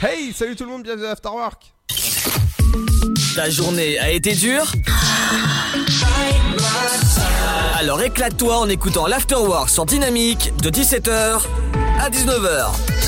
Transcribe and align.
Hey, 0.00 0.32
salut 0.32 0.54
tout 0.54 0.62
le 0.62 0.70
monde, 0.70 0.84
bienvenue 0.84 1.06
à 1.06 1.10
Afterwork. 1.10 1.74
Ta 3.34 3.50
journée 3.50 3.98
a 3.98 4.12
été 4.12 4.32
dure 4.32 4.70
Alors 7.76 8.00
éclate-toi 8.00 8.60
en 8.60 8.68
écoutant 8.68 9.08
l'Afterwork 9.08 9.68
sur 9.68 9.86
Dynamique 9.86 10.52
de 10.62 10.70
17h 10.70 11.44
à 11.98 12.10
19h. 12.10 12.98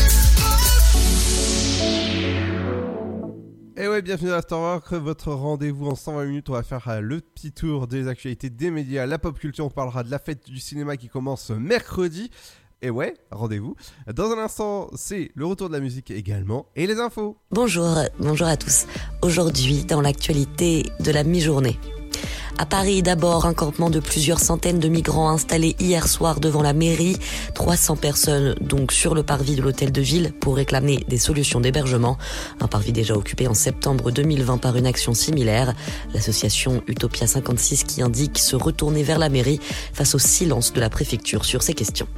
Et 3.77 3.87
ouais, 3.87 4.03
bienvenue 4.03 4.33
à 4.33 4.39
Afterwork, 4.39 4.93
votre 4.95 5.31
rendez-vous 5.33 5.87
en 5.87 5.95
120 5.95 6.25
minutes. 6.25 6.51
On 6.51 6.55
va 6.55 6.65
faire 6.65 6.89
euh, 6.89 7.01
le 7.01 7.21
petit 7.21 7.53
tour 7.53 7.87
des 7.87 8.09
actualités 8.09 8.51
des 8.51 8.73
médias, 8.73 9.07
la 9.07 9.19
pop 9.21 9.39
culture. 9.39 9.65
On 9.65 9.71
parlera 9.71 10.03
de 10.03 10.11
la 10.11 10.19
fête 10.19 10.51
du 10.51 10.59
cinéma 10.59 10.97
qui 10.97 11.09
commence 11.09 11.51
mercredi. 11.51 12.33
Et 12.83 12.89
ouais, 12.89 13.15
rendez-vous. 13.31 13.77
Dans 14.13 14.31
un 14.31 14.39
instant, 14.39 14.89
c'est 14.95 15.33
le 15.35 15.45
retour 15.45 15.69
de 15.69 15.75
la 15.75 15.81
musique 15.81 16.11
également 16.11 16.67
et 16.77 16.87
les 16.87 16.99
infos. 16.99 17.37
Bonjour, 17.51 17.99
bonjour 18.19 18.47
à 18.47 18.57
tous. 18.57 18.87
Aujourd'hui, 19.21 19.85
dans 19.85 20.01
l'actualité 20.01 20.87
de 20.99 21.11
la 21.11 21.23
mi-journée. 21.23 21.79
À 22.57 22.65
Paris, 22.65 23.03
d'abord, 23.03 23.45
un 23.45 23.53
campement 23.53 23.91
de 23.91 24.01
plusieurs 24.01 24.39
centaines 24.39 24.79
de 24.79 24.89
migrants 24.89 25.31
installés 25.31 25.77
hier 25.79 26.09
soir 26.09 26.41
devant 26.41 26.63
la 26.63 26.73
mairie. 26.73 27.19
300 27.55 27.97
personnes 27.97 28.55
donc 28.61 28.93
sur 28.93 29.15
le 29.15 29.23
parvis 29.23 29.57
de 29.57 29.63
l'hôtel 29.63 29.93
de 29.93 30.01
ville 30.01 30.33
pour 30.41 30.57
réclamer 30.57 31.05
des 31.07 31.19
solutions 31.19 31.61
d'hébergement. 31.61 32.17
Un 32.61 32.67
parvis 32.67 32.93
déjà 32.93 33.15
occupé 33.15 33.47
en 33.47 33.55
septembre 33.55 34.11
2020 34.11 34.57
par 34.57 34.77
une 34.77 34.87
action 34.87 35.13
similaire. 35.13 35.75
L'association 36.15 36.83
Utopia 36.87 37.27
56 37.27 37.85
qui 37.85 38.01
indique 38.01 38.39
se 38.39 38.57
retourner 38.57 39.03
vers 39.03 39.19
la 39.19 39.29
mairie 39.29 39.61
face 39.93 40.15
au 40.15 40.19
silence 40.19 40.73
de 40.73 40.81
la 40.81 40.89
préfecture 40.89 41.45
sur 41.45 41.63
ces 41.63 41.75
questions. 41.75 42.09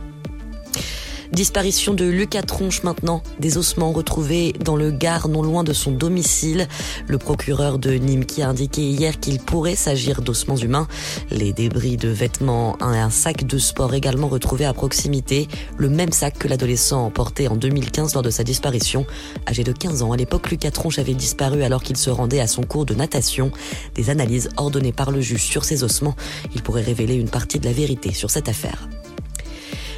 Disparition 1.32 1.94
de 1.94 2.04
Lucas 2.04 2.42
Tronche 2.42 2.82
maintenant, 2.82 3.22
des 3.40 3.56
ossements 3.56 3.90
retrouvés 3.90 4.52
dans 4.62 4.76
le 4.76 4.90
Gard 4.90 5.28
non 5.28 5.42
loin 5.42 5.64
de 5.64 5.72
son 5.72 5.90
domicile. 5.90 6.68
Le 7.08 7.16
procureur 7.16 7.78
de 7.78 7.92
Nîmes 7.92 8.26
qui 8.26 8.42
a 8.42 8.50
indiqué 8.50 8.82
hier 8.82 9.18
qu'il 9.18 9.38
pourrait 9.38 9.74
s'agir 9.74 10.20
d'ossements 10.20 10.58
humains. 10.58 10.86
Les 11.30 11.54
débris 11.54 11.96
de 11.96 12.10
vêtements 12.10 12.76
et 12.80 12.98
un 12.98 13.08
sac 13.08 13.46
de 13.46 13.56
sport 13.56 13.94
également 13.94 14.28
retrouvé 14.28 14.66
à 14.66 14.74
proximité. 14.74 15.48
Le 15.78 15.88
même 15.88 16.12
sac 16.12 16.36
que 16.36 16.48
l'adolescent 16.48 17.06
emporté 17.06 17.48
en 17.48 17.56
2015 17.56 18.12
lors 18.12 18.22
de 18.22 18.28
sa 18.28 18.44
disparition. 18.44 19.06
Âgé 19.48 19.64
de 19.64 19.72
15 19.72 20.02
ans, 20.02 20.12
à 20.12 20.18
l'époque, 20.18 20.50
Lucas 20.50 20.70
Tronche 20.70 20.98
avait 20.98 21.14
disparu 21.14 21.62
alors 21.62 21.82
qu'il 21.82 21.96
se 21.96 22.10
rendait 22.10 22.40
à 22.40 22.46
son 22.46 22.62
cours 22.62 22.84
de 22.84 22.94
natation. 22.94 23.52
Des 23.94 24.10
analyses 24.10 24.50
ordonnées 24.58 24.92
par 24.92 25.10
le 25.10 25.22
juge 25.22 25.44
sur 25.44 25.64
ses 25.64 25.82
ossements, 25.82 26.14
il 26.54 26.62
pourrait 26.62 26.82
révéler 26.82 27.14
une 27.14 27.30
partie 27.30 27.58
de 27.58 27.64
la 27.64 27.72
vérité 27.72 28.12
sur 28.12 28.30
cette 28.30 28.50
affaire. 28.50 28.86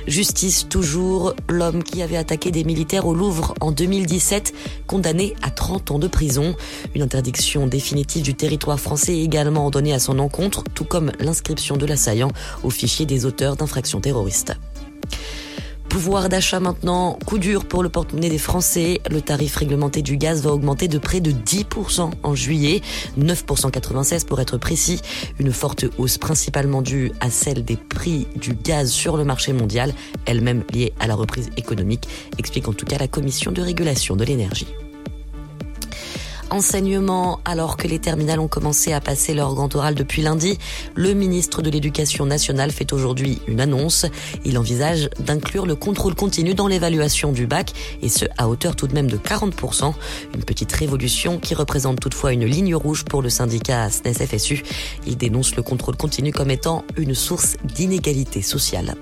Justice 0.07 0.69
toujours, 0.69 1.35
l'homme 1.49 1.83
qui 1.83 2.03
avait 2.03 2.17
attaqué 2.17 2.51
des 2.51 2.65
militaires 2.65 3.07
au 3.07 3.15
Louvre 3.15 3.55
en 3.61 3.73
2017, 3.73 4.53
condamné 4.87 5.35
à 5.43 5.51
30 5.51 5.93
ans 5.93 5.99
de 5.99 6.09
prison. 6.09 6.55
Une 6.95 7.03
interdiction 7.03 7.67
définitive 7.67 8.23
du 8.23 8.35
territoire 8.35 8.79
français 8.79 9.17
également 9.19 9.65
ordonnée 9.65 9.95
à 9.95 9.99
son 9.99 10.19
encontre, 10.19 10.65
tout 10.75 10.85
comme 10.85 11.11
l'inscription 11.21 11.79
de 11.79 11.87
l'assaillant 11.87 12.31
au 12.63 12.71
fichier 12.71 13.07
des 13.07 13.25
auteurs 13.25 13.57
d'infractions 13.57 14.01
terroristes. 14.01 14.55
Pouvoir 15.89 16.29
d'achat 16.29 16.59
maintenant, 16.59 17.19
coup 17.25 17.39
dur 17.39 17.65
pour 17.65 17.83
le 17.83 17.89
porte-monnaie 17.89 18.29
des 18.29 18.39
Français. 18.39 19.01
Le 19.11 19.21
tarif 19.21 19.57
réglementé 19.57 20.03
du 20.03 20.17
gaz 20.17 20.43
va 20.43 20.53
augmenter 20.53 20.89
de 20.89 20.99
près 20.99 21.21
de 21.21 21.31
10% 21.31 22.11
en 22.23 22.35
juillet, 22.35 22.83
9% 23.19 23.71
96 23.71 24.25
pour 24.25 24.41
être 24.41 24.59
précis. 24.59 25.01
Une 25.39 25.53
forte 25.53 25.85
hausse 25.99 26.19
principalement 26.19 26.83
due 26.83 27.13
à 27.21 27.31
celle 27.31 27.65
des 27.65 27.77
prix 27.77 28.27
du 28.35 28.55
gaz 28.55 28.91
sur 28.91 29.17
le 29.17 29.25
marché 29.25 29.53
mondial, 29.53 29.95
elle-même 30.27 30.65
liée 30.73 30.93
à 30.99 31.07
la 31.07 31.15
reprise 31.15 31.51
économique, 31.57 32.09
explique 32.39 32.67
en 32.69 32.73
tout 32.73 32.87
cas 32.87 32.99
la 32.99 33.09
Commission 33.09 33.53
de 33.53 33.63
régulation 33.63 34.17
de 34.17 34.25
l'énergie 34.25 34.67
enseignement, 36.55 37.41
alors 37.45 37.77
que 37.77 37.89
les 37.89 37.99
terminales 37.99 38.39
ont 38.39 38.49
commencé 38.49 38.93
à 38.93 39.01
passer 39.01 39.35
leur 39.35 39.55
grand 39.55 39.75
oral 39.75 39.97
depuis 39.97 40.23
lundi, 40.23 40.59
le 40.95 41.13
ministre 41.13 41.63
de 41.63 41.71
l'Éducation 41.71 42.27
nationale 42.27 42.71
fait 42.71 42.93
aujourd'hui 42.93 43.41
une 43.49 43.61
annonce. 43.61 44.07
Il 44.45 44.57
envisage 44.57 45.11
d'inclure 45.19 45.67
le 45.67 45.75
contrôle 45.75 46.15
continu 46.15 46.55
dans 46.55 46.69
l'évaluation 46.69 47.33
du 47.33 47.47
bac, 47.47 47.73
et 48.03 48.09
ce 48.09 48.25
à 48.39 48.49
hauteur 48.49 48.77
tout 48.77 48.87
de 48.87 48.95
même 48.95 49.11
de 49.11 49.17
40%. 49.17 49.95
Une 50.35 50.45
petite 50.45 50.73
révolution 50.73 51.39
qui 51.39 51.55
représente 51.55 51.99
toutefois 51.99 52.33
une 52.33 52.45
ligne 52.45 52.77
rouge 52.77 53.05
pour 53.05 53.21
le 53.21 53.31
syndicat 53.31 53.91
SNES-FSU. 53.91 54.63
Il 55.07 55.17
dénonce 55.17 55.57
le 55.57 55.63
contrôle 55.65 55.97
continu 55.97 56.33
comme 56.33 56.53
étant 56.53 56.85
une 56.97 57.15
source 57.15 57.57
d'inégalité 57.65 58.43
sociale. 58.43 58.95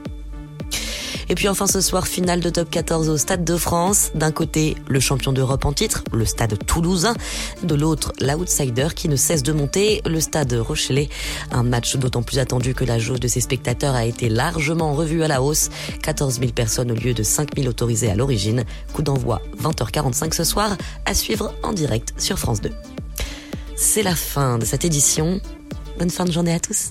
Et 1.32 1.34
puis 1.34 1.48
enfin 1.48 1.66
ce 1.66 1.80
soir, 1.80 2.06
finale 2.06 2.40
de 2.40 2.50
top 2.50 2.68
14 2.68 3.08
au 3.08 3.16
Stade 3.16 3.42
de 3.42 3.56
France. 3.56 4.10
D'un 4.14 4.32
côté, 4.32 4.76
le 4.86 5.00
champion 5.00 5.32
d'Europe 5.32 5.64
en 5.64 5.72
titre, 5.72 6.04
le 6.12 6.26
Stade 6.26 6.58
toulousain. 6.66 7.14
De 7.62 7.74
l'autre, 7.74 8.12
l'outsider 8.20 8.88
qui 8.94 9.08
ne 9.08 9.16
cesse 9.16 9.42
de 9.42 9.54
monter, 9.54 10.02
le 10.04 10.20
Stade 10.20 10.52
Rochelet. 10.52 11.08
Un 11.50 11.62
match 11.62 11.96
d'autant 11.96 12.22
plus 12.22 12.38
attendu 12.38 12.74
que 12.74 12.84
la 12.84 12.98
jauge 12.98 13.18
de 13.18 13.28
ses 13.28 13.40
spectateurs 13.40 13.94
a 13.94 14.04
été 14.04 14.28
largement 14.28 14.92
revue 14.92 15.22
à 15.22 15.28
la 15.28 15.40
hausse. 15.40 15.70
14 16.02 16.38
000 16.38 16.52
personnes 16.52 16.92
au 16.92 16.96
lieu 16.96 17.14
de 17.14 17.22
5 17.22 17.56
000 17.56 17.66
autorisées 17.66 18.10
à 18.10 18.14
l'origine. 18.14 18.64
Coup 18.92 19.00
d'envoi 19.00 19.40
20h45 19.58 20.34
ce 20.34 20.44
soir, 20.44 20.76
à 21.06 21.14
suivre 21.14 21.54
en 21.62 21.72
direct 21.72 22.12
sur 22.18 22.38
France 22.38 22.60
2. 22.60 22.72
C'est 23.74 24.02
la 24.02 24.14
fin 24.14 24.58
de 24.58 24.66
cette 24.66 24.84
édition. 24.84 25.40
Bonne 25.98 26.10
fin 26.10 26.26
de 26.26 26.30
journée 26.30 26.52
à 26.52 26.60
tous. 26.60 26.90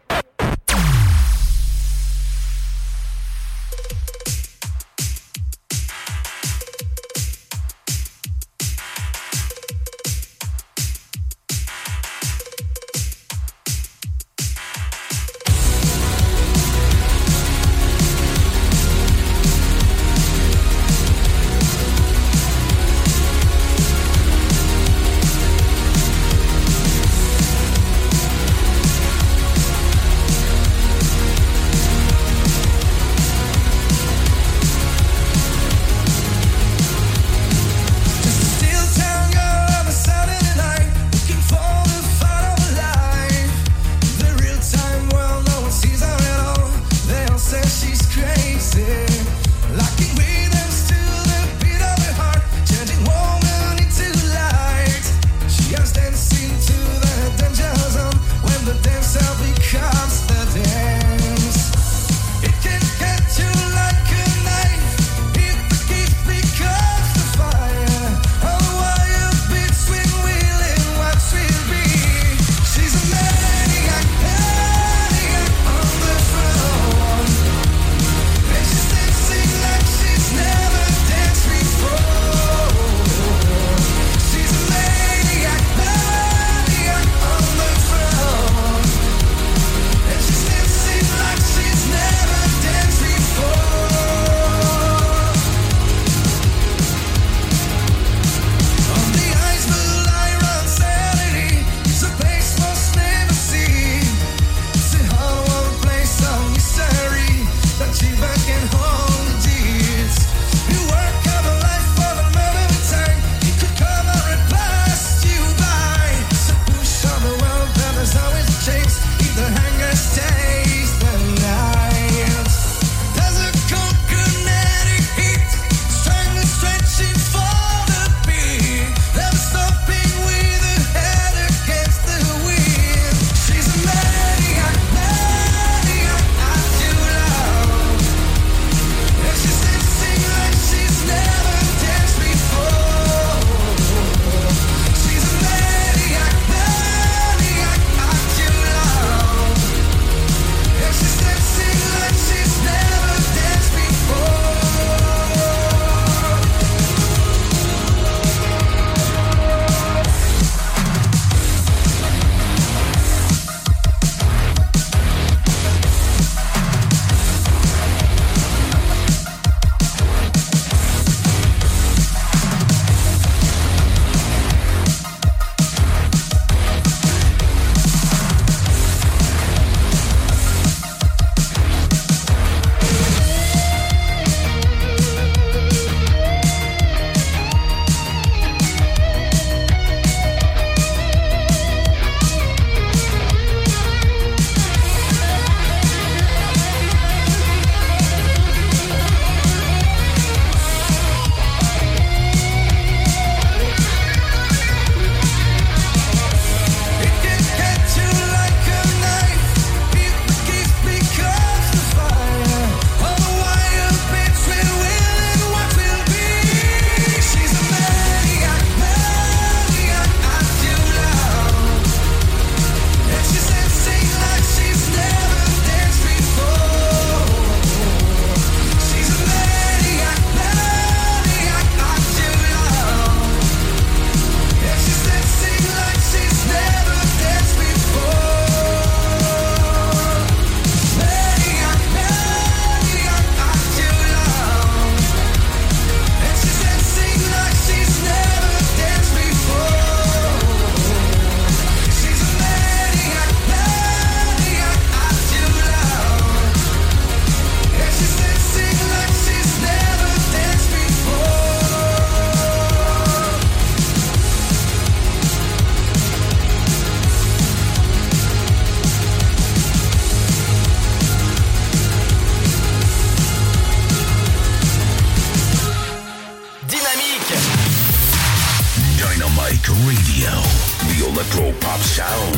sound. 281.91 282.35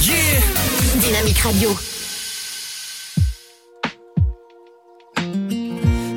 Yeah! 0.00 0.40
Dynamique 1.04 1.44
Radio. 1.44 1.70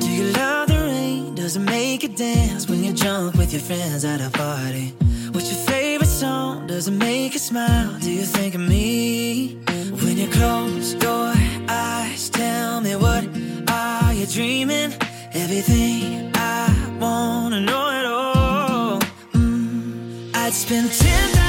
Do 0.00 0.08
you 0.18 0.32
love 0.32 0.68
the 0.68 0.78
rain? 0.88 1.34
Does 1.34 1.56
it 1.56 1.60
make 1.60 2.02
you 2.02 2.08
dance 2.08 2.70
when 2.70 2.82
you 2.82 2.94
jump 2.94 3.36
with 3.36 3.52
your 3.52 3.60
friends 3.60 4.04
at 4.06 4.20
a 4.22 4.30
party? 4.30 4.94
What's 5.32 5.52
your 5.52 5.62
favorite 5.66 6.08
song? 6.08 6.66
Does 6.68 6.88
it 6.88 6.92
make 6.92 7.34
you 7.34 7.38
smile? 7.38 7.98
Do 8.00 8.10
you 8.10 8.24
think 8.24 8.54
of 8.54 8.62
me? 8.62 9.58
When 10.02 10.16
you 10.16 10.28
close 10.28 10.94
your 10.94 11.34
eyes, 11.68 12.30
tell 12.30 12.80
me 12.80 12.96
what 12.96 13.24
are 13.68 14.14
you 14.14 14.26
dreaming? 14.26 14.90
Everything 15.34 16.30
I 16.34 16.96
wanna 16.98 17.60
know 17.60 17.90
at 17.98 18.06
all. 18.06 18.98
Mm, 19.34 20.34
I'd 20.34 20.54
spend 20.54 20.90
10 20.90 21.39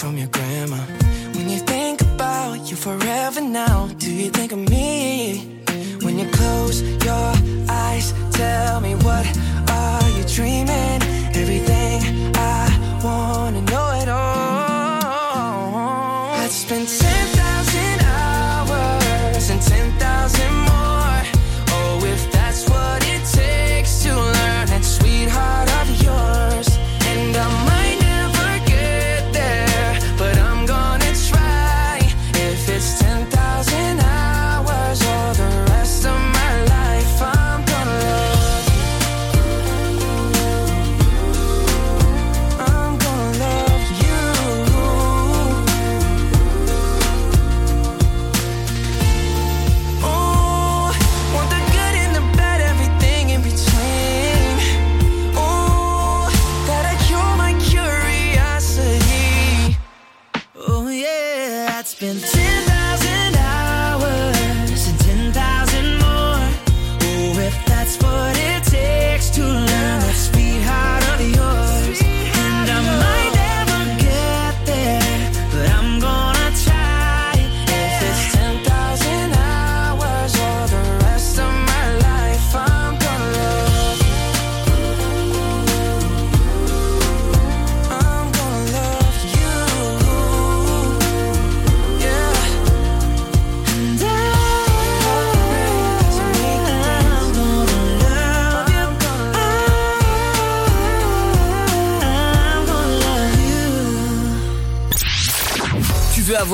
from 0.00 0.16
your 0.16 0.28
grave 0.28 0.49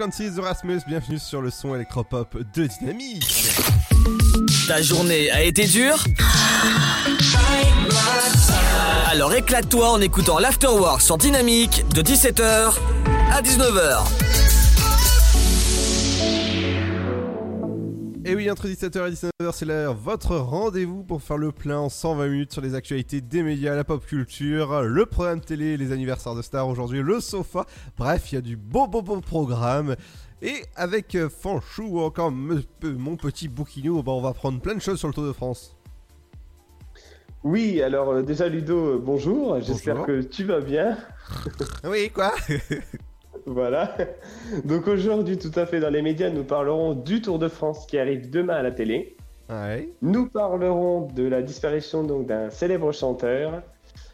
56 0.00 0.38
Rasmus, 0.38 0.80
bienvenue 0.86 1.18
sur 1.18 1.42
le 1.42 1.50
son 1.50 1.74
électropop 1.74 2.34
de 2.54 2.66
Dynamique. 2.66 3.50
Ta 4.66 4.80
journée 4.80 5.30
a 5.30 5.42
été 5.42 5.66
dure 5.66 6.02
Alors 9.10 9.34
éclate-toi 9.34 9.90
en 9.90 10.00
écoutant 10.00 10.38
l'Afterwork 10.38 11.02
sur 11.02 11.18
Dynamique 11.18 11.84
de 11.94 12.00
17h 12.00 12.78
à 13.30 13.42
19h. 13.42 14.29
Oui, 18.40 18.50
entre 18.50 18.68
17h 18.68 19.06
et 19.06 19.12
19h, 19.12 19.52
c'est 19.52 19.66
l'heure, 19.66 19.92
votre 19.92 20.34
rendez-vous 20.36 21.02
pour 21.02 21.20
faire 21.20 21.36
le 21.36 21.52
plein 21.52 21.76
en 21.78 21.90
120 21.90 22.28
minutes 22.28 22.52
sur 22.54 22.62
les 22.62 22.74
actualités 22.74 23.20
des 23.20 23.42
médias, 23.42 23.74
la 23.76 23.84
pop 23.84 24.02
culture, 24.06 24.80
le 24.82 25.04
programme 25.04 25.42
télé, 25.42 25.76
les 25.76 25.92
anniversaires 25.92 26.34
de 26.34 26.40
stars 26.40 26.66
aujourd'hui, 26.66 27.02
le 27.02 27.20
sofa. 27.20 27.66
Bref, 27.98 28.32
il 28.32 28.36
y 28.36 28.38
a 28.38 28.40
du 28.40 28.56
beau 28.56 28.86
beau 28.86 29.02
beau 29.02 29.20
programme. 29.20 29.94
Et 30.40 30.62
avec 30.74 31.16
euh, 31.16 31.28
Fanchou 31.28 31.82
ou 31.84 32.00
encore 32.00 32.32
me- 32.32 32.62
mon 32.82 33.16
petit 33.16 33.46
bouquinou, 33.46 34.02
bah, 34.02 34.12
on 34.12 34.22
va 34.22 34.32
prendre 34.32 34.58
plein 34.58 34.74
de 34.74 34.80
choses 34.80 34.98
sur 34.98 35.08
le 35.08 35.12
Tour 35.12 35.26
de 35.26 35.34
France. 35.34 35.76
Oui, 37.44 37.82
alors 37.82 38.08
euh, 38.08 38.22
déjà 38.22 38.48
Ludo, 38.48 38.94
euh, 38.94 38.98
bonjour, 39.04 39.60
j'espère 39.60 40.06
que 40.06 40.22
tu 40.22 40.44
vas 40.44 40.60
bien. 40.60 40.96
Oui, 41.84 42.08
quoi? 42.08 42.32
Voilà. 43.50 43.96
Donc 44.64 44.86
aujourd'hui, 44.86 45.36
tout 45.36 45.50
à 45.56 45.66
fait 45.66 45.80
dans 45.80 45.90
les 45.90 46.02
médias, 46.02 46.30
nous 46.30 46.44
parlerons 46.44 46.94
du 46.94 47.20
Tour 47.20 47.40
de 47.40 47.48
France 47.48 47.84
qui 47.84 47.98
arrive 47.98 48.30
demain 48.30 48.54
à 48.54 48.62
la 48.62 48.70
télé. 48.70 49.16
Ouais. 49.48 49.88
Nous 50.02 50.28
parlerons 50.28 51.08
de 51.08 51.24
la 51.24 51.42
disparition 51.42 52.04
donc 52.04 52.26
d'un 52.26 52.50
célèbre 52.50 52.92
chanteur. 52.92 53.62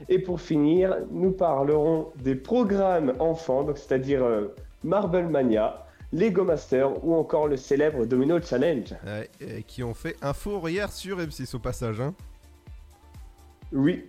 Et 0.08 0.18
pour 0.18 0.40
finir, 0.40 0.96
nous 1.10 1.32
parlerons 1.32 2.12
des 2.22 2.34
programmes 2.34 3.12
enfants, 3.18 3.62
donc 3.62 3.76
c'est-à-dire 3.76 4.24
euh, 4.24 4.54
Marble 4.84 5.26
Mania, 5.26 5.86
Lego 6.14 6.44
Master 6.44 7.04
ou 7.04 7.14
encore 7.14 7.46
le 7.46 7.58
célèbre 7.58 8.06
Domino 8.06 8.40
Challenge. 8.40 8.94
Ouais, 9.04 9.28
et 9.40 9.62
qui 9.64 9.82
ont 9.82 9.94
fait 9.94 10.16
un 10.22 10.32
four 10.32 10.66
hier 10.70 10.90
sur 10.90 11.18
M6 11.18 11.54
au 11.56 11.58
passage. 11.58 12.00
Hein. 12.00 12.14
Oui. 13.70 14.06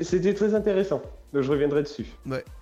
C'était 0.00 0.32
très 0.32 0.54
intéressant. 0.54 1.02
Je 1.34 1.50
reviendrai 1.50 1.82
dessus. 1.82 2.06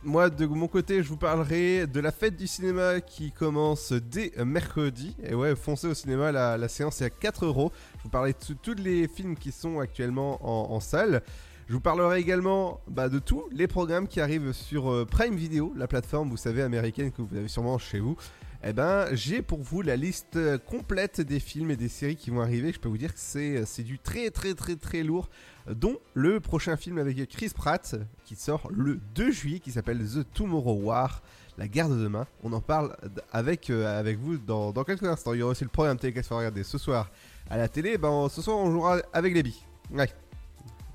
Moi, 0.05 0.31
de 0.31 0.47
mon 0.47 0.69
côté, 0.69 1.03
je 1.03 1.09
vous 1.09 1.17
parlerai 1.17 1.89
de 1.89 1.99
la 1.99 2.13
fête 2.13 2.37
du 2.37 2.47
cinéma 2.47 3.01
qui 3.01 3.33
commence 3.33 3.93
dès 3.93 4.33
mercredi. 4.45 5.17
Et 5.25 5.35
ouais, 5.35 5.57
foncez 5.57 5.89
au 5.89 5.95
cinéma, 5.95 6.31
la, 6.31 6.69
séance 6.69 7.03
est 7.03 7.07
à 7.07 7.11
4 7.11 7.47
euros. 7.47 7.73
Je 7.99 8.05
vous 8.05 8.11
parlerai 8.11 8.33
de 8.33 8.55
tous 8.55 8.75
les 8.75 9.09
films 9.09 9.37
qui 9.37 9.51
sont 9.51 9.81
actuellement 9.81 10.39
en, 10.43 10.73
en 10.73 10.79
salle. 10.79 11.23
Je 11.71 11.75
vous 11.75 11.81
parlerai 11.81 12.19
également 12.19 12.81
bah, 12.89 13.09
de 13.09 13.21
tous 13.21 13.45
les 13.53 13.69
programmes 13.69 14.09
qui 14.09 14.21
arrivent 14.21 14.53
sur 14.53 14.91
euh, 14.91 15.05
Prime 15.05 15.37
Video, 15.37 15.73
la 15.77 15.87
plateforme, 15.87 16.29
vous 16.29 16.37
savez, 16.37 16.63
américaine 16.63 17.13
que 17.13 17.23
vous 17.23 17.37
avez 17.37 17.47
sûrement 17.47 17.79
chez 17.79 18.01
vous. 18.01 18.17
Eh 18.63 18.75
ben, 18.75 19.07
j'ai 19.13 19.41
pour 19.41 19.61
vous 19.63 19.81
la 19.81 19.97
liste 19.97 20.37
euh, 20.37 20.59
complète 20.59 21.23
des 21.23 21.41
films 21.41 21.71
et 21.71 21.77
des 21.77 21.89
séries 21.89 22.17
qui 22.17 22.29
vont 22.29 22.43
arriver. 22.43 22.73
Je 22.73 22.79
peux 22.79 22.91
vous 22.91 22.99
dire 22.99 23.15
que 23.15 23.19
c'est 23.21 23.65
c'est 23.65 23.83
du 23.83 23.99
très 23.99 24.31
très 24.31 24.53
très 24.53 24.77
très 24.77 25.03
lourd, 25.03 25.31
dont 25.67 25.97
le 26.13 26.41
prochain 26.41 26.77
film 26.77 26.99
avec 26.99 27.27
Chris 27.31 27.53
Pratt 27.55 27.97
qui 28.25 28.37
sort 28.37 28.69
le 28.71 29.01
2 29.15 29.31
juillet, 29.33 29.61
qui 29.61 29.73
s'appelle 29.73 29.99
The 30.07 30.31
Tomorrow 30.35 30.75
War, 30.75 31.23
la 31.57 31.69
guerre 31.69 31.89
de 31.89 31.97
demain. 31.97 32.27
On 32.43 32.53
en 32.53 32.61
parle 32.61 32.95
avec, 33.33 33.71
euh, 33.71 33.99
avec 33.99 34.19
vous 34.19 34.37
dans, 34.37 34.73
dans 34.73 34.85
quelques 34.85 35.05
instants. 35.05 35.33
Il 35.33 35.41
y 35.41 35.43
aura 35.43 35.53
aussi 35.53 35.65
le 35.65 35.71
programme 35.71 35.97
télé 35.97 36.13
qu'elle 36.13 36.23
se 36.25 36.29
fera 36.29 36.41
regarder 36.41 36.63
ce 36.63 36.77
soir 36.77 37.11
à 37.49 37.57
la 37.57 37.67
télé. 37.67 37.97
Ben, 37.97 38.29
ce 38.29 38.43
soir, 38.43 38.59
on 38.59 38.71
jouera 38.71 38.99
avec 39.15 39.33
les 39.33 39.43
billes. 39.43 39.63
Ouais. 39.91 40.09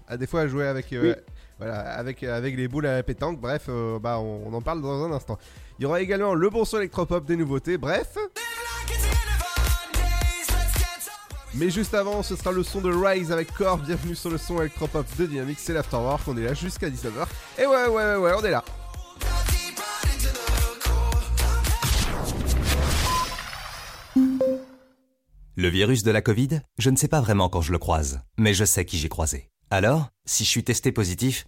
À 0.07 0.17
des 0.17 0.27
fois, 0.27 0.45
jouer 0.45 0.67
avec, 0.67 0.93
euh, 0.93 1.15
Oui. 1.15 1.21
voilà, 1.57 1.79
avec, 1.95 2.21
avec 2.21 2.55
les 2.55 2.67
boules 2.67 2.85
à 2.85 2.97
la 2.97 3.01
pétanque. 3.01 3.41
Bref, 3.41 3.65
euh, 3.69 3.97
bah, 3.97 4.19
on, 4.19 4.43
on 4.45 4.53
en 4.53 4.61
parle 4.61 4.83
dans 4.83 5.03
un 5.03 5.11
instant. 5.11 5.39
Il 5.77 5.83
y 5.83 5.85
aura 5.85 6.01
également 6.01 6.33
le 6.35 6.49
bon 6.49 6.63
son 6.63 6.77
électropop 6.77 7.25
des 7.25 7.35
nouveautés. 7.35 7.77
Bref. 7.77 8.17
Mais 11.53 11.69
juste 11.69 11.93
avant, 11.93 12.23
ce 12.23 12.35
sera 12.37 12.53
le 12.53 12.63
son 12.63 12.79
de 12.79 12.93
Rise 12.93 13.31
avec 13.31 13.53
Core. 13.53 13.79
Bienvenue 13.79 14.15
sur 14.15 14.29
le 14.29 14.37
son 14.37 14.59
électropop 14.61 15.05
de 15.17 15.25
Dynamics. 15.25 15.59
C'est 15.59 15.73
l'Afterwork. 15.73 16.21
On 16.27 16.37
est 16.37 16.43
là 16.43 16.53
jusqu'à 16.53 16.89
19h. 16.89 17.27
Et 17.59 17.65
ouais, 17.65 17.87
ouais, 17.87 17.87
ouais, 17.87 18.15
ouais, 18.15 18.31
on 18.37 18.43
est 18.43 18.51
là. 18.51 18.63
Le 25.57 25.67
virus 25.67 26.03
de 26.03 26.11
la 26.11 26.21
Covid, 26.21 26.61
je 26.77 26.89
ne 26.89 26.95
sais 26.95 27.07
pas 27.07 27.21
vraiment 27.21 27.49
quand 27.49 27.61
je 27.61 27.71
le 27.71 27.79
croise, 27.79 28.21
mais 28.37 28.53
je 28.53 28.65
sais 28.65 28.85
qui 28.85 28.97
j'ai 28.97 29.09
croisé. 29.09 29.49
Alors, 29.71 30.09
si 30.25 30.43
je 30.43 30.49
suis 30.49 30.63
testé 30.63 30.91
positif, 30.91 31.47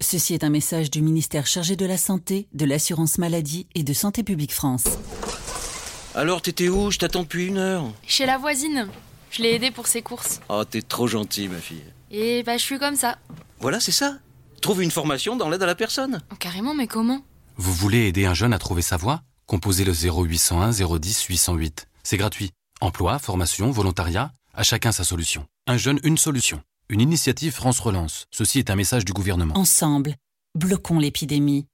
Ceci 0.00 0.34
est 0.34 0.44
un 0.44 0.50
message 0.50 0.90
du 0.90 1.02
ministère 1.02 1.46
chargé 1.46 1.76
de 1.76 1.86
la 1.86 1.96
Santé, 1.96 2.48
de 2.52 2.64
l'Assurance 2.64 3.18
Maladie 3.18 3.66
et 3.74 3.84
de 3.84 3.92
Santé 3.92 4.22
Publique 4.22 4.52
France. 4.52 4.84
Alors, 6.14 6.42
t'étais 6.42 6.68
où? 6.68 6.90
Je 6.90 6.98
t'attends 6.98 7.22
depuis 7.22 7.46
une 7.46 7.58
heure. 7.58 7.90
Chez 8.06 8.26
la 8.26 8.36
voisine. 8.36 8.88
Je 9.30 9.42
l'ai 9.42 9.54
aidée 9.54 9.70
pour 9.70 9.86
ses 9.86 10.02
courses. 10.02 10.40
Oh, 10.48 10.64
t'es 10.64 10.82
trop 10.82 11.06
gentil, 11.06 11.48
ma 11.48 11.58
fille. 11.58 11.82
Et 12.10 12.42
bah, 12.42 12.56
je 12.56 12.62
suis 12.62 12.78
comme 12.78 12.96
ça. 12.96 13.18
Voilà, 13.60 13.80
c'est 13.80 13.92
ça. 13.92 14.18
Trouve 14.60 14.82
une 14.82 14.90
formation 14.90 15.36
dans 15.36 15.48
l'aide 15.48 15.62
à 15.62 15.66
la 15.66 15.74
personne. 15.74 16.22
Oh, 16.32 16.36
carrément, 16.36 16.74
mais 16.74 16.86
comment? 16.86 17.22
Vous 17.56 17.72
voulez 17.72 18.08
aider 18.08 18.26
un 18.26 18.34
jeune 18.34 18.52
à 18.52 18.58
trouver 18.58 18.82
sa 18.82 18.96
voie? 18.96 19.22
Composez 19.46 19.84
le 19.84 19.92
0801 19.92 20.70
010 20.70 21.22
808. 21.24 21.88
C'est 22.02 22.16
gratuit. 22.16 22.50
Emploi, 22.80 23.18
formation, 23.18 23.70
volontariat, 23.70 24.32
à 24.54 24.62
chacun 24.62 24.92
sa 24.92 25.04
solution. 25.04 25.46
Un 25.66 25.76
jeune, 25.76 26.00
une 26.02 26.18
solution. 26.18 26.62
Une 26.90 27.00
initiative 27.00 27.52
France 27.52 27.80
Relance. 27.80 28.26
Ceci 28.30 28.58
est 28.58 28.68
un 28.68 28.76
message 28.76 29.04
du 29.06 29.12
gouvernement. 29.12 29.56
Ensemble, 29.56 30.16
bloquons 30.54 30.98
l'épidémie. 30.98 31.66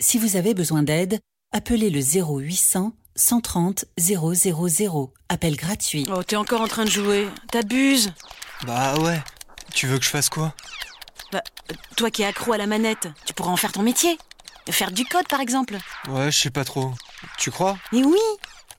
Si 0.00 0.18
vous 0.18 0.34
avez 0.34 0.54
besoin 0.54 0.82
d'aide, 0.82 1.20
appelez 1.52 1.88
le 1.88 2.00
0800 2.00 2.92
130 3.16 3.84
000. 3.96 5.12
Appel 5.28 5.56
gratuit. 5.56 6.04
Oh, 6.10 6.24
t'es 6.24 6.34
encore 6.34 6.62
en 6.62 6.66
train 6.66 6.84
de 6.84 6.90
jouer. 6.90 7.28
T'abuses. 7.52 8.12
Bah 8.66 8.98
ouais. 8.98 9.22
Tu 9.72 9.86
veux 9.86 9.98
que 10.00 10.04
je 10.04 10.10
fasse 10.10 10.28
quoi? 10.28 10.52
Bah, 11.30 11.42
toi 11.96 12.10
qui 12.10 12.22
es 12.22 12.26
accro 12.26 12.52
à 12.52 12.58
la 12.58 12.66
manette, 12.66 13.08
tu 13.24 13.34
pourras 13.34 13.52
en 13.52 13.56
faire 13.56 13.70
ton 13.70 13.82
métier. 13.82 14.18
Faire 14.68 14.90
du 14.90 15.04
code, 15.04 15.28
par 15.28 15.40
exemple. 15.40 15.78
Ouais, 16.08 16.32
je 16.32 16.40
sais 16.40 16.50
pas 16.50 16.64
trop. 16.64 16.92
Tu 17.38 17.52
crois? 17.52 17.78
Mais 17.92 18.02
oui 18.02 18.18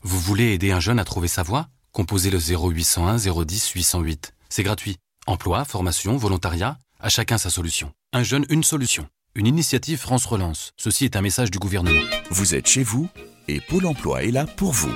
Vous 0.02 0.20
voulez 0.20 0.54
aider 0.54 0.72
un 0.72 0.82
jeune 0.82 1.00
à 1.00 1.06
trouver 1.06 1.30
sa 1.30 1.44
voie? 1.44 1.70
Composez 1.94 2.30
le 2.30 2.39
0801 2.39 3.18
010 3.46 3.70
808. 3.70 4.34
C'est 4.50 4.63
gratuit. 4.63 4.98
Emploi, 5.28 5.66
formation, 5.66 6.18
volontariat, 6.18 6.78
à 7.00 7.10
chacun 7.10 7.40
sa 7.40 7.50
solution. 7.50 7.92
Un 8.14 8.22
jeune, 8.22 8.46
une 8.50 8.64
solution. 8.64 9.08
Une 9.34 9.48
initiative 9.48 9.98
France 9.98 10.26
Relance. 10.26 10.72
Ceci 10.78 11.06
est 11.06 11.16
un 11.16 11.22
message 11.22 11.50
du 11.50 11.58
gouvernement. 11.58 12.06
Vous 12.30 12.54
êtes 12.54 12.68
chez 12.68 12.84
vous 12.84 13.10
et 13.48 13.60
Pôle 13.60 13.88
emploi 13.88 14.24
est 14.24 14.32
là 14.32 14.46
pour 14.46 14.72
vous. 14.72 14.94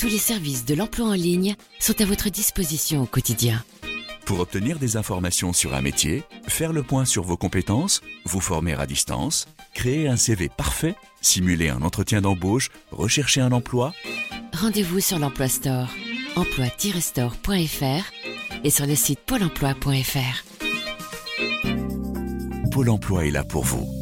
Tous 0.00 0.08
les 0.08 0.18
services 0.18 0.64
de 0.64 0.74
l'emploi 0.74 1.06
en 1.06 1.12
ligne 1.12 1.54
sont 1.78 2.00
à 2.00 2.04
votre 2.04 2.30
disposition 2.30 3.02
au 3.02 3.06
quotidien. 3.06 3.64
Pour 4.26 4.40
obtenir 4.40 4.80
des 4.80 4.96
informations 4.96 5.52
sur 5.52 5.74
un 5.74 5.82
métier, 5.82 6.24
faire 6.48 6.72
le 6.72 6.82
point 6.82 7.04
sur 7.04 7.22
vos 7.22 7.36
compétences, 7.36 8.00
vous 8.24 8.40
former 8.40 8.74
à 8.74 8.86
distance, 8.86 9.46
créer 9.72 10.08
un 10.08 10.16
CV 10.16 10.48
parfait, 10.48 10.96
simuler 11.20 11.68
un 11.68 11.82
entretien 11.82 12.22
d'embauche, 12.22 12.70
rechercher 12.90 13.40
un 13.40 13.52
emploi, 13.52 13.92
Rendez-vous 14.52 15.00
sur 15.00 15.18
l'Emploi 15.18 15.48
Store, 15.48 15.88
emploi-store.fr 16.36 18.51
et 18.64 18.70
sur 18.70 18.86
le 18.86 18.94
site 18.94 19.20
pôle 19.20 19.42
emploi.fr. 19.42 20.44
Pôle 22.70 22.88
emploi 22.88 23.26
est 23.26 23.30
là 23.30 23.44
pour 23.44 23.64
vous. 23.64 24.01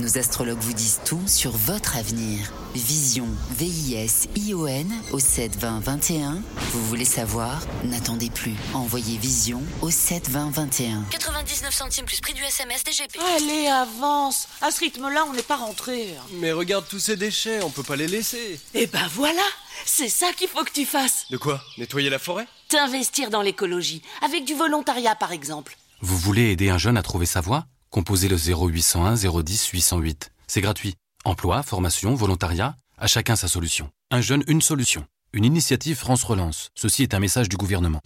Nos 0.00 0.16
astrologues 0.16 0.60
vous 0.60 0.74
disent 0.74 1.00
tout 1.04 1.26
sur 1.26 1.50
votre 1.50 1.96
avenir. 1.96 2.52
Vision, 2.76 3.26
V-I-S-I-O-N 3.58 4.92
au 5.10 5.18
7 5.18 5.56
20 5.56 5.80
21. 5.80 6.42
Vous 6.72 6.86
voulez 6.86 7.04
savoir? 7.04 7.60
N'attendez 7.82 8.30
plus. 8.30 8.54
Envoyez 8.74 9.18
Vision 9.18 9.60
au 9.82 9.90
7 9.90 10.30
20 10.30 10.50
21. 10.50 11.02
99 11.10 11.74
centimes 11.74 12.04
plus 12.04 12.20
prix 12.20 12.32
du 12.32 12.42
SMS 12.44 12.84
DGP. 12.84 13.18
Allez, 13.36 13.66
avance 13.66 14.46
À 14.60 14.70
ce 14.70 14.78
rythme-là, 14.80 15.24
on 15.28 15.32
n'est 15.32 15.42
pas 15.42 15.56
rentré. 15.56 16.14
Mais 16.34 16.52
regarde 16.52 16.84
tous 16.88 17.00
ces 17.00 17.16
déchets, 17.16 17.60
on 17.64 17.70
peut 17.70 17.82
pas 17.82 17.96
les 17.96 18.06
laisser. 18.06 18.60
Eh 18.74 18.86
ben 18.86 19.08
voilà 19.14 19.42
C'est 19.84 20.08
ça 20.08 20.32
qu'il 20.32 20.46
faut 20.48 20.62
que 20.62 20.70
tu 20.72 20.86
fasses 20.86 21.26
De 21.30 21.38
quoi? 21.38 21.60
Nettoyer 21.76 22.08
la 22.08 22.20
forêt? 22.20 22.46
T'investir 22.68 23.30
dans 23.30 23.42
l'écologie, 23.42 24.02
avec 24.24 24.44
du 24.44 24.54
volontariat 24.54 25.16
par 25.16 25.32
exemple. 25.32 25.76
Vous 26.02 26.16
voulez 26.16 26.52
aider 26.52 26.70
un 26.70 26.78
jeune 26.78 26.96
à 26.96 27.02
trouver 27.02 27.26
sa 27.26 27.40
voie? 27.40 27.64
Composez 27.90 28.28
le 28.28 28.36
0801 28.36 29.14
010 29.14 29.66
808. 29.68 30.30
C'est 30.46 30.60
gratuit. 30.60 30.94
Emploi, 31.24 31.62
formation, 31.62 32.14
volontariat, 32.14 32.76
à 32.98 33.06
chacun 33.06 33.34
sa 33.34 33.48
solution. 33.48 33.90
Un 34.10 34.20
jeune, 34.20 34.44
une 34.46 34.60
solution. 34.60 35.06
Une 35.32 35.44
initiative 35.44 35.96
France 35.96 36.22
Relance. 36.22 36.68
Ceci 36.74 37.02
est 37.02 37.14
un 37.14 37.18
message 37.18 37.48
du 37.48 37.56
gouvernement. 37.56 38.00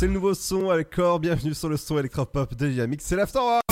C'est 0.00 0.06
le 0.06 0.14
nouveau 0.14 0.32
son 0.32 0.70
corps. 0.90 1.20
Bienvenue 1.20 1.52
sur 1.52 1.68
le 1.68 1.76
son 1.76 1.98
électropop 1.98 2.54
de 2.54 2.68
Dynamique. 2.68 3.02
C'est 3.04 3.16
l'Afterwork. 3.16 3.62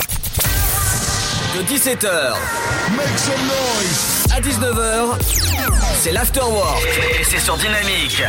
De 1.55 1.63
17h 1.63 2.35
à 4.31 4.39
19h, 4.39 5.17
c'est 5.95 6.11
l'afterwork 6.11 6.85
et 7.19 7.23
c'est 7.23 7.39
sur 7.39 7.57
Dynamique. 7.57 8.21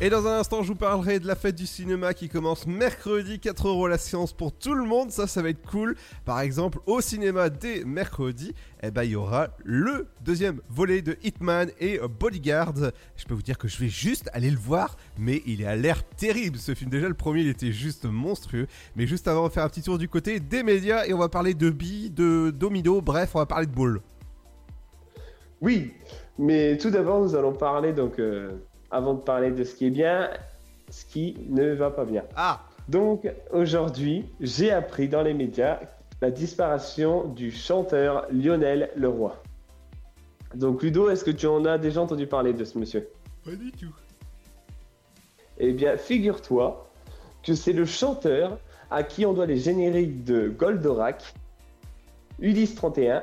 Et 0.00 0.10
dans 0.10 0.28
un 0.28 0.38
instant, 0.38 0.62
je 0.62 0.68
vous 0.68 0.76
parlerai 0.76 1.18
de 1.18 1.26
la 1.26 1.34
fête 1.34 1.56
du 1.56 1.66
cinéma 1.66 2.14
qui 2.14 2.28
commence 2.28 2.68
mercredi. 2.68 3.40
4 3.40 3.66
euros 3.66 3.88
la 3.88 3.98
séance 3.98 4.32
pour 4.32 4.52
tout 4.52 4.74
le 4.74 4.84
monde. 4.84 5.10
Ça, 5.10 5.26
ça 5.26 5.42
va 5.42 5.48
être 5.48 5.68
cool. 5.68 5.96
Par 6.24 6.38
exemple, 6.38 6.78
au 6.86 7.00
cinéma 7.00 7.50
dès 7.50 7.82
mercredi, 7.82 8.54
eh 8.84 8.92
ben, 8.92 9.02
il 9.02 9.10
y 9.10 9.16
aura 9.16 9.48
le 9.64 10.06
deuxième 10.20 10.60
volet 10.68 11.02
de 11.02 11.16
Hitman 11.24 11.72
et 11.80 11.98
Bodyguard. 11.98 12.74
Je 13.16 13.24
peux 13.24 13.34
vous 13.34 13.42
dire 13.42 13.58
que 13.58 13.66
je 13.66 13.76
vais 13.78 13.88
juste 13.88 14.30
aller 14.32 14.52
le 14.52 14.56
voir, 14.56 14.96
mais 15.18 15.42
il 15.46 15.62
est 15.62 15.66
à 15.66 15.74
l'air 15.74 16.04
terrible 16.04 16.58
ce 16.58 16.76
film. 16.76 16.92
Déjà, 16.92 17.08
le 17.08 17.14
premier, 17.14 17.40
il 17.40 17.48
était 17.48 17.72
juste 17.72 18.04
monstrueux. 18.04 18.68
Mais 18.94 19.08
juste 19.08 19.26
avant, 19.26 19.40
on 19.40 19.44
va 19.44 19.50
faire 19.50 19.64
un 19.64 19.68
petit 19.68 19.82
tour 19.82 19.98
du 19.98 20.08
côté 20.08 20.38
des 20.38 20.62
médias 20.62 21.06
et 21.06 21.12
on 21.12 21.18
va 21.18 21.28
parler 21.28 21.54
de 21.54 21.70
billes, 21.70 22.10
de 22.10 22.52
domino. 22.52 23.00
Bref, 23.00 23.32
on 23.34 23.40
va 23.40 23.46
parler 23.46 23.66
de 23.66 23.74
ball. 23.74 24.00
Oui, 25.60 25.92
mais 26.38 26.78
tout 26.78 26.90
d'abord, 26.90 27.20
nous 27.20 27.34
allons 27.34 27.52
parler, 27.52 27.92
donc, 27.92 28.20
euh, 28.20 28.52
avant 28.90 29.14
de 29.14 29.20
parler 29.20 29.50
de 29.50 29.64
ce 29.64 29.74
qui 29.74 29.86
est 29.86 29.90
bien, 29.90 30.30
ce 30.90 31.04
qui 31.04 31.36
ne 31.48 31.72
va 31.72 31.90
pas 31.90 32.04
bien. 32.04 32.24
Ah 32.36 32.60
Donc, 32.88 33.30
aujourd'hui, 33.52 34.24
j'ai 34.40 34.70
appris 34.72 35.08
dans 35.08 35.22
les 35.22 35.34
médias 35.34 35.80
la 36.22 36.30
disparition 36.30 37.24
du 37.28 37.50
chanteur 37.52 38.26
Lionel 38.32 38.90
Leroy. 38.96 39.40
Donc 40.54 40.82
Ludo, 40.82 41.10
est-ce 41.10 41.24
que 41.24 41.30
tu 41.30 41.46
en 41.46 41.64
as 41.66 41.76
déjà 41.78 42.00
entendu 42.00 42.26
parler 42.26 42.54
de 42.54 42.64
ce 42.64 42.78
monsieur? 42.78 43.08
Pas 43.44 43.50
du 43.54 43.70
tout. 43.72 43.94
Eh 45.58 45.72
bien, 45.72 45.96
figure-toi 45.96 46.88
que 47.42 47.54
c'est 47.54 47.72
le 47.72 47.84
chanteur 47.84 48.58
à 48.90 49.02
qui 49.02 49.26
on 49.26 49.32
doit 49.34 49.46
les 49.46 49.58
génériques 49.58 50.24
de 50.24 50.48
Goldorak, 50.48 51.34
Ulysse 52.40 52.74
31, 52.76 53.22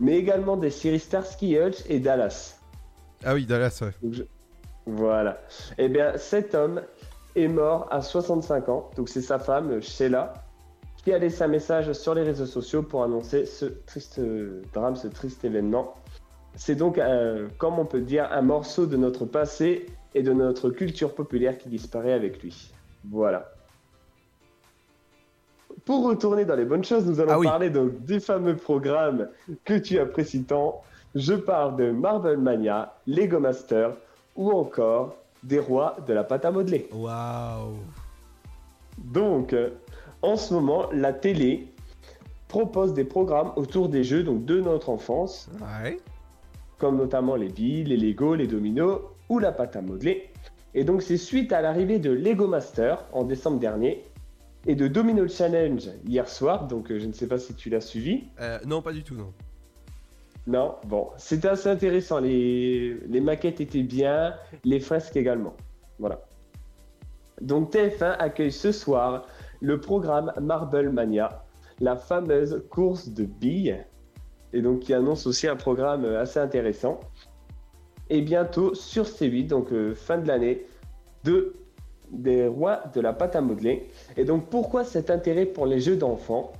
mais 0.00 0.16
également 0.16 0.56
des 0.56 0.70
séries 0.70 1.00
Starsky 1.00 1.56
Hutch 1.58 1.78
et 1.88 1.98
Dallas. 1.98 2.58
Ah 3.24 3.34
oui, 3.34 3.44
Dallas, 3.46 3.78
ouais. 3.82 3.90
Donc, 4.02 4.14
je- 4.14 4.22
Voilà. 4.86 5.38
Eh 5.78 5.88
bien, 5.88 6.16
cet 6.16 6.54
homme 6.54 6.82
est 7.36 7.48
mort 7.48 7.86
à 7.90 8.02
65 8.02 8.68
ans. 8.68 8.90
Donc, 8.96 9.08
c'est 9.08 9.20
sa 9.22 9.38
femme, 9.38 9.80
Sheila, 9.80 10.32
qui 11.04 11.12
a 11.12 11.18
laissé 11.18 11.42
un 11.42 11.48
message 11.48 11.92
sur 11.92 12.14
les 12.14 12.22
réseaux 12.22 12.46
sociaux 12.46 12.82
pour 12.82 13.02
annoncer 13.02 13.46
ce 13.46 13.66
triste 13.66 14.18
euh, 14.18 14.62
drame, 14.72 14.96
ce 14.96 15.08
triste 15.08 15.44
événement. 15.44 15.94
C'est 16.54 16.74
donc, 16.74 16.98
euh, 16.98 17.48
comme 17.58 17.78
on 17.78 17.86
peut 17.86 18.00
dire, 18.00 18.28
un 18.30 18.42
morceau 18.42 18.86
de 18.86 18.96
notre 18.96 19.24
passé 19.24 19.86
et 20.14 20.22
de 20.22 20.32
notre 20.32 20.70
culture 20.70 21.14
populaire 21.14 21.56
qui 21.58 21.68
disparaît 21.68 22.12
avec 22.12 22.42
lui. 22.42 22.72
Voilà. 23.10 23.50
Pour 25.86 26.04
retourner 26.04 26.44
dans 26.44 26.54
les 26.54 26.64
bonnes 26.66 26.84
choses, 26.84 27.06
nous 27.06 27.18
allons 27.20 27.32
Ah 27.32 27.38
oui. 27.38 27.46
parler 27.46 27.70
donc 27.70 28.04
des 28.04 28.20
fameux 28.20 28.56
programmes 28.56 29.28
que 29.64 29.74
tu 29.78 29.98
apprécies 29.98 30.44
tant. 30.44 30.82
Je 31.14 31.34
parle 31.34 31.76
de 31.76 31.90
Marble 31.90 32.36
Mania, 32.36 32.94
Lego 33.06 33.40
Master 33.40 33.92
ou 34.36 34.50
encore 34.50 35.16
des 35.42 35.58
rois 35.58 35.96
de 36.06 36.12
la 36.12 36.24
pâte 36.24 36.44
à 36.44 36.50
modeler. 36.50 36.88
Waouh. 36.92 37.76
Donc, 38.98 39.52
euh, 39.52 39.70
en 40.22 40.36
ce 40.36 40.54
moment, 40.54 40.88
la 40.92 41.12
télé 41.12 41.68
propose 42.48 42.94
des 42.94 43.04
programmes 43.04 43.52
autour 43.56 43.88
des 43.88 44.04
jeux 44.04 44.22
donc 44.22 44.44
de 44.44 44.60
notre 44.60 44.90
enfance, 44.90 45.48
Ouais. 45.82 45.98
comme 46.78 46.96
notamment 46.96 47.34
les 47.36 47.48
billes, 47.48 47.84
les 47.84 47.96
Lego, 47.96 48.34
les 48.34 48.46
dominos 48.46 49.00
ou 49.28 49.38
la 49.38 49.52
pâte 49.52 49.76
à 49.76 49.82
modeler. 49.82 50.28
Et 50.74 50.84
donc, 50.84 51.02
c'est 51.02 51.16
suite 51.16 51.52
à 51.52 51.60
l'arrivée 51.60 51.98
de 51.98 52.10
Lego 52.10 52.46
Master 52.46 53.04
en 53.12 53.24
décembre 53.24 53.58
dernier 53.58 54.04
et 54.66 54.74
de 54.74 54.86
Domino 54.86 55.26
Challenge 55.28 55.88
hier 56.06 56.28
soir. 56.28 56.66
Donc, 56.68 56.90
euh, 56.90 56.98
je 56.98 57.06
ne 57.06 57.12
sais 57.12 57.26
pas 57.26 57.38
si 57.38 57.54
tu 57.54 57.68
l'as 57.68 57.80
suivi. 57.80 58.24
Euh, 58.40 58.58
non, 58.66 58.80
pas 58.80 58.92
du 58.92 59.02
tout, 59.02 59.14
non. 59.14 59.32
Non, 60.46 60.74
bon, 60.86 61.08
c'était 61.18 61.48
assez 61.48 61.68
intéressant. 61.68 62.18
Les, 62.18 63.20
maquettes 63.22 63.60
étaient 63.60 63.82
bien, 63.82 64.34
les 64.64 64.80
fresques 64.80 65.16
également. 65.16 65.54
Voilà. 65.98 66.20
Donc 67.40 67.72
TF1 67.72 68.16
accueille 68.18 68.52
ce 68.52 68.72
soir 68.72 69.26
le 69.60 69.80
programme 69.80 70.32
Marble 70.40 70.90
Mania, 70.90 71.44
la 71.80 71.96
fameuse 71.96 72.64
course 72.70 73.08
de 73.08 73.24
billes, 73.24 73.84
et 74.52 74.60
donc 74.60 74.80
qui 74.80 74.94
annonce 74.94 75.26
aussi 75.26 75.46
un 75.46 75.56
programme 75.56 76.04
assez 76.04 76.40
intéressant. 76.40 76.98
Et 78.10 78.20
bientôt 78.20 78.74
sur 78.74 79.04
C8, 79.04 79.46
donc 79.46 79.72
euh, 79.72 79.94
fin 79.94 80.18
de 80.18 80.26
l'année, 80.26 80.66
de 81.24 81.54
des 82.10 82.46
rois 82.46 82.82
de 82.94 83.00
la 83.00 83.12
pâte 83.12 83.36
à 83.36 83.40
modeler. 83.40 83.88
Et 84.16 84.24
donc 84.24 84.50
pourquoi 84.50 84.84
cet 84.84 85.08
intérêt 85.08 85.46
pour 85.46 85.66
les 85.66 85.80
jeux 85.80 85.96
d'enfants? 85.96 86.52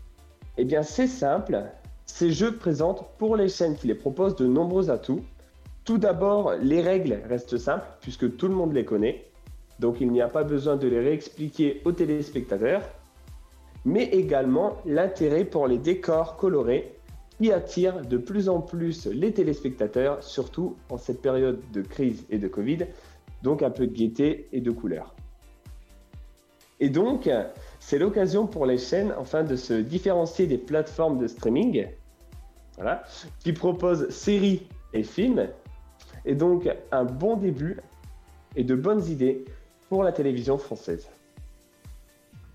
Eh 0.57 0.65
bien 0.65 0.83
c'est 0.83 1.07
simple, 1.07 1.63
ces 2.07 2.31
jeux 2.31 2.57
présentent 2.57 3.07
pour 3.19 3.37
les 3.37 3.49
chaînes 3.49 3.77
qui 3.77 3.87
les 3.87 3.95
proposent 3.95 4.37
de 4.37 4.47
nombreux 4.47 4.91
atouts. 4.91 5.25
Tout 5.85 5.99
d'abord, 5.99 6.55
les 6.61 6.81
règles 6.81 7.21
restent 7.29 7.59
simples 7.59 7.87
puisque 8.01 8.37
tout 8.37 8.49
le 8.49 8.55
monde 8.55 8.73
les 8.73 8.85
connaît. 8.85 9.27
Donc 9.81 10.01
il 10.01 10.11
n'y 10.13 10.21
a 10.21 10.29
pas 10.29 10.45
besoin 10.45 10.77
de 10.77 10.87
les 10.89 11.01
réexpliquer 11.01 11.81
aux 11.85 11.93
téléspectateurs. 11.93 12.83
Mais 13.85 14.05
également 14.05 14.77
l'intérêt 14.87 15.45
pour 15.45 15.67
les 15.67 15.79
décors 15.79 16.37
colorés 16.37 16.95
qui 17.39 17.51
attirent 17.51 18.03
de 18.03 18.17
plus 18.17 18.49
en 18.49 18.61
plus 18.61 19.07
les 19.07 19.33
téléspectateurs, 19.33 20.23
surtout 20.23 20.77
en 20.91 20.99
cette 20.99 21.21
période 21.21 21.61
de 21.73 21.83
crise 21.83 22.25
et 22.31 22.39
de 22.39 22.47
Covid. 22.47 22.87
Donc 23.43 23.63
un 23.63 23.71
peu 23.71 23.87
de 23.87 23.93
gaieté 23.93 24.49
et 24.53 24.61
de 24.61 24.71
couleur. 24.71 25.15
Et 26.79 26.89
donc, 26.89 27.29
c'est 27.85 27.99
l'occasion 27.99 28.47
pour 28.47 28.65
les 28.65 28.79
chaînes 28.79 29.13
enfin 29.19 29.43
de 29.43 29.57
se 29.57 29.75
différencier 29.75 30.47
des 30.47 30.57
plateformes 30.57 31.19
de 31.19 31.27
streaming 31.27 31.89
voilà, 32.77 33.03
qui 33.41 33.53
proposent 33.53 34.09
séries 34.09 34.69
et 34.95 35.03
films. 35.03 35.49
Et 36.25 36.37
donc, 36.37 36.71
un 36.93 37.05
bon 37.05 37.37
début 37.37 37.81
et 38.55 38.63
de 38.63 38.77
bonnes 38.77 39.05
idées 39.07 39.45
pour 39.89 40.05
la 40.05 40.13
télévision 40.13 40.59
française. 40.59 41.09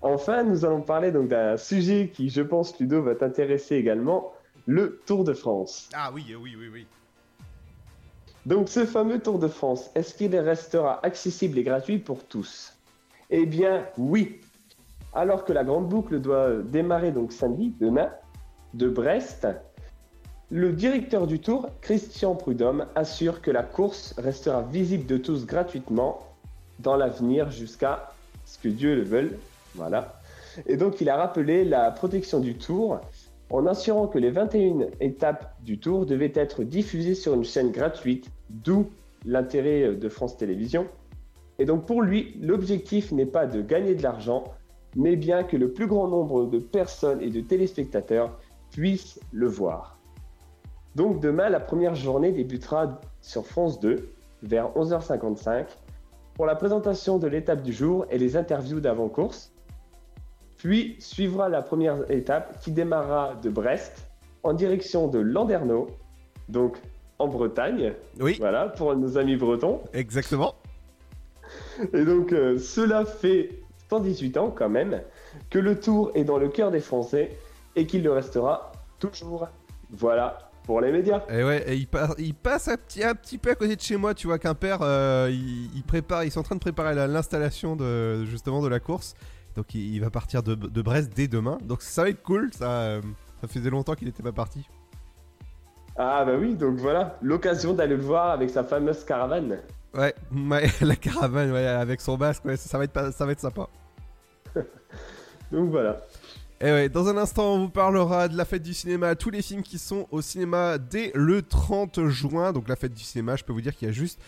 Enfin, 0.00 0.44
nous 0.44 0.64
allons 0.64 0.80
parler 0.80 1.12
donc 1.12 1.28
d'un 1.28 1.58
sujet 1.58 2.10
qui, 2.12 2.30
je 2.30 2.40
pense, 2.40 2.78
Ludo, 2.80 3.02
va 3.02 3.14
t'intéresser 3.14 3.76
également, 3.76 4.32
le 4.66 5.02
Tour 5.06 5.24
de 5.24 5.34
France. 5.34 5.90
Ah 5.92 6.10
oui, 6.12 6.24
oui, 6.40 6.56
oui, 6.58 6.68
oui. 6.72 6.86
Donc 8.46 8.70
ce 8.70 8.86
fameux 8.86 9.20
Tour 9.20 9.38
de 9.38 9.48
France, 9.48 9.90
est-ce 9.94 10.14
qu'il 10.14 10.34
restera 10.36 11.04
accessible 11.04 11.58
et 11.58 11.64
gratuit 11.64 11.98
pour 11.98 12.24
tous? 12.24 12.72
Eh 13.28 13.44
bien 13.44 13.86
oui. 13.98 14.40
Alors 15.18 15.44
que 15.44 15.52
la 15.52 15.64
grande 15.64 15.88
boucle 15.88 16.20
doit 16.20 16.62
démarrer 16.62 17.10
donc 17.10 17.32
samedi, 17.32 17.74
demain, 17.80 18.08
de 18.74 18.88
Brest, 18.88 19.48
le 20.48 20.72
directeur 20.72 21.26
du 21.26 21.40
Tour, 21.40 21.70
Christian 21.80 22.36
Prudhomme, 22.36 22.86
assure 22.94 23.42
que 23.42 23.50
la 23.50 23.64
course 23.64 24.14
restera 24.16 24.62
visible 24.62 25.06
de 25.06 25.16
tous 25.16 25.44
gratuitement 25.44 26.20
dans 26.78 26.94
l'avenir 26.94 27.50
jusqu'à 27.50 28.12
ce 28.44 28.60
que 28.60 28.68
Dieu 28.68 28.94
le 28.94 29.02
veuille. 29.02 29.32
Voilà. 29.74 30.20
Et 30.68 30.76
donc 30.76 31.00
il 31.00 31.10
a 31.10 31.16
rappelé 31.16 31.64
la 31.64 31.90
protection 31.90 32.38
du 32.38 32.54
Tour 32.54 33.00
en 33.50 33.66
assurant 33.66 34.06
que 34.06 34.20
les 34.20 34.30
21 34.30 34.86
étapes 35.00 35.52
du 35.64 35.80
Tour 35.80 36.06
devaient 36.06 36.32
être 36.36 36.62
diffusées 36.62 37.16
sur 37.16 37.34
une 37.34 37.44
chaîne 37.44 37.72
gratuite, 37.72 38.30
d'où 38.50 38.88
l'intérêt 39.26 39.96
de 39.96 40.08
France 40.08 40.36
Télévisions. 40.36 40.86
Et 41.58 41.64
donc 41.64 41.86
pour 41.86 42.02
lui, 42.02 42.36
l'objectif 42.40 43.10
n'est 43.10 43.26
pas 43.26 43.46
de 43.46 43.62
gagner 43.62 43.96
de 43.96 44.02
l'argent, 44.04 44.44
mais 44.98 45.14
bien 45.14 45.44
que 45.44 45.56
le 45.56 45.72
plus 45.72 45.86
grand 45.86 46.08
nombre 46.08 46.44
de 46.46 46.58
personnes 46.58 47.22
et 47.22 47.30
de 47.30 47.40
téléspectateurs 47.40 48.36
puissent 48.72 49.20
le 49.32 49.46
voir. 49.46 49.96
Donc 50.96 51.20
demain, 51.20 51.48
la 51.48 51.60
première 51.60 51.94
journée 51.94 52.32
débutera 52.32 53.00
sur 53.22 53.46
France 53.46 53.78
2 53.78 54.10
vers 54.42 54.70
11h55 54.74 55.66
pour 56.34 56.46
la 56.46 56.56
présentation 56.56 57.18
de 57.18 57.28
l'étape 57.28 57.62
du 57.62 57.72
jour 57.72 58.06
et 58.10 58.18
les 58.18 58.36
interviews 58.36 58.80
d'avant-course. 58.80 59.52
Puis 60.56 60.96
suivra 60.98 61.48
la 61.48 61.62
première 61.62 62.10
étape 62.10 62.60
qui 62.60 62.72
démarrera 62.72 63.36
de 63.36 63.50
Brest 63.50 64.08
en 64.42 64.52
direction 64.52 65.06
de 65.06 65.20
Landerneau, 65.20 65.86
donc 66.48 66.76
en 67.20 67.28
Bretagne. 67.28 67.94
Oui. 68.20 68.36
Voilà, 68.40 68.66
pour 68.66 68.96
nos 68.96 69.16
amis 69.16 69.36
bretons. 69.36 69.80
Exactement. 69.92 70.56
Et 71.92 72.04
donc, 72.04 72.32
euh, 72.32 72.58
cela 72.58 73.04
fait 73.04 73.62
118 73.90 74.36
ans 74.36 74.50
quand 74.50 74.68
même 74.68 75.02
que 75.50 75.58
le 75.58 75.78
Tour 75.80 76.10
est 76.14 76.24
dans 76.24 76.38
le 76.38 76.48
cœur 76.48 76.70
des 76.70 76.80
Français 76.80 77.36
et 77.76 77.86
qu'il 77.86 78.02
le 78.02 78.12
restera 78.12 78.72
toujours. 78.98 79.48
Voilà 79.90 80.50
pour 80.64 80.80
les 80.82 80.92
médias. 80.92 81.22
Et 81.30 81.42
ouais, 81.42 81.64
et 81.66 81.74
il, 81.76 81.86
pa- 81.86 82.14
il 82.18 82.34
passe 82.34 82.68
un 82.68 82.76
petit, 82.76 83.02
un 83.02 83.14
petit 83.14 83.38
peu 83.38 83.50
à 83.50 83.54
côté 83.54 83.74
de 83.74 83.80
chez 83.80 83.96
moi, 83.96 84.12
tu 84.12 84.26
vois 84.26 84.38
qu'un 84.38 84.54
père, 84.54 84.80
euh, 84.82 85.28
il, 85.30 85.74
il 85.74 85.82
prépare, 85.82 86.24
ils 86.24 86.30
sont 86.30 86.40
en 86.40 86.42
train 86.42 86.56
de 86.56 86.60
préparer 86.60 86.94
la- 86.94 87.06
l'installation 87.06 87.74
de 87.74 88.24
justement 88.26 88.60
de 88.60 88.68
la 88.68 88.78
course. 88.80 89.14
Donc 89.56 89.74
il, 89.74 89.94
il 89.94 90.00
va 90.00 90.10
partir 90.10 90.42
de, 90.42 90.54
de 90.54 90.82
Brest 90.82 91.10
dès 91.16 91.26
demain. 91.26 91.56
Donc 91.62 91.80
ça 91.80 92.02
va 92.02 92.10
être 92.10 92.22
cool, 92.22 92.50
ça, 92.52 92.70
euh, 92.70 93.00
ça 93.40 93.48
faisait 93.48 93.70
longtemps 93.70 93.94
qu'il 93.94 94.06
n'était 94.08 94.22
pas 94.22 94.32
parti. 94.32 94.68
Ah 95.96 96.24
bah 96.24 96.34
oui, 96.38 96.54
donc 96.54 96.76
voilà, 96.76 97.16
l'occasion 97.22 97.72
d'aller 97.72 97.96
le 97.96 98.02
voir 98.02 98.30
avec 98.30 98.50
sa 98.50 98.62
fameuse 98.62 99.02
caravane. 99.04 99.58
Ouais, 99.94 100.14
ouais, 100.50 100.70
la 100.80 100.96
caravane, 100.96 101.50
ouais, 101.52 101.66
avec 101.66 102.00
son 102.00 102.16
basque, 102.16 102.44
ouais, 102.44 102.56
ça, 102.56 102.78
va 102.78 102.84
être, 102.84 102.92
pas- 102.92 103.12
ça 103.12 103.24
va 103.26 103.32
être 103.32 103.40
sympa. 103.40 103.68
Donc 105.52 105.70
voilà. 105.70 105.98
Et 106.60 106.70
ouais, 106.72 106.88
dans 106.88 107.06
un 107.08 107.16
instant, 107.16 107.54
on 107.54 107.58
vous 107.60 107.68
parlera 107.68 108.26
de 108.28 108.36
la 108.36 108.44
fête 108.44 108.62
du 108.62 108.74
cinéma, 108.74 109.14
tous 109.14 109.30
les 109.30 109.42
films 109.42 109.62
qui 109.62 109.78
sont 109.78 110.06
au 110.10 110.20
cinéma 110.20 110.76
dès 110.78 111.12
le 111.14 111.40
30 111.42 112.06
juin. 112.08 112.52
Donc 112.52 112.68
la 112.68 112.74
fête 112.76 112.92
du 112.92 113.04
cinéma, 113.04 113.36
je 113.36 113.44
peux 113.44 113.52
vous 113.52 113.60
dire 113.60 113.74
qu'il 113.76 113.86
y 113.86 113.90
a 113.90 113.94
juste 113.94 114.20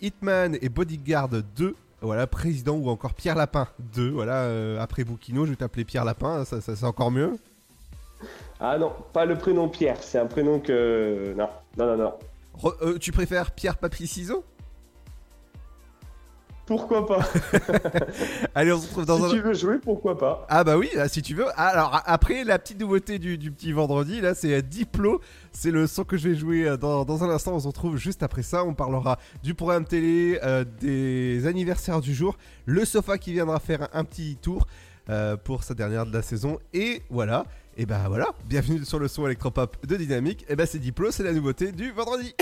Hitman 0.00 0.58
et 0.60 0.68
Bodyguard 0.68 1.30
2. 1.30 1.74
Voilà, 2.02 2.26
Président 2.26 2.74
ou 2.76 2.88
encore 2.90 3.14
Pierre 3.14 3.34
Lapin 3.34 3.66
2. 3.94 4.10
Voilà, 4.10 4.42
euh, 4.42 4.78
après 4.78 5.04
Boukino, 5.04 5.46
je 5.46 5.50
vais 5.50 5.56
t'appeler 5.56 5.84
Pierre 5.86 6.04
Lapin, 6.04 6.44
ça, 6.44 6.60
ça 6.60 6.76
c'est 6.76 6.84
encore 6.84 7.10
mieux. 7.10 7.36
Ah 8.60 8.76
non, 8.78 8.92
pas 9.12 9.24
le 9.24 9.36
prénom 9.36 9.68
Pierre, 9.68 9.96
c'est 10.02 10.18
un 10.18 10.26
prénom 10.26 10.60
que... 10.60 11.34
Non, 11.36 11.48
non, 11.78 11.86
non, 11.86 11.96
non. 11.96 12.12
Re- 12.60 12.76
euh, 12.82 12.98
tu 12.98 13.10
préfères 13.10 13.52
Pierre 13.52 13.76
Papier 13.78 14.06
Ciseaux? 14.06 14.44
Pourquoi 16.68 17.06
pas 17.06 17.20
Allez, 18.54 18.72
on 18.72 18.78
se 18.78 18.88
retrouve 18.88 19.06
dans 19.06 19.16
Si 19.16 19.24
un... 19.24 19.30
tu 19.30 19.40
veux 19.40 19.54
jouer, 19.54 19.78
pourquoi 19.78 20.18
pas 20.18 20.46
Ah 20.50 20.64
bah 20.64 20.76
oui, 20.76 20.90
ah, 20.98 21.08
si 21.08 21.22
tu 21.22 21.34
veux. 21.34 21.46
Alors 21.58 22.02
après, 22.04 22.44
la 22.44 22.58
petite 22.58 22.78
nouveauté 22.78 23.18
du, 23.18 23.38
du 23.38 23.50
petit 23.50 23.72
vendredi, 23.72 24.20
là, 24.20 24.34
c'est 24.34 24.52
euh, 24.52 24.60
Diplo. 24.60 25.22
C'est 25.50 25.70
le 25.70 25.86
son 25.86 26.04
que 26.04 26.18
je 26.18 26.28
vais 26.28 26.34
jouer 26.34 26.68
euh, 26.68 26.76
dans, 26.76 27.06
dans 27.06 27.24
un 27.24 27.30
instant. 27.30 27.54
On 27.54 27.60
se 27.60 27.66
retrouve 27.66 27.96
juste 27.96 28.22
après 28.22 28.42
ça. 28.42 28.64
On 28.64 28.74
parlera 28.74 29.18
du 29.42 29.54
programme 29.54 29.86
télé, 29.86 30.38
euh, 30.42 30.66
des 30.82 31.46
anniversaires 31.46 32.02
du 32.02 32.14
jour, 32.14 32.36
le 32.66 32.84
sofa 32.84 33.16
qui 33.16 33.32
viendra 33.32 33.60
faire 33.60 33.84
un, 33.84 34.00
un 34.00 34.04
petit 34.04 34.36
tour 34.36 34.66
euh, 35.08 35.38
pour 35.38 35.64
sa 35.64 35.72
dernière 35.72 36.04
de 36.04 36.12
la 36.12 36.20
saison. 36.20 36.58
Et 36.74 37.00
voilà. 37.08 37.46
Et 37.78 37.86
bah 37.86 38.02
voilà, 38.08 38.26
bienvenue 38.46 38.84
sur 38.84 38.98
le 38.98 39.08
son 39.08 39.24
électropop 39.24 39.86
de 39.86 39.96
Dynamique. 39.96 40.44
Et 40.50 40.56
bah 40.56 40.66
c'est 40.66 40.78
Diplo, 40.78 41.10
c'est 41.12 41.22
la 41.22 41.32
nouveauté 41.32 41.72
du 41.72 41.92
vendredi. 41.92 42.34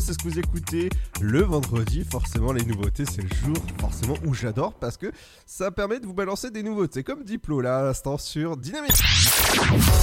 C'est 0.00 0.12
ce 0.12 0.18
que 0.18 0.24
vous 0.24 0.38
écoutez 0.38 0.88
le 1.20 1.42
vendredi. 1.42 2.04
Forcément, 2.10 2.52
les 2.52 2.64
nouveautés, 2.64 3.04
c'est 3.04 3.22
le 3.22 3.28
jour 3.28 3.56
forcément 3.80 4.14
où 4.26 4.34
j'adore 4.34 4.72
parce 4.74 4.96
que 4.96 5.12
ça 5.46 5.70
permet 5.70 6.00
de 6.00 6.06
vous 6.06 6.14
balancer 6.14 6.50
des 6.50 6.62
nouveautés 6.62 7.04
comme 7.04 7.22
Diplo 7.22 7.60
là 7.60 7.78
à 7.78 7.82
l'instant 7.84 8.18
sur 8.18 8.56
Dynamique. 8.56 8.96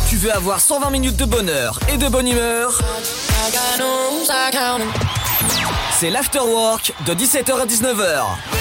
Tu 0.09 0.15
veux 0.15 0.31
avoir 0.31 0.59
120 0.59 0.89
minutes 0.91 1.17
de 1.17 1.25
bonheur 1.25 1.79
et 1.93 1.97
de 1.97 2.07
bonne 2.07 2.27
humeur? 2.27 2.79
C'est 5.99 6.09
l'afterwork 6.09 6.93
de 7.05 7.13
17h 7.13 7.59
à 7.59 7.65
19h. 7.65 8.54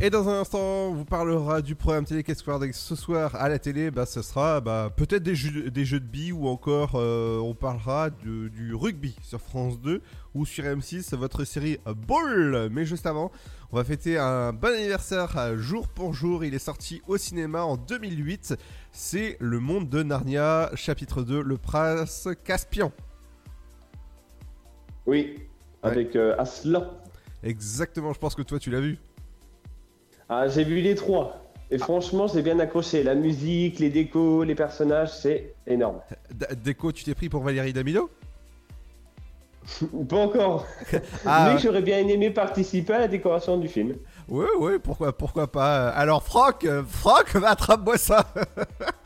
Et 0.00 0.10
dans 0.10 0.28
un 0.28 0.40
instant, 0.42 0.60
on 0.60 0.92
vous 0.94 1.04
parlera 1.04 1.60
du 1.60 1.74
programme 1.74 2.04
télé 2.04 2.22
qu'est-ce 2.22 2.44
qu'on 2.44 2.54
regarde 2.54 2.72
ce 2.72 2.94
soir 2.94 3.34
à 3.34 3.48
la 3.48 3.58
télé? 3.58 3.90
Bah, 3.90 4.06
ce 4.06 4.22
sera 4.22 4.60
bah, 4.60 4.92
peut-être 4.96 5.24
des 5.24 5.34
jeux, 5.34 5.70
des 5.72 5.84
jeux 5.84 5.98
de 5.98 6.04
billes 6.06 6.30
ou 6.30 6.46
encore 6.46 6.92
euh, 6.94 7.38
on 7.38 7.52
parlera 7.52 8.08
de- 8.10 8.46
du 8.46 8.76
rugby 8.76 9.16
sur 9.22 9.40
France 9.40 9.80
2 9.80 10.00
ou 10.34 10.46
sur 10.46 10.62
M6, 10.62 11.16
votre 11.16 11.42
série 11.42 11.80
Ball. 12.06 12.68
Mais 12.70 12.84
juste 12.84 13.06
avant, 13.06 13.32
on 13.72 13.76
va 13.76 13.82
fêter 13.82 14.18
un 14.18 14.52
bon 14.52 14.72
anniversaire 14.72 15.36
euh, 15.36 15.56
jour 15.58 15.88
pour 15.88 16.14
jour. 16.14 16.44
Il 16.44 16.54
est 16.54 16.60
sorti 16.60 17.02
au 17.08 17.16
cinéma 17.16 17.64
en 17.64 17.76
2008. 17.76 18.54
C'est 18.92 19.36
Le 19.40 19.58
Monde 19.58 19.88
de 19.88 20.04
Narnia, 20.04 20.70
chapitre 20.76 21.22
2, 21.24 21.42
Le 21.42 21.56
Prince 21.56 22.28
Caspian. 22.44 22.92
Oui, 25.06 25.40
avec 25.82 26.14
euh, 26.14 26.36
Aslan. 26.38 26.84
Exactement, 27.42 28.12
je 28.12 28.18
pense 28.20 28.36
que 28.36 28.42
toi 28.42 28.60
tu 28.60 28.70
l'as 28.70 28.80
vu. 28.80 28.98
Ah, 30.28 30.48
j'ai 30.48 30.64
vu 30.64 30.80
les 30.80 30.94
trois. 30.94 31.42
Et 31.70 31.78
franchement, 31.78 32.26
j'ai 32.26 32.42
bien 32.42 32.58
accroché. 32.60 33.02
La 33.02 33.14
musique, 33.14 33.78
les 33.78 33.90
décos, 33.90 34.42
les 34.44 34.54
personnages, 34.54 35.12
c'est 35.16 35.54
énorme. 35.66 36.00
D- 36.32 36.46
Déco, 36.64 36.92
tu 36.92 37.04
t'es 37.04 37.14
pris 37.14 37.28
pour 37.28 37.42
Valérie 37.42 37.72
Damido? 37.72 38.10
Pas 40.08 40.16
encore. 40.16 40.66
Ah, 41.26 41.50
Mais 41.52 41.60
j'aurais 41.60 41.82
bien 41.82 41.98
aimé 42.08 42.30
participer 42.30 42.94
à 42.94 42.98
la 43.00 43.08
décoration 43.08 43.58
du 43.58 43.68
film. 43.68 43.96
Ouais, 44.26 44.46
ouais, 44.58 44.78
pourquoi, 44.78 45.12
pourquoi 45.16 45.46
pas. 45.52 45.88
Alors, 45.90 46.22
Franck, 46.22 46.64
euh, 46.64 46.82
Franck, 46.88 47.36
attrape-moi 47.44 47.98
ça. 47.98 48.32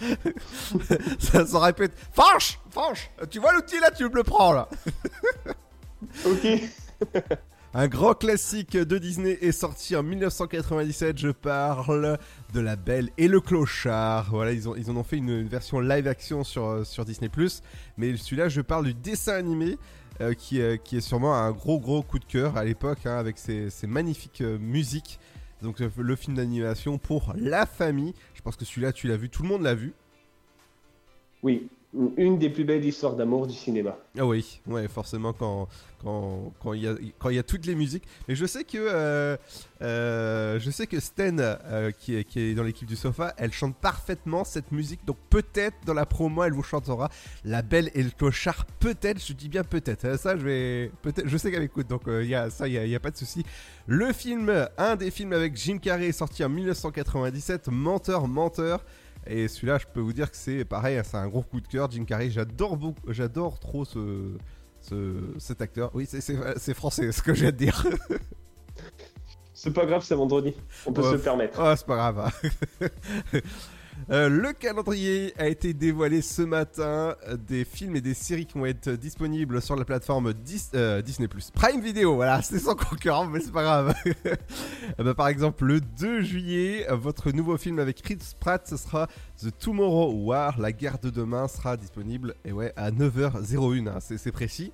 ça 1.18 1.44
se 1.46 1.56
répète. 1.56 1.92
Franche, 2.12 2.60
Franche, 2.70 3.10
tu 3.28 3.40
vois 3.40 3.52
l'outil 3.52 3.80
là, 3.80 3.90
tu 3.90 4.04
me 4.04 4.14
le 4.14 4.22
prends 4.22 4.52
là. 4.52 4.68
ok. 6.26 6.46
Un 7.74 7.88
grand 7.88 8.12
classique 8.12 8.76
de 8.76 8.98
Disney 8.98 9.38
est 9.40 9.50
sorti 9.50 9.96
en 9.96 10.02
1997. 10.02 11.16
Je 11.16 11.28
parle 11.30 12.18
de 12.52 12.60
La 12.60 12.76
Belle 12.76 13.08
et 13.16 13.28
le 13.28 13.40
Clochard. 13.40 14.28
Voilà, 14.28 14.52
ils, 14.52 14.68
en 14.68 14.96
ont 14.96 15.02
fait 15.02 15.16
une, 15.16 15.48
version 15.48 15.80
live 15.80 16.06
action 16.06 16.44
sur, 16.44 16.66
euh, 16.66 16.84
sur 16.84 17.06
Disney+. 17.06 17.30
Mais 17.96 18.14
celui-là, 18.18 18.50
je 18.50 18.60
parle 18.60 18.84
du 18.84 18.92
dessin 18.92 19.32
animé. 19.32 19.78
euh, 20.20 20.34
qui, 20.34 20.60
euh, 20.60 20.76
qui 20.76 20.98
est 20.98 21.00
sûrement 21.00 21.34
un 21.34 21.50
gros 21.50 21.80
gros 21.80 22.02
coup 22.02 22.18
de 22.18 22.26
cœur 22.26 22.58
à 22.58 22.64
l'époque 22.64 23.06
hein, 23.06 23.16
avec 23.16 23.38
ses, 23.38 23.70
magnifiques 23.88 24.42
musiques 24.42 25.18
Donc 25.62 25.78
le 25.80 26.16
film 26.16 26.36
d'animation 26.36 26.98
pour 26.98 27.32
la 27.38 27.64
famille. 27.64 28.12
Je 28.34 28.42
pense 28.42 28.56
que 28.56 28.66
celui-là, 28.66 28.92
tu 28.92 29.08
l'as 29.08 29.16
vu, 29.16 29.30
tout 29.30 29.42
le 29.42 29.48
monde 29.48 29.62
l'a 29.62 29.74
vu. 29.74 29.94
Oui, 31.42 31.70
une 32.16 32.38
des 32.38 32.48
plus 32.48 32.64
belles 32.64 32.84
histoires 32.84 33.14
d'amour 33.16 33.46
du 33.46 33.54
cinéma. 33.54 33.98
Ah 34.18 34.24
oui, 34.24 34.60
ouais, 34.66 34.88
forcément 34.88 35.32
quand 35.34 35.68
quand 36.02 36.52
quand 36.60 36.72
il 36.72 36.82
y 36.82 36.88
a 36.88 36.94
quand 37.18 37.28
il 37.28 37.36
y 37.36 37.38
a 37.38 37.42
toutes 37.42 37.66
les 37.66 37.74
musiques. 37.74 38.04
Mais 38.28 38.34
je 38.34 38.46
sais 38.46 38.64
que 38.64 38.78
euh, 38.78 39.36
euh, 39.82 40.58
je 40.58 40.70
sais 40.70 40.86
que 40.86 41.00
Sten 41.00 41.38
euh, 41.40 41.90
qui 41.90 42.16
est 42.16 42.54
dans 42.54 42.62
l'équipe 42.62 42.88
du 42.88 42.96
sofa, 42.96 43.34
elle 43.36 43.52
chante 43.52 43.76
parfaitement 43.76 44.44
cette 44.44 44.72
musique. 44.72 45.04
Donc 45.04 45.18
peut-être 45.28 45.76
dans 45.84 45.92
la 45.92 46.06
promo, 46.06 46.44
elle 46.44 46.54
vous 46.54 46.62
chantera 46.62 47.10
La 47.44 47.60
Belle 47.60 47.90
et 47.94 48.02
le 48.02 48.10
Clochard. 48.10 48.64
Peut-être, 48.80 49.22
je 49.22 49.34
dis 49.34 49.50
bien 49.50 49.62
peut-être. 49.62 50.06
hein, 50.06 50.16
Ça, 50.16 50.36
je 50.36 50.44
vais 50.44 50.92
peut-être. 51.02 51.28
Je 51.28 51.36
sais 51.36 51.50
qu'elle 51.50 51.62
écoute, 51.62 51.88
donc 51.88 52.04
il 52.06 52.26
y 52.26 52.34
a 52.34 52.48
ça, 52.48 52.68
il 52.68 52.74
y 52.74 52.94
a, 52.94 53.00
pas 53.00 53.10
de 53.10 53.18
souci. 53.18 53.44
Le 53.86 54.14
film, 54.14 54.50
un 54.78 54.96
des 54.96 55.10
films 55.10 55.34
avec 55.34 55.56
Jim 55.56 55.76
Carrey, 55.76 56.12
sorti 56.12 56.42
en 56.42 56.48
1997. 56.48 57.68
Menteur, 57.68 58.26
menteur. 58.28 58.82
Et 59.26 59.46
celui-là, 59.48 59.78
je 59.78 59.86
peux 59.92 60.00
vous 60.00 60.12
dire 60.12 60.30
que 60.30 60.36
c'est 60.36 60.64
pareil, 60.64 61.00
c'est 61.04 61.16
un 61.16 61.28
gros 61.28 61.42
coup 61.42 61.60
de 61.60 61.68
cœur. 61.68 61.90
Jim 61.90 62.04
Carrey, 62.04 62.30
j'adore 62.30 62.76
beaucoup, 62.76 63.00
j'adore 63.12 63.60
trop 63.60 63.84
ce, 63.84 64.36
ce- 64.80 65.34
cet 65.38 65.62
acteur. 65.62 65.90
Oui, 65.94 66.06
c'est- 66.08 66.74
français, 66.74 67.12
ce 67.12 67.22
que 67.22 67.32
j'ai 67.34 67.46
à 67.48 67.52
dire. 67.52 67.84
C'est 69.54 69.72
pas 69.72 69.86
grave, 69.86 70.02
c'est 70.04 70.16
vendredi. 70.16 70.54
On 70.86 70.92
peut 70.92 71.02
Ouais, 71.02 71.10
se 71.10 71.14
le 71.14 71.20
permettre. 71.20 71.60
Oh, 71.62 71.72
c'est 71.76 71.86
pas 71.86 71.96
grave. 72.12 72.32
Euh, 74.10 74.28
le 74.28 74.52
calendrier 74.52 75.32
a 75.38 75.48
été 75.48 75.74
dévoilé 75.74 76.22
ce 76.22 76.42
matin 76.42 77.14
des 77.48 77.64
films 77.64 77.96
et 77.96 78.00
des 78.00 78.14
séries 78.14 78.46
qui 78.46 78.58
vont 78.58 78.66
être 78.66 78.90
disponibles 78.90 79.62
sur 79.62 79.76
la 79.76 79.84
plateforme 79.84 80.32
Dis- 80.32 80.70
euh, 80.74 81.02
Disney+. 81.02 81.28
Prime 81.54 81.80
Video, 81.80 82.14
voilà, 82.14 82.42
c'est 82.42 82.58
sans 82.58 82.74
concurrent, 82.74 83.26
mais 83.26 83.40
c'est 83.40 83.52
pas 83.52 83.62
grave. 83.62 83.94
Euh, 84.98 85.04
bah, 85.04 85.14
par 85.14 85.28
exemple, 85.28 85.64
le 85.64 85.80
2 85.80 86.22
juillet, 86.22 86.86
votre 86.90 87.30
nouveau 87.30 87.56
film 87.56 87.78
avec 87.78 88.02
Chris 88.02 88.18
Pratt, 88.38 88.66
ce 88.66 88.76
sera 88.76 89.06
The 89.40 89.56
Tomorrow 89.56 90.12
War, 90.24 90.58
la 90.60 90.72
guerre 90.72 90.98
de 90.98 91.08
demain, 91.08 91.48
sera 91.48 91.76
disponible, 91.76 92.34
et 92.44 92.52
ouais, 92.52 92.72
à 92.76 92.90
9h01, 92.90 93.88
hein, 93.88 93.98
c'est 94.00 94.32
précis. 94.32 94.72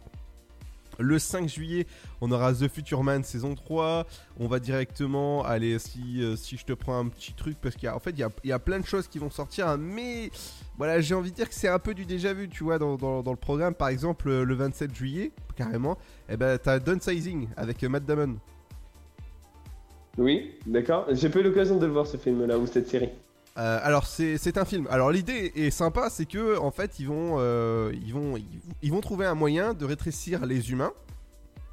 Le 0.98 1.18
5 1.18 1.48
juillet, 1.48 1.87
on 2.20 2.30
aura 2.32 2.52
The 2.52 2.68
Future 2.68 3.04
Man 3.04 3.22
saison 3.22 3.54
3. 3.54 4.06
On 4.40 4.48
va 4.48 4.58
directement 4.58 5.44
aller, 5.44 5.78
si, 5.78 6.22
euh, 6.22 6.37
si 6.37 6.56
je 6.56 6.64
te 6.64 6.72
prends 6.72 6.98
un 6.98 7.08
petit 7.08 7.32
truc, 7.34 7.56
parce 7.62 7.76
qu'il 7.76 7.84
y 7.84 7.88
a, 7.88 7.94
en 7.94 8.00
fait, 8.00 8.11
il 8.11 8.28
y 8.48 8.52
a, 8.52 8.58
plein 8.58 8.80
de 8.80 8.87
choses 8.87 9.06
qui 9.06 9.18
vont 9.18 9.30
sortir, 9.30 9.68
hein, 9.68 9.76
mais 9.78 10.30
voilà, 10.76 11.00
j'ai 11.00 11.14
envie 11.14 11.30
de 11.30 11.37
dire 11.37 11.48
que 11.48 11.54
c'est 11.54 11.68
un 11.68 11.78
peu 11.78 11.94
du 11.94 12.04
déjà 12.04 12.32
vu, 12.32 12.48
tu 12.48 12.64
vois, 12.64 12.78
dans, 12.78 12.96
le 12.96 13.37
programme. 13.37 13.74
Par 13.74 13.88
exemple, 13.88 14.28
euh, 14.28 14.44
le 14.44 14.54
27 14.54 14.94
juillet, 14.94 15.32
carrément, 15.56 15.96
eh 16.28 16.37
ben, 16.37 16.58
t'as 16.58 16.80
Downsizing 16.80 17.48
avec 17.56 17.82
euh, 17.84 17.88
Matt 17.88 18.04
Damon. 18.04 18.37
Oui, 20.16 20.54
d'accord. 20.66 21.06
J'ai 21.12 21.29
pas 21.29 21.38
eu 21.38 21.44
l'occasion 21.44 21.79
de 21.79 21.87
voir 21.87 22.06
ce 22.06 22.16
film-là 22.16 22.58
ou 22.58 22.66
cette 22.66 22.88
série. 22.88 23.10
Euh, 23.59 23.81
alors 23.83 24.06
c'est 24.06 24.56
un 24.56 24.65
film. 24.65 24.87
Alors 24.88 25.11
l'idée 25.11 25.52
est 25.56 25.71
sympa, 25.71 26.11
c'est 26.11 26.27
que 26.27 26.56
en 26.59 26.71
fait 26.71 27.00
ils 27.00 27.09
vont 27.09 27.37
euh, 27.38 27.92
ils 27.92 28.15
vont 28.15 28.37
ils, 28.37 28.46
ils 28.83 28.92
vont 28.92 29.00
trouver 29.00 29.27
un 29.27 29.35
moyen 29.35 29.75
de 29.75 29.85
rétrécir 29.85 30.46
les 30.46 30.71
humains, 30.71 30.92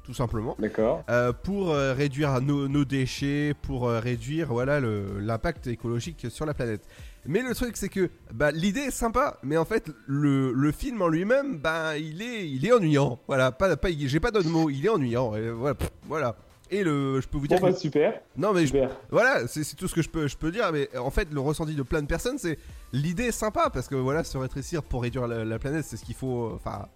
tout 0.02 0.12
simplement. 0.12 0.56
D'accord. 0.58 1.04
Euh, 1.08 1.32
pour 1.32 1.70
réduire 1.72 2.40
nos, 2.40 2.66
nos 2.66 2.84
déchets, 2.84 3.54
pour 3.62 3.88
réduire 3.88 4.48
voilà 4.48 4.80
l'impact 4.80 5.68
écologique 5.68 6.26
sur 6.28 6.44
la 6.44 6.54
planète. 6.54 6.82
Mais 7.24 7.42
le 7.42 7.54
truc 7.54 7.76
c'est 7.76 7.88
que 7.88 8.10
bah, 8.32 8.50
l'idée 8.50 8.80
est 8.80 8.90
sympa, 8.90 9.38
mais 9.42 9.56
en 9.56 9.64
fait 9.64 9.90
le, 10.06 10.52
le 10.52 10.72
film 10.72 11.02
en 11.02 11.08
lui-même, 11.08 11.58
bah 11.58 11.96
il 11.98 12.20
est 12.20 12.48
il 12.48 12.66
est 12.66 12.72
ennuyant. 12.72 13.20
Voilà, 13.28 13.52
pas 13.52 13.76
pas 13.76 13.88
j'ai 13.96 14.20
pas 14.20 14.32
d'autre 14.32 14.48
mot, 14.48 14.70
il 14.70 14.84
est 14.86 14.88
ennuyant. 14.88 15.36
Et 15.36 15.50
voilà, 15.50 15.74
pff, 15.74 15.90
voilà. 16.08 16.36
Et 16.70 16.82
le 16.82 17.20
je 17.20 17.28
peux 17.28 17.38
vous 17.38 17.46
dire 17.46 17.58
Bon, 17.60 17.66
bah, 17.68 17.72
que- 17.72 17.78
super. 17.78 18.20
non 18.36 18.52
mais 18.52 18.62
je- 18.62 18.66
Super. 18.66 18.90
voilà, 19.10 19.46
c'est 19.46 19.62
tout 19.76 19.86
ce 19.88 19.94
que 19.94 20.02
je 20.02 20.08
peux, 20.08 20.26
je 20.26 20.36
peux 20.36 20.50
dire. 20.50 20.72
Mais 20.72 20.88
en 20.98 21.10
fait, 21.10 21.28
le 21.32 21.40
ressenti 21.40 21.74
de 21.74 21.82
plein 21.82 22.02
de 22.02 22.06
personnes, 22.08 22.38
c'est 22.38 22.58
l'idée 22.92 23.24
est 23.26 23.32
sympa 23.32 23.70
parce 23.72 23.86
que 23.88 23.94
voilà, 23.94 24.24
se 24.24 24.36
rétrécir 24.36 24.82
pour 24.82 25.02
réduire 25.02 25.26
la, 25.28 25.44
la 25.44 25.58
planète, 25.58 25.84
c'est 25.84 25.96
ce 25.96 26.04
qu'il 26.04 26.16
faut. 26.16 26.50
Enfin, 26.54 26.86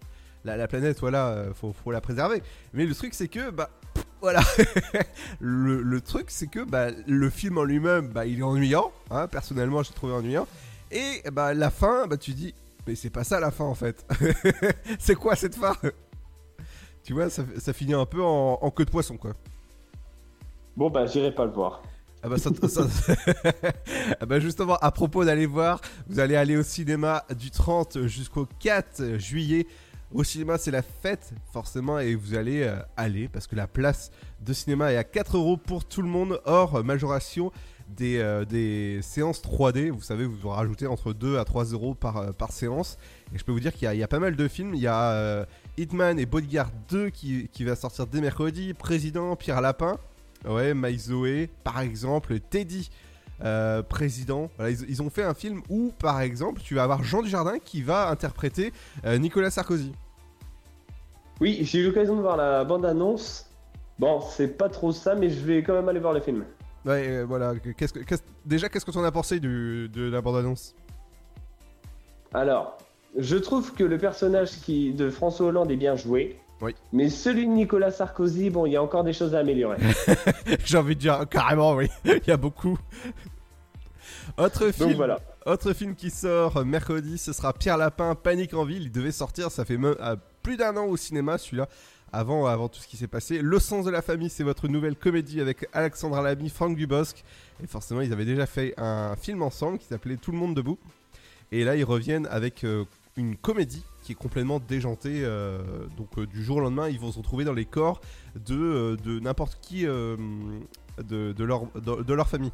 la, 0.44 0.56
la 0.56 0.66
planète, 0.66 0.98
voilà, 1.00 1.28
euh, 1.28 1.52
faut, 1.54 1.72
faut 1.72 1.92
la 1.92 2.00
préserver. 2.00 2.42
Mais 2.72 2.84
le 2.86 2.94
truc, 2.94 3.14
c'est 3.14 3.28
que 3.28 3.50
bah 3.50 3.70
pff, 3.94 4.04
voilà, 4.20 4.40
le, 5.40 5.82
le 5.82 6.00
truc, 6.00 6.26
c'est 6.30 6.46
que 6.48 6.64
bah 6.64 6.88
le 7.06 7.30
film 7.30 7.58
en 7.58 7.64
lui-même, 7.64 8.08
bah 8.08 8.26
il 8.26 8.40
est 8.40 8.42
ennuyant. 8.42 8.90
Hein, 9.10 9.28
personnellement, 9.28 9.82
j'ai 9.82 9.92
trouvé 9.94 10.12
ennuyant. 10.14 10.46
Et 10.90 11.22
bah 11.30 11.54
la 11.54 11.70
fin, 11.70 12.06
bah 12.08 12.16
tu 12.16 12.32
dis, 12.32 12.54
mais 12.86 12.94
c'est 12.96 13.10
pas 13.10 13.22
ça 13.24 13.38
la 13.38 13.50
fin 13.50 13.64
en 13.64 13.74
fait. 13.76 14.04
c'est 14.98 15.14
quoi 15.14 15.36
cette 15.36 15.54
fin? 15.54 15.74
Tu 17.02 17.14
vois, 17.14 17.30
ça, 17.30 17.44
ça 17.58 17.72
finit 17.72 17.94
un 17.94 18.04
peu 18.06 18.22
en, 18.22 18.58
en 18.60 18.70
queue 18.70 18.84
de 18.84 18.90
poisson 18.90 19.16
quoi. 19.16 19.32
Bon, 20.76 20.90
bah, 20.90 21.06
j'irai 21.06 21.34
pas 21.34 21.44
le 21.44 21.52
voir. 21.52 21.82
Ah 22.22 22.28
bah, 22.28 22.36
Ah 24.20 24.26
bah 24.26 24.40
justement, 24.40 24.76
à 24.76 24.90
propos 24.90 25.24
d'aller 25.24 25.46
voir, 25.46 25.80
vous 26.08 26.20
allez 26.20 26.36
aller 26.36 26.56
au 26.56 26.62
cinéma 26.62 27.24
du 27.38 27.50
30 27.50 28.06
jusqu'au 28.06 28.46
4 28.58 29.18
juillet. 29.18 29.66
Au 30.12 30.24
cinéma, 30.24 30.58
c'est 30.58 30.70
la 30.72 30.82
fête, 30.82 31.32
forcément, 31.52 31.98
et 32.00 32.14
vous 32.16 32.34
allez 32.34 32.62
euh, 32.64 32.74
aller 32.96 33.28
parce 33.28 33.46
que 33.46 33.54
la 33.56 33.66
place 33.68 34.10
de 34.44 34.52
cinéma 34.52 34.92
est 34.92 34.96
à 34.96 35.04
4 35.04 35.36
euros 35.36 35.56
pour 35.56 35.84
tout 35.84 36.02
le 36.02 36.08
monde, 36.08 36.40
hors 36.44 36.82
majoration 36.84 37.52
des, 37.88 38.18
euh, 38.18 38.44
des 38.44 38.98
séances 39.02 39.40
3D. 39.40 39.90
Vous 39.90 40.02
savez, 40.02 40.24
vous 40.26 40.48
rajoutez 40.48 40.86
entre 40.88 41.12
2 41.12 41.38
à 41.38 41.44
3 41.44 41.66
euros 41.66 41.94
par, 41.94 42.16
euh, 42.16 42.32
par 42.32 42.50
séance. 42.52 42.98
Et 43.34 43.38
je 43.38 43.44
peux 43.44 43.52
vous 43.52 43.60
dire 43.60 43.72
qu'il 43.72 43.90
y, 43.94 44.02
a- 44.02 44.08
pas 44.08 44.18
mal 44.18 44.34
de 44.36 44.48
films. 44.48 44.74
Il 44.74 44.80
y 44.80 44.88
a 44.88 45.46
Hitman 45.78 46.18
et 46.18 46.26
Bodyguard 46.26 46.70
2 46.90 47.10
qui, 47.10 47.48
qui 47.52 47.64
va 47.64 47.76
sortir 47.76 48.06
dès 48.08 48.20
mercredi, 48.20 48.74
Président, 48.74 49.36
Pierre 49.36 49.60
Lapin. 49.60 49.96
Ouais, 50.46 50.74
Mike 50.74 50.98
Zoé, 50.98 51.50
par 51.64 51.80
exemple, 51.80 52.38
Teddy, 52.40 52.90
euh, 53.44 53.82
président. 53.82 54.50
Voilà, 54.56 54.70
ils, 54.70 54.88
ils 54.88 55.02
ont 55.02 55.10
fait 55.10 55.22
un 55.22 55.34
film 55.34 55.60
où, 55.68 55.92
par 55.98 56.20
exemple, 56.20 56.60
tu 56.62 56.74
vas 56.74 56.82
avoir 56.84 57.02
Jean 57.04 57.22
Dujardin 57.22 57.58
qui 57.58 57.82
va 57.82 58.08
interpréter 58.08 58.72
euh, 59.04 59.18
Nicolas 59.18 59.50
Sarkozy. 59.50 59.92
Oui, 61.40 61.58
j'ai 61.62 61.80
eu 61.80 61.86
l'occasion 61.86 62.16
de 62.16 62.20
voir 62.20 62.36
la 62.36 62.64
bande-annonce. 62.64 63.46
Bon, 63.98 64.20
c'est 64.20 64.56
pas 64.56 64.68
trop 64.68 64.92
ça, 64.92 65.14
mais 65.14 65.28
je 65.30 65.40
vais 65.40 65.62
quand 65.62 65.74
même 65.74 65.88
aller 65.88 66.00
voir 66.00 66.12
le 66.14 66.20
film. 66.20 66.44
Ouais, 66.86 67.06
euh, 67.08 67.24
voilà. 67.26 67.54
Qu'est-ce 67.76 67.92
que, 67.92 67.98
qu'est-ce- 68.00 68.22
déjà, 68.46 68.68
qu'est-ce 68.70 68.84
que 68.86 68.90
t'en 68.90 69.04
as 69.04 69.12
pensé 69.12 69.40
du- 69.40 69.88
de 69.90 70.10
la 70.10 70.22
bande-annonce? 70.22 70.74
Alors, 72.32 72.78
je 73.18 73.36
trouve 73.36 73.74
que 73.74 73.84
le 73.84 73.98
personnage 73.98 74.52
qui, 74.60 74.92
de 74.94 75.10
François 75.10 75.46
Hollande 75.48 75.70
est 75.70 75.76
bien 75.76 75.96
joué. 75.96 76.38
Oui. 76.60 76.74
Mais 76.92 77.08
celui 77.08 77.46
de 77.46 77.52
Nicolas 77.52 77.90
Sarkozy, 77.90 78.50
bon, 78.50 78.66
il 78.66 78.72
y 78.72 78.76
a 78.76 78.82
encore 78.82 79.04
des 79.04 79.12
choses 79.12 79.34
à 79.34 79.38
améliorer. 79.38 79.78
J'ai 80.64 80.76
envie 80.76 80.94
de 80.94 81.00
dire 81.00 81.26
carrément, 81.28 81.74
oui. 81.74 81.88
Il 82.04 82.20
y 82.26 82.30
a 82.30 82.36
beaucoup. 82.36 82.78
Autre 84.36 84.70
film, 84.70 84.92
voilà. 84.92 85.18
autre 85.46 85.72
film 85.72 85.94
qui 85.94 86.10
sort 86.10 86.64
mercredi, 86.64 87.18
ce 87.18 87.32
sera 87.32 87.52
Pierre 87.52 87.76
Lapin, 87.76 88.14
Panique 88.14 88.54
en 88.54 88.64
ville. 88.64 88.82
Il 88.82 88.92
devait 88.92 89.12
sortir, 89.12 89.50
ça 89.50 89.64
fait 89.64 89.78
plus 90.42 90.56
d'un 90.56 90.76
an 90.76 90.84
au 90.84 90.96
cinéma, 90.96 91.38
celui-là. 91.38 91.68
Avant, 92.12 92.46
avant 92.46 92.68
tout 92.68 92.80
ce 92.80 92.88
qui 92.88 92.96
s'est 92.96 93.06
passé. 93.06 93.38
Le 93.40 93.58
sens 93.60 93.84
de 93.84 93.90
la 93.90 94.02
famille, 94.02 94.30
c'est 94.30 94.42
votre 94.42 94.66
nouvelle 94.66 94.96
comédie 94.96 95.40
avec 95.40 95.68
Alexandra 95.72 96.22
Lamy, 96.22 96.48
Franck 96.48 96.76
Dubosc. 96.76 97.22
Et 97.62 97.68
forcément, 97.68 98.00
ils 98.00 98.12
avaient 98.12 98.24
déjà 98.24 98.46
fait 98.46 98.74
un 98.78 99.14
film 99.14 99.42
ensemble 99.42 99.78
qui 99.78 99.86
s'appelait 99.86 100.16
Tout 100.16 100.32
le 100.32 100.38
monde 100.38 100.56
debout. 100.56 100.76
Et 101.52 101.62
là, 101.62 101.76
ils 101.76 101.84
reviennent 101.84 102.26
avec 102.26 102.64
euh, 102.64 102.84
une 103.16 103.36
comédie 103.36 103.84
qui 104.10 104.14
est 104.14 104.16
complètement 104.16 104.58
déjantée. 104.58 105.22
euh, 105.22 105.60
donc, 105.96 106.18
euh, 106.18 106.26
du 106.26 106.42
jour 106.42 106.56
au 106.56 106.60
lendemain, 106.60 106.88
ils 106.88 106.98
vont 106.98 107.12
se 107.12 107.18
retrouver 107.18 107.44
dans 107.44 107.52
les 107.52 107.64
corps 107.64 108.00
de, 108.34 108.56
euh, 108.56 108.96
de 108.96 109.20
n'importe 109.20 109.58
qui 109.62 109.84
de, 109.84 110.16
de 111.32 111.44
leur, 111.44 111.66
de, 111.76 112.02
de 112.02 112.14
leur 112.14 112.28
famille. 112.28 112.50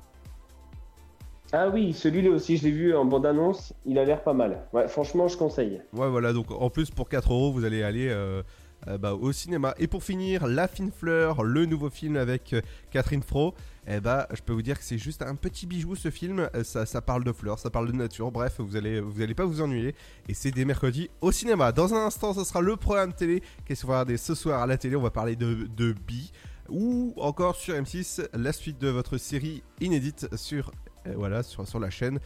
Ah 1.53 1.69
oui, 1.69 1.93
celui-là 1.95 2.31
aussi, 2.31 2.57
je 2.59 2.65
l'ai 2.65 2.71
vu 2.73 2.95
en 2.95 3.05
bande-annonce. 3.05 3.73
Il 3.87 3.99
a 3.99 4.05
l'air 4.05 4.23
pas 4.23 4.35
mal. 4.35 4.67
Ouais, 4.73 4.87
franchement, 4.89 5.29
je 5.29 5.37
conseille. 5.39 5.81
Ouais, 5.95 6.09
voilà, 6.11 6.33
donc 6.33 6.51
en 6.51 6.69
plus 6.69 6.91
pour 6.91 7.09
4 7.09 7.33
euros, 7.33 7.53
vous 7.53 7.65
allez 7.65 7.83
aller 7.83 8.09
euh, 8.11 8.43
euh, 8.89 8.99
bah, 8.99 9.15
au 9.15 9.33
cinéma. 9.33 9.75
Et 9.79 9.87
pour 9.87 10.05
finir, 10.05 10.47
La 10.47 10.69
Fine 10.69 10.93
Fleur, 10.93 11.43
le 11.43 11.67
nouveau 11.67 11.91
film 11.91 12.17
avec 12.17 12.53
euh, 12.53 12.61
Catherine 12.91 13.23
Fro. 13.23 13.55
Eh 13.89 14.01
bah, 14.01 14.29
je 14.33 14.41
peux 14.43 14.53
vous 14.53 14.63
dire 14.63 14.79
que 14.79 14.85
c'est 14.85 14.99
juste 14.99 15.23
un 15.23 15.35
petit 15.35 15.67
bijou 15.67 15.97
ce 15.97 16.11
film. 16.11 16.49
Euh, 16.55 16.63
Ça, 16.65 17.01
parle 17.01 17.25
de 17.25 17.33
fleurs, 17.33 17.59
ça 17.59 17.71
parle 17.71 17.91
de 17.91 17.97
nature. 17.97 18.31
Bref, 18.31 18.57
vous 18.59 18.77
allez, 18.77 19.01
vous 19.01 19.21
allez 19.23 19.35
pas 19.35 19.45
vous 19.45 19.61
ennuyer. 19.61 19.95
Et 20.29 20.35
c'est 20.35 20.51
dès 20.51 20.65
mercredi 20.65 21.11
au 21.21 21.33
cinéma. 21.33 21.73
Dans 21.73 21.95
un 21.95 22.07
instant, 22.07 22.35
ce 22.35 22.45
sera 22.45 22.61
le 22.61 22.77
programme 22.77 23.13
télé. 23.13 23.43
Qu'est-ce 23.65 23.83
qu'on 23.83 23.89
va 23.89 23.95
regarder 23.95 24.17
ce 24.17 24.35
soir 24.35 24.63
à 24.63 24.67
la 24.67 24.77
télé? 24.77 24.95
On 24.97 25.03
va 25.03 25.11
parler 25.11 25.37
de, 25.37 25.69
de 25.77 25.93
Bi. 26.07 26.33
Ou 26.69 27.15
encore 27.17 27.57
sur 27.57 27.75
M6, 27.75 28.29
la 28.35 28.53
suite 28.53 28.81
de 28.81 28.89
votre 28.89 29.19
série 29.19 29.63
inédite 29.81 30.29
sur, 30.37 30.73
voilà, 31.17 31.43
sur, 31.43 31.67
sur 31.67 31.79
la 31.79 31.91
chaîne. 31.91 32.19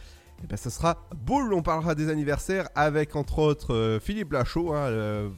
Et 0.43 0.47
ben, 0.47 0.57
ça 0.57 0.69
sera 0.71 1.07
Bull. 1.15 1.53
On 1.53 1.61
parlera 1.61 1.95
des 1.95 2.09
anniversaires 2.09 2.67
avec 2.75 3.15
entre 3.15 3.39
autres 3.39 3.99
Philippe 4.01 4.31
Lachaud, 4.33 4.73
hein, 4.73 5.31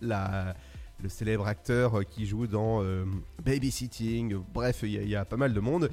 le 0.00 1.08
célèbre 1.08 1.46
acteur 1.46 2.04
qui 2.06 2.26
joue 2.26 2.46
dans 2.46 2.82
euh, 2.82 3.04
Babysitting. 3.44 4.36
Bref, 4.52 4.80
il 4.82 5.02
y, 5.02 5.08
y 5.08 5.16
a 5.16 5.24
pas 5.24 5.36
mal 5.36 5.52
de 5.52 5.60
monde. 5.60 5.90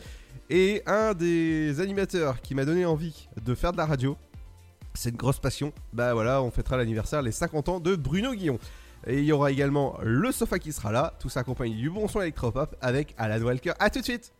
Et 0.49 0.83
un 0.85 1.13
des 1.13 1.79
animateurs 1.79 2.41
qui 2.41 2.55
m'a 2.55 2.65
donné 2.65 2.85
envie 2.85 3.27
de 3.43 3.55
faire 3.55 3.71
de 3.71 3.77
la 3.77 3.85
radio, 3.85 4.17
c'est 4.93 5.09
une 5.09 5.17
grosse 5.17 5.39
passion. 5.39 5.73
Bah 5.93 6.13
voilà, 6.13 6.41
on 6.41 6.51
fêtera 6.51 6.77
l'anniversaire, 6.77 7.21
les 7.21 7.31
50 7.31 7.69
ans 7.69 7.79
de 7.79 7.95
Bruno 7.95 8.33
Guillon. 8.33 8.59
Et 9.07 9.19
il 9.19 9.25
y 9.25 9.31
aura 9.31 9.51
également 9.51 9.97
le 10.01 10.31
sofa 10.31 10.57
qui 10.57 10.71
sera 10.71 10.91
là, 10.91 11.13
tout 11.19 11.29
ça 11.29 11.43
du 11.43 11.89
bon 11.89 12.07
son 12.07 12.21
électropop 12.21 12.75
avec 12.81 13.13
Alan 13.17 13.43
Walker. 13.43 13.73
A 13.79 13.89
tout 13.89 13.99
de 13.99 14.05
suite 14.05 14.33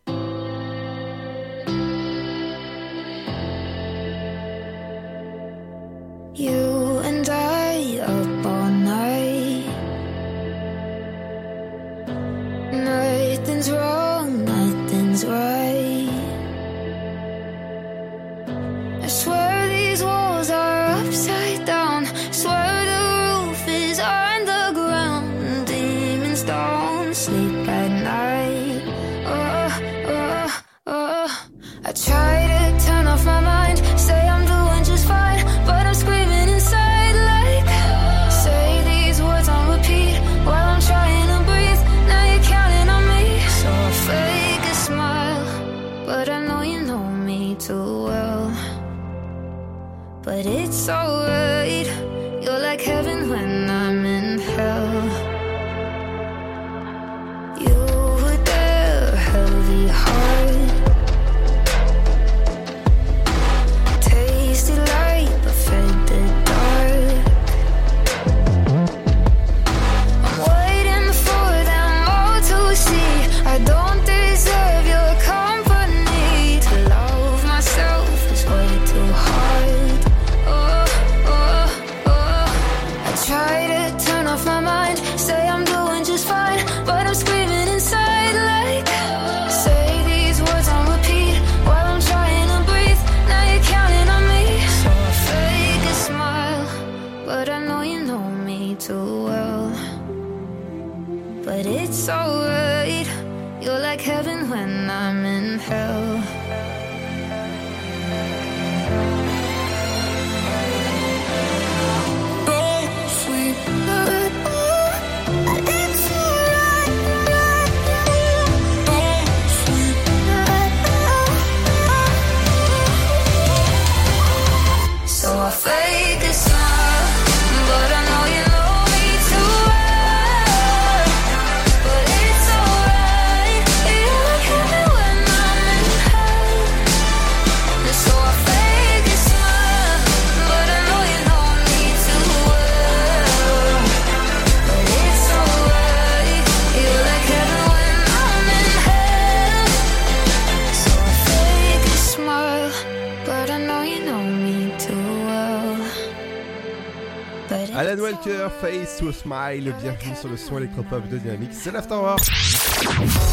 Smile, 159.26 159.74
bienvenue 159.82 160.14
sur 160.14 160.28
le 160.28 160.36
son 160.36 160.58
électropop 160.58 161.08
de 161.08 161.18
Dynamique, 161.18 161.50
c'est 161.50 161.72
l'Afterwork. 161.72 162.24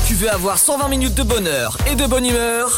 Tu 0.08 0.16
veux 0.16 0.32
avoir 0.32 0.58
120 0.58 0.88
minutes 0.88 1.14
de 1.14 1.22
bonheur 1.22 1.78
et 1.88 1.94
de 1.94 2.08
bonne 2.08 2.26
humeur? 2.26 2.76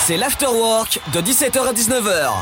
C'est 0.00 0.16
l'Afterwork 0.16 0.98
de 1.14 1.20
17h 1.20 1.68
à 1.68 1.72
19h. 1.72 2.32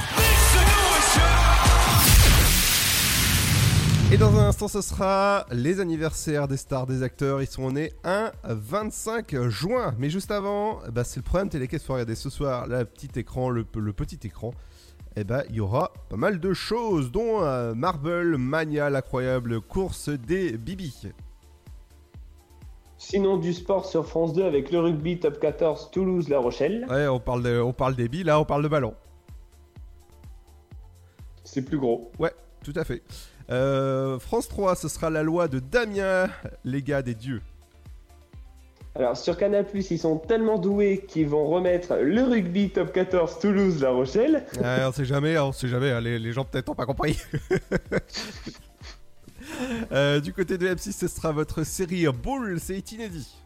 Et 4.11 4.17
dans 4.17 4.35
un 4.39 4.49
instant, 4.49 4.69
ce 4.69 4.81
sera 4.81 5.45
les 5.53 5.81
anniversaires 5.81 6.49
des 6.49 6.57
stars, 6.57 6.87
des 6.87 7.03
acteurs. 7.03 7.43
Ils 7.43 7.47
sont 7.47 7.71
nés 7.73 7.93
un 8.05 8.33
25 8.43 9.49
juin. 9.51 9.95
Mais 9.99 10.09
juste 10.09 10.31
avant, 10.31 10.81
bah, 10.91 11.05
c'est 11.05 11.19
le 11.19 11.25
programme 11.25 11.51
télé 11.51 11.69
qu'est-ce 11.69 11.83
qu'il 11.83 11.89
faut 11.89 11.93
regarder 11.93 12.15
ce 12.15 12.31
soir. 12.31 12.67
Le 12.69 12.87
petit 12.87 13.11
écran, 13.17 13.51
le, 13.51 13.67
le 13.77 13.93
petit 13.93 14.19
écran. 14.25 14.55
Et 15.17 15.25
bah, 15.25 15.43
il 15.49 15.57
y 15.57 15.61
aura 15.61 15.93
pas 16.09 16.17
mal 16.17 16.39
de 16.39 16.53
choses, 16.53 17.11
dont 17.11 17.43
euh, 17.43 17.75
Marble 17.75 18.37
Mania, 18.37 18.91
l'incroyable 18.91 19.61
course 19.61 20.09
des 20.09 20.57
Bibi. 20.57 21.09
Sinon, 22.97 23.39
du 23.39 23.53
sport 23.53 23.87
sur 23.87 24.07
France 24.07 24.35
2 24.35 24.45
avec 24.45 24.71
le 24.71 24.79
rugby 24.79 25.19
top 25.19 25.41
14 25.41 25.91
Toulouse-La 25.91 26.39
Rochelle. 26.39 26.87
Ouais, 26.89 27.09
on 27.09 27.19
parle, 27.19 27.43
de, 27.43 27.61
on 27.61 27.73
parle 27.73 27.97
des 27.97 28.09
billes, 28.09 28.25
là 28.25 28.39
on 28.39 28.45
parle 28.45 28.63
de 28.63 28.69
ballon. 28.69 28.95
C'est 31.45 31.63
plus 31.63 31.79
gros. 31.79 32.13
Ouais, 32.19 32.33
tout 32.63 32.75
à 32.77 32.85
fait. 32.85 33.03
Euh, 33.51 34.19
France 34.19 34.49
3, 34.49 34.77
ce 34.77 34.89
sera 34.89 35.11
la 35.11 35.23
loi 35.23 35.49
de 35.49 35.59
Damien, 35.59 36.29
les 36.63 36.83
gars 36.83 37.03
des 37.03 37.15
dieux. 37.15 37.43
Alors 38.97 39.17
sur 39.17 39.37
Canal+, 39.37 39.65
ils 39.73 39.99
sont 39.99 40.17
tellement 40.19 40.59
doués 40.59 41.05
qu'ils 41.07 41.29
vont 41.29 41.47
remettre 41.47 41.95
le 42.03 42.23
rugby 42.25 42.71
top 42.71 42.93
14 42.93 43.39
Toulouse-La 43.39 43.91
Rochelle. 43.91 44.45
Ouais, 44.61 44.85
on 44.85 44.93
sait 44.93 45.05
jamais, 45.05 45.39
on 45.39 45.53
sait 45.53 45.69
jamais, 45.69 45.91
hein, 45.93 46.01
les, 46.01 46.19
les 46.19 46.33
gens 46.33 46.45
peut-être 46.45 46.67
n'ont 46.69 46.75
pas 46.75 46.87
compris. 46.87 47.19
Euh, 49.93 50.21
du 50.21 50.33
côté 50.33 50.57
de 50.59 50.69
M6, 50.69 50.93
ce 50.93 51.09
sera 51.09 51.33
votre 51.33 51.65
série 51.65 52.07
Bull, 52.07 52.59
c'est 52.61 52.93
inédit. 52.93 53.37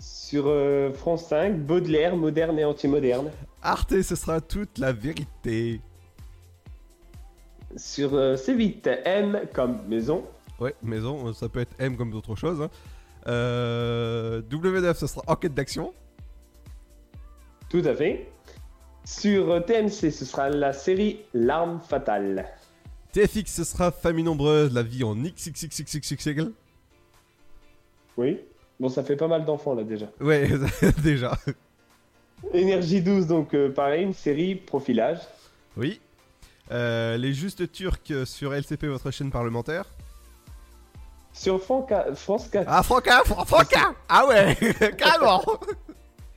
Sur 0.00 0.44
euh, 0.48 0.92
France 0.92 1.26
5, 1.26 1.58
Baudelaire, 1.58 2.16
moderne 2.16 2.58
et 2.58 2.64
anti-moderne. 2.64 3.30
Arte, 3.62 4.02
ce 4.02 4.16
sera 4.16 4.40
toute 4.40 4.78
la 4.78 4.92
vérité. 4.92 5.80
Sur 7.76 8.14
euh, 8.14 8.36
C8, 8.36 9.02
M 9.04 9.42
comme 9.54 9.78
maison. 9.88 10.24
Ouais, 10.58 10.74
maison, 10.82 11.32
ça 11.32 11.48
peut 11.48 11.60
être 11.60 11.74
M 11.78 11.96
comme 11.96 12.10
d'autres 12.10 12.34
choses. 12.34 12.60
hein. 12.60 12.70
Euh, 13.26 14.42
W9, 14.42 14.94
ce 14.94 15.06
sera 15.06 15.22
enquête 15.26 15.54
d'action. 15.54 15.92
Tout 17.68 17.82
à 17.84 17.94
fait. 17.94 18.30
Sur 19.04 19.50
euh, 19.50 19.60
TMC, 19.60 20.10
ce 20.10 20.24
sera 20.24 20.50
la 20.50 20.72
série 20.72 21.20
L'arme 21.34 21.80
fatale. 21.80 22.46
TFX, 23.12 23.46
ce 23.46 23.64
sera 23.64 23.90
famille 23.90 24.24
nombreuse, 24.24 24.72
la 24.72 24.82
vie 24.82 25.04
en 25.04 25.14
XXXXXXL. 25.14 26.52
Oui. 28.16 28.40
Bon, 28.78 28.88
ça 28.88 29.02
fait 29.02 29.16
pas 29.16 29.28
mal 29.28 29.44
d'enfants 29.44 29.74
là 29.74 29.84
déjà. 29.84 30.06
Ouais, 30.20 30.48
déjà. 31.02 31.38
Énergie 32.52 33.00
12, 33.00 33.26
donc 33.26 33.54
euh, 33.54 33.70
pareil, 33.70 34.04
une 34.04 34.12
série 34.12 34.54
profilage. 34.54 35.18
Oui. 35.76 36.00
Euh, 36.70 37.16
les 37.16 37.32
Justes 37.32 37.70
Turcs 37.70 38.26
sur 38.26 38.54
LCP, 38.54 38.86
votre 38.86 39.10
chaîne 39.10 39.30
parlementaire. 39.30 39.84
Sur 41.32 41.58
Franca- 41.60 42.14
France 42.14 42.48
4. 42.48 42.66
Ah, 42.68 42.82
Franca, 42.82 43.22
Fran- 43.24 43.44
Franca 43.44 43.94
Ah 44.08 44.26
ouais, 44.26 44.56
carrément 44.98 45.42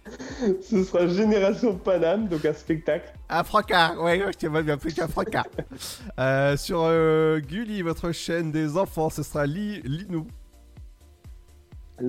Ce 0.62 0.84
sera 0.84 1.08
Génération 1.08 1.76
Paname, 1.76 2.28
donc 2.28 2.46
un 2.46 2.54
spectacle. 2.54 3.12
Ah, 3.28 3.44
Franca, 3.44 3.96
ouais, 4.00 4.20
je 4.28 4.38
t'ai 4.38 4.50
bien 4.50 4.78
pris 4.78 4.94
qu'un 4.94 5.08
Franca. 5.08 5.44
Euh, 6.20 6.56
sur 6.56 6.82
euh, 6.84 7.40
Gulli, 7.40 7.82
votre 7.82 8.12
chaîne 8.12 8.52
des 8.52 8.78
enfants, 8.78 9.10
ce 9.10 9.24
sera 9.24 9.46
Li, 9.46 9.82
Linou. 9.82 10.28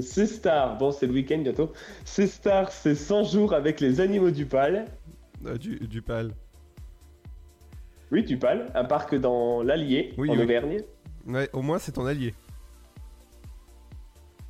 C'est 0.01 0.27
Star, 0.27 0.77
bon 0.79 0.91
c'est 0.93 1.07
le 1.07 1.13
week-end 1.13 1.39
bientôt. 1.39 1.73
C'est 2.05 2.27
Star, 2.27 2.71
c'est 2.71 2.95
100 2.95 3.25
jours 3.25 3.53
avec 3.55 3.81
les 3.81 4.01
animaux 4.01 4.31
du 4.31 4.45
Pal. 4.47 4.87
Euh, 5.47 5.57
du, 5.57 5.77
du 5.77 6.03
PAL. 6.03 6.33
Oui, 8.13 8.23
du 8.25 8.37
Pal, 8.37 8.71
un 8.75 8.85
parc 8.85 9.15
dans 9.15 9.63
l'Allier, 9.63 10.13
Oui, 10.19 10.31
en 10.31 10.35
oui. 10.37 10.43
Auvergne. 10.43 10.81
Ouais, 11.27 11.49
au 11.53 11.63
moins 11.63 11.79
c'est 11.79 11.93
ton 11.93 12.07
allié. 12.07 12.35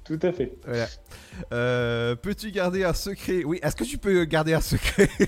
Tout 0.06 0.18
à 0.22 0.32
fait. 0.32 0.52
Voilà. 0.64 0.86
Euh, 1.52 2.14
Peux-tu 2.16 2.50
garder 2.50 2.84
un 2.84 2.92
secret? 2.92 3.42
Oui, 3.44 3.58
est-ce 3.62 3.74
que 3.76 3.84
tu 3.84 3.98
peux 3.98 4.24
garder 4.24 4.54
un 4.54 4.60
secret? 4.60 5.08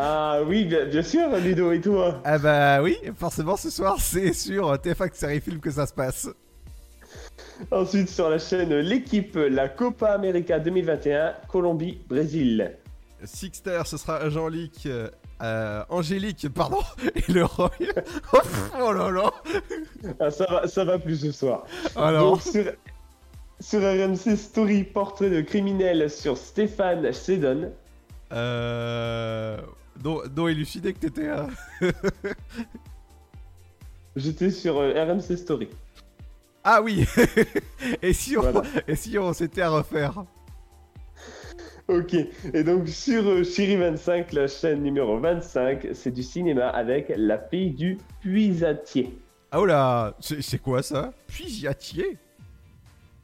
Ah 0.00 0.42
oui, 0.46 0.64
bien, 0.64 0.84
bien 0.86 1.02
sûr, 1.02 1.28
Ludo 1.38 1.72
et 1.72 1.80
toi. 1.80 2.20
Ah 2.24 2.38
bah 2.38 2.80
oui, 2.80 2.96
forcément 3.16 3.56
ce 3.56 3.68
soir 3.68 3.96
c'est 3.98 4.32
sur 4.32 4.72
TF1 4.74 5.12
Série 5.12 5.40
Film 5.40 5.58
que 5.58 5.72
ça 5.72 5.86
se 5.88 5.92
passe. 5.92 6.28
Ensuite, 7.72 8.08
sur 8.08 8.30
la 8.30 8.38
chaîne 8.38 8.72
L'équipe, 8.78 9.34
la 9.34 9.68
Copa 9.68 10.10
América 10.12 10.60
2021, 10.60 11.34
Colombie, 11.48 12.00
Brésil. 12.08 12.76
Sixter, 13.24 13.82
ce 13.86 13.96
sera 13.96 14.30
Jean-Luc. 14.30 14.86
euh, 14.86 15.08
euh, 15.42 15.82
Angélique, 15.88 16.48
pardon, 16.54 16.78
et 17.16 17.32
le 17.32 17.44
Roy. 17.44 17.70
oh, 18.34 18.38
oh 18.80 18.92
là 18.92 19.10
là 19.10 19.30
Ah, 20.20 20.30
ça, 20.30 20.46
va, 20.48 20.68
ça 20.68 20.84
va 20.84 21.00
plus 21.00 21.16
ce 21.20 21.32
soir. 21.32 21.64
Alors 21.96 22.34
Donc, 22.34 22.42
sur, 22.42 22.64
sur 23.60 23.80
RMC 23.80 24.36
Story, 24.36 24.84
portrait 24.84 25.30
de 25.30 25.40
criminel 25.40 26.08
sur 26.10 26.36
Stéphane 26.36 27.12
Sedon. 27.12 27.72
Euh. 28.32 29.58
dont, 30.02 30.20
dont 30.30 30.48
élucidé 30.48 30.92
que 30.92 31.00
t'étais. 31.00 31.28
euh, 31.28 31.46
J'étais 34.16 34.50
sur 34.50 34.78
euh, 34.78 34.92
RMC 35.04 35.36
Story. 35.36 35.68
ah 36.64 36.82
oui 36.82 37.04
Et 38.02 38.12
si 38.12 38.36
on, 38.36 38.42
Voilà. 38.42 38.62
et 38.88 38.96
si 38.96 39.18
on 39.18 39.32
s'était 39.32 39.62
à 39.62 39.70
refaire? 39.70 40.24
Ok, 41.88 42.14
et 42.52 42.64
donc 42.64 42.86
sur 42.88 43.26
euh, 43.26 43.44
Chérie 43.44 43.76
25, 43.76 44.32
la 44.34 44.46
chaîne 44.46 44.82
numéro 44.82 45.18
25, 45.18 45.88
c'est 45.94 46.10
du 46.10 46.22
cinéma 46.22 46.68
avec 46.68 47.10
La 47.16 47.38
fille 47.38 47.70
du 47.70 47.96
puisatier. 48.20 49.18
Ah 49.50 49.60
oh 49.60 49.64
là, 49.64 50.14
c'est 50.20 50.42
c'est 50.42 50.58
quoi 50.58 50.82
ça? 50.82 51.14
Puisatier? 51.26 52.18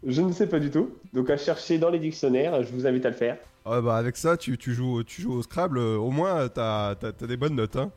Je 0.06 0.20
ne 0.20 0.32
sais 0.32 0.46
pas 0.46 0.58
du 0.58 0.70
tout, 0.70 0.90
donc 1.12 1.30
à 1.30 1.36
chercher 1.36 1.78
dans 1.78 1.90
les 1.90 1.98
dictionnaires, 1.98 2.62
je 2.62 2.72
vous 2.72 2.86
invite 2.86 3.06
à 3.06 3.10
le 3.10 3.16
faire. 3.16 3.38
Ouais 3.64 3.80
bah 3.80 3.96
avec 3.96 4.16
ça 4.16 4.36
tu, 4.36 4.58
tu 4.58 4.74
joues, 4.74 5.02
tu 5.04 5.22
joues 5.22 5.32
au 5.32 5.42
Scrabble, 5.42 5.78
euh, 5.78 5.96
au 5.96 6.10
moins 6.10 6.40
euh, 6.40 6.48
t'as 6.48 6.94
t'as 6.94 7.26
des 7.26 7.36
bonnes 7.36 7.56
notes 7.56 7.76
hein. 7.76 7.90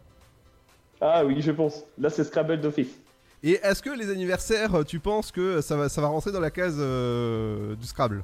Ah 1.00 1.24
oui, 1.24 1.42
je 1.42 1.52
pense. 1.52 1.84
Là, 2.00 2.10
c'est 2.10 2.24
Scrabble 2.24 2.60
d'office. 2.60 3.00
Et 3.44 3.60
est-ce 3.62 3.84
que 3.84 3.92
les 3.92 4.10
anniversaires, 4.10 4.74
euh, 4.74 4.84
tu 4.84 5.00
penses 5.00 5.32
que 5.32 5.62
ça 5.62 5.76
va, 5.78 5.90
ça 5.90 6.02
va 6.02 6.08
rentrer 6.08 6.32
dans 6.32 6.40
la 6.40 6.50
case 6.50 6.78
euh, 6.80 7.76
du 7.76 7.86
Scrabble? 7.86 8.24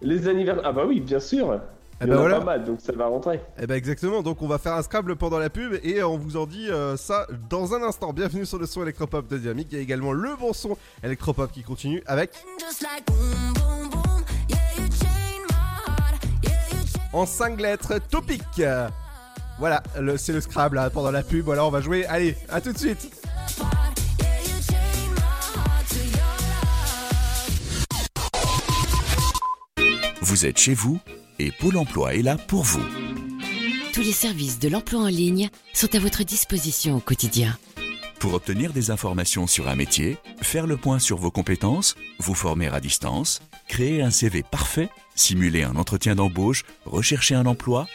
Les 0.00 0.28
anniversaires. 0.28 0.64
Ah 0.64 0.72
bah 0.72 0.84
oui, 0.86 1.00
bien 1.00 1.18
sûr. 1.18 1.60
Eh 1.98 2.04
Il 2.04 2.08
y 2.08 2.10
ben 2.10 2.16
en 2.16 2.18
a 2.18 2.20
voilà. 2.22 2.38
pas 2.40 2.44
mal, 2.44 2.64
donc 2.64 2.80
ça 2.82 2.92
va 2.92 3.06
rentrer. 3.06 3.40
Eh 3.58 3.66
ben 3.66 3.74
exactement, 3.74 4.22
donc 4.22 4.42
on 4.42 4.46
va 4.46 4.58
faire 4.58 4.74
un 4.74 4.82
Scrabble 4.82 5.16
pendant 5.16 5.38
la 5.38 5.48
pub 5.48 5.78
et 5.82 6.02
on 6.02 6.18
vous 6.18 6.36
en 6.36 6.46
dit 6.46 6.68
euh, 6.68 6.96
ça 6.98 7.26
dans 7.48 7.72
un 7.74 7.82
instant. 7.82 8.12
Bienvenue 8.12 8.44
sur 8.44 8.58
le 8.58 8.66
son 8.66 8.82
électropop 8.82 9.26
de 9.28 9.38
Dynamique, 9.38 9.68
il 9.70 9.76
y 9.76 9.80
a 9.80 9.82
également 9.82 10.12
le 10.12 10.36
bon 10.36 10.52
son 10.52 10.76
électropop 11.02 11.50
qui 11.50 11.62
continue 11.62 12.02
avec... 12.06 12.32
En 17.14 17.24
5 17.24 17.58
lettres, 17.58 17.94
Topic 18.10 18.42
Voilà, 19.58 19.82
c'est 20.18 20.34
le 20.34 20.40
Scrabble 20.42 20.76
hein, 20.76 20.90
pendant 20.90 21.10
la 21.10 21.22
pub, 21.22 21.46
voilà 21.46 21.64
on 21.64 21.70
va 21.70 21.80
jouer, 21.80 22.04
allez, 22.06 22.36
à 22.50 22.60
tout 22.60 22.72
de 22.72 22.78
suite 22.78 23.10
Vous 30.20 30.44
êtes 30.46 30.58
chez 30.58 30.74
vous 30.74 30.98
et 31.38 31.50
Pôle 31.52 31.76
emploi 31.76 32.14
est 32.14 32.22
là 32.22 32.36
pour 32.36 32.62
vous. 32.62 32.84
Tous 33.92 34.02
les 34.02 34.12
services 34.12 34.58
de 34.58 34.68
l'emploi 34.68 35.00
en 35.00 35.08
ligne 35.08 35.48
sont 35.72 35.94
à 35.94 35.98
votre 35.98 36.22
disposition 36.22 36.96
au 36.96 37.00
quotidien. 37.00 37.56
Pour 38.18 38.34
obtenir 38.34 38.72
des 38.72 38.90
informations 38.90 39.46
sur 39.46 39.68
un 39.68 39.76
métier, 39.76 40.18
faire 40.40 40.66
le 40.66 40.76
point 40.76 40.98
sur 40.98 41.18
vos 41.18 41.30
compétences, 41.30 41.94
vous 42.18 42.34
former 42.34 42.68
à 42.68 42.80
distance, 42.80 43.40
créer 43.68 44.02
un 44.02 44.10
CV 44.10 44.42
parfait, 44.42 44.88
simuler 45.14 45.62
un 45.64 45.76
entretien 45.76 46.14
d'embauche, 46.14 46.64
rechercher 46.84 47.34
un 47.34 47.46
emploi, 47.46 47.86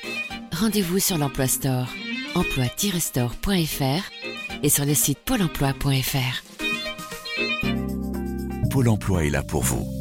Rendez-vous 0.52 1.00
sur 1.00 1.18
l'Emploi 1.18 1.48
Store, 1.48 1.88
emploi-store.fr 2.36 4.12
et 4.64 4.70
sur 4.70 4.86
le 4.86 4.94
site 4.94 5.20
pôle 5.20 5.42
emploi.fr. 5.42 6.44
Pôle 8.70 8.90
emploi 8.90 9.26
est 9.26 9.30
là 9.30 9.44
pour 9.44 9.64
vous. 9.64 10.01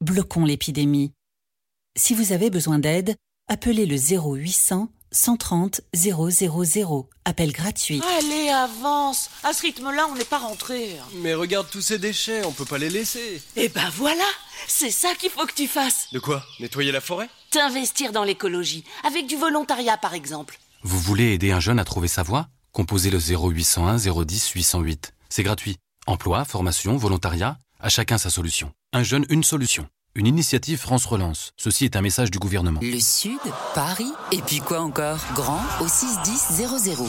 bloquons 0.00 0.44
l'épidémie. 0.44 1.12
Si 1.96 2.14
vous 2.14 2.32
avez 2.32 2.50
besoin 2.50 2.78
d'aide, 2.78 3.16
appelez 3.48 3.86
le 3.86 3.96
0800 3.96 4.88
130 5.12 5.80
000. 5.92 7.08
Appel 7.24 7.52
gratuit. 7.52 8.00
Allez, 8.18 8.48
avance 8.48 9.28
À 9.42 9.52
ce 9.52 9.62
rythme-là, 9.62 10.06
on 10.10 10.14
n'est 10.14 10.24
pas 10.24 10.38
rentré. 10.38 10.96
Mais 11.16 11.34
regarde 11.34 11.68
tous 11.68 11.80
ces 11.80 11.98
déchets, 11.98 12.44
on 12.44 12.52
peut 12.52 12.64
pas 12.64 12.78
les 12.78 12.90
laisser. 12.90 13.42
Eh 13.56 13.68
ben 13.68 13.90
voilà 13.96 14.24
C'est 14.68 14.90
ça 14.90 15.14
qu'il 15.16 15.30
faut 15.30 15.46
que 15.46 15.52
tu 15.54 15.66
fasses 15.66 16.08
De 16.12 16.20
quoi? 16.20 16.44
Nettoyer 16.60 16.92
la 16.92 17.00
forêt? 17.00 17.28
T'investir 17.50 18.12
dans 18.12 18.22
l'écologie, 18.22 18.84
avec 19.04 19.26
du 19.26 19.36
volontariat 19.36 19.96
par 19.96 20.14
exemple. 20.14 20.58
Vous 20.82 21.00
voulez 21.00 21.32
aider 21.32 21.50
un 21.50 21.60
jeune 21.60 21.80
à 21.80 21.84
trouver 21.84 22.08
sa 22.08 22.22
voie? 22.22 22.46
Composez 22.72 23.10
le 23.10 23.18
0801 23.18 23.96
010 23.96 24.48
808. 24.50 25.12
C'est 25.28 25.42
gratuit. 25.42 25.76
Emploi, 26.06 26.44
formation, 26.44 26.96
volontariat, 26.96 27.58
à 27.80 27.88
chacun 27.88 28.16
sa 28.16 28.30
solution. 28.30 28.72
Un 28.92 29.04
jeune, 29.04 29.24
une 29.28 29.44
solution. 29.44 29.86
Une 30.16 30.26
initiative 30.26 30.76
France 30.76 31.06
Relance. 31.06 31.52
Ceci 31.56 31.84
est 31.84 31.94
un 31.94 32.00
message 32.00 32.32
du 32.32 32.40
gouvernement. 32.40 32.80
Le 32.82 32.98
Sud, 32.98 33.38
Paris, 33.72 34.10
et 34.32 34.42
puis 34.42 34.58
quoi 34.58 34.80
encore? 34.80 35.20
Grand 35.32 35.62
au 35.80 35.86
61000. 35.86 36.66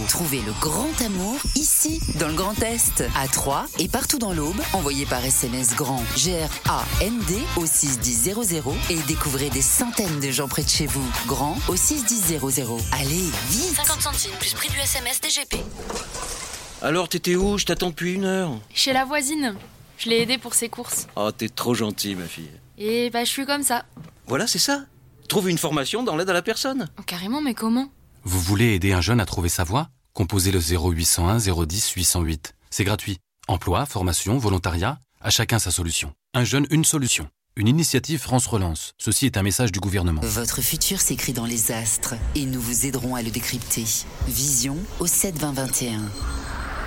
Trouvez 0.07 0.41
le 0.41 0.53
grand 0.61 1.01
amour 1.03 1.37
ici, 1.55 1.99
dans 2.19 2.27
le 2.27 2.35
Grand 2.35 2.61
Est, 2.61 3.03
à 3.15 3.27
Troyes 3.27 3.65
et 3.79 3.87
partout 3.87 4.19
dans 4.19 4.31
l'Aube. 4.31 4.61
Envoyez 4.73 5.07
par 5.07 5.25
SMS 5.25 5.75
grand 5.75 6.03
G-R-A-N-D 6.15 7.39
au 7.55 7.65
61000 7.65 8.61
et 8.91 8.97
découvrez 9.07 9.49
des 9.49 9.63
centaines 9.63 10.19
de 10.19 10.29
gens 10.29 10.47
près 10.47 10.61
de 10.63 10.69
chez 10.69 10.85
vous. 10.85 11.09
Grand 11.25 11.57
au 11.67 11.75
61000. 11.75 12.41
Allez, 12.91 13.25
vite 13.49 13.75
50 13.75 14.01
centimes 14.01 14.37
plus 14.39 14.53
prix 14.53 14.69
du 14.69 14.77
SMS 14.77 15.19
DGP. 15.19 15.55
Alors, 16.83 17.09
t'étais 17.09 17.35
où? 17.35 17.57
Je 17.57 17.65
t'attends 17.65 17.89
depuis 17.89 18.13
une 18.13 18.25
heure. 18.25 18.51
Chez 18.71 18.93
la 18.93 19.03
voisine. 19.03 19.55
Je 20.03 20.09
l'ai 20.09 20.21
aidée 20.21 20.39
pour 20.39 20.55
ses 20.55 20.67
courses. 20.67 21.07
Oh, 21.15 21.31
t'es 21.31 21.47
trop 21.47 21.75
gentil, 21.75 22.15
ma 22.15 22.25
fille. 22.25 22.49
Et 22.79 23.11
bah, 23.11 23.23
je 23.23 23.29
suis 23.29 23.45
comme 23.45 23.61
ça. 23.61 23.85
Voilà, 24.25 24.47
c'est 24.47 24.57
ça. 24.57 24.85
Trouve 25.29 25.47
une 25.47 25.59
formation 25.59 26.01
dans 26.01 26.15
l'aide 26.15 26.29
à 26.31 26.33
la 26.33 26.41
personne. 26.41 26.89
Oh, 26.99 27.03
carrément, 27.03 27.39
mais 27.39 27.53
comment? 27.53 27.87
Vous 28.23 28.39
voulez 28.39 28.73
aider 28.73 28.93
un 28.93 29.01
jeune 29.01 29.19
à 29.19 29.27
trouver 29.27 29.49
sa 29.49 29.63
voie? 29.63 29.89
Composez 30.13 30.51
le 30.51 30.59
0801 30.59 31.37
010 31.37 31.91
808. 31.91 32.55
C'est 32.71 32.83
gratuit. 32.83 33.19
Emploi, 33.47 33.85
formation, 33.85 34.39
volontariat, 34.39 34.97
à 35.21 35.29
chacun 35.29 35.59
sa 35.59 35.69
solution. 35.69 36.13
Un 36.33 36.45
jeune, 36.45 36.65
une 36.71 36.83
solution. 36.83 37.29
Une 37.55 37.67
initiative 37.67 38.21
France 38.21 38.47
Relance. 38.47 38.93
Ceci 38.97 39.27
est 39.27 39.37
un 39.37 39.43
message 39.43 39.71
du 39.71 39.79
gouvernement. 39.79 40.21
Votre 40.23 40.61
futur 40.61 40.99
s'écrit 40.99 41.33
dans 41.33 41.45
les 41.45 41.71
astres 41.71 42.15
et 42.33 42.45
nous 42.45 42.61
vous 42.61 42.87
aiderons 42.87 43.13
à 43.13 43.21
le 43.21 43.29
décrypter. 43.29 43.85
Vision 44.25 44.77
au 44.99 45.05
72021. 45.05 46.01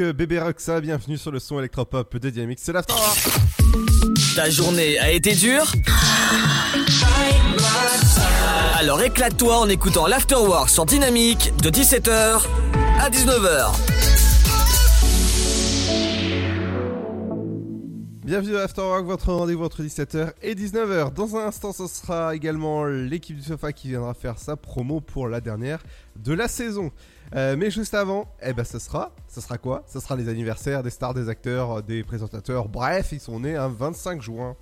avec 0.00 0.16
Bébé 0.16 0.40
Roxa, 0.40 0.80
bienvenue 0.80 1.16
sur 1.16 1.30
le 1.30 1.38
son 1.38 1.58
électropop 1.58 2.16
de 2.16 2.30
Dynamics, 2.30 2.58
c'est 2.60 2.72
l'After 2.72 2.94
Ta 4.34 4.50
journée 4.50 4.98
a 4.98 5.10
été 5.10 5.34
dure 5.34 5.72
Alors 8.78 9.02
éclate-toi 9.02 9.58
en 9.58 9.68
écoutant 9.68 10.06
l'Afterwork 10.06 10.68
sur 10.68 10.84
Dynamique 10.84 11.52
de 11.62 11.70
17h 11.70 12.42
à 13.00 13.10
19h. 13.10 13.72
Bienvenue 18.24 18.56
à 18.58 18.64
Afterwork, 18.64 19.06
votre 19.06 19.32
rendez-vous 19.32 19.64
entre 19.64 19.82
17h 19.82 20.32
et 20.42 20.54
19h. 20.54 21.14
Dans 21.14 21.36
un 21.36 21.46
instant, 21.46 21.72
ce 21.72 21.86
sera 21.86 22.34
également 22.34 22.84
l'équipe 22.84 23.36
du 23.36 23.42
sofa 23.42 23.72
qui 23.72 23.88
viendra 23.88 24.12
faire 24.12 24.38
sa 24.38 24.54
promo 24.56 25.00
pour 25.00 25.28
la 25.28 25.40
dernière 25.40 25.82
de 26.16 26.34
la 26.34 26.46
saison. 26.46 26.92
Euh, 27.34 27.56
mais 27.58 27.70
juste 27.70 27.92
avant, 27.94 28.26
eh 28.42 28.52
ben 28.54 28.64
ce 28.64 28.78
sera, 28.78 29.12
ce 29.28 29.40
sera 29.40 29.58
quoi? 29.58 29.84
Ce 29.86 30.00
sera 30.00 30.16
les 30.16 30.28
anniversaires 30.28 30.82
des 30.82 30.90
stars, 30.90 31.12
des 31.14 31.28
acteurs, 31.28 31.82
des 31.82 32.02
présentateurs. 32.02 32.68
Bref, 32.68 33.10
ils 33.12 33.20
sont 33.20 33.40
nés 33.40 33.54
un 33.56 33.68
25 33.68 34.22
juin. 34.22 34.56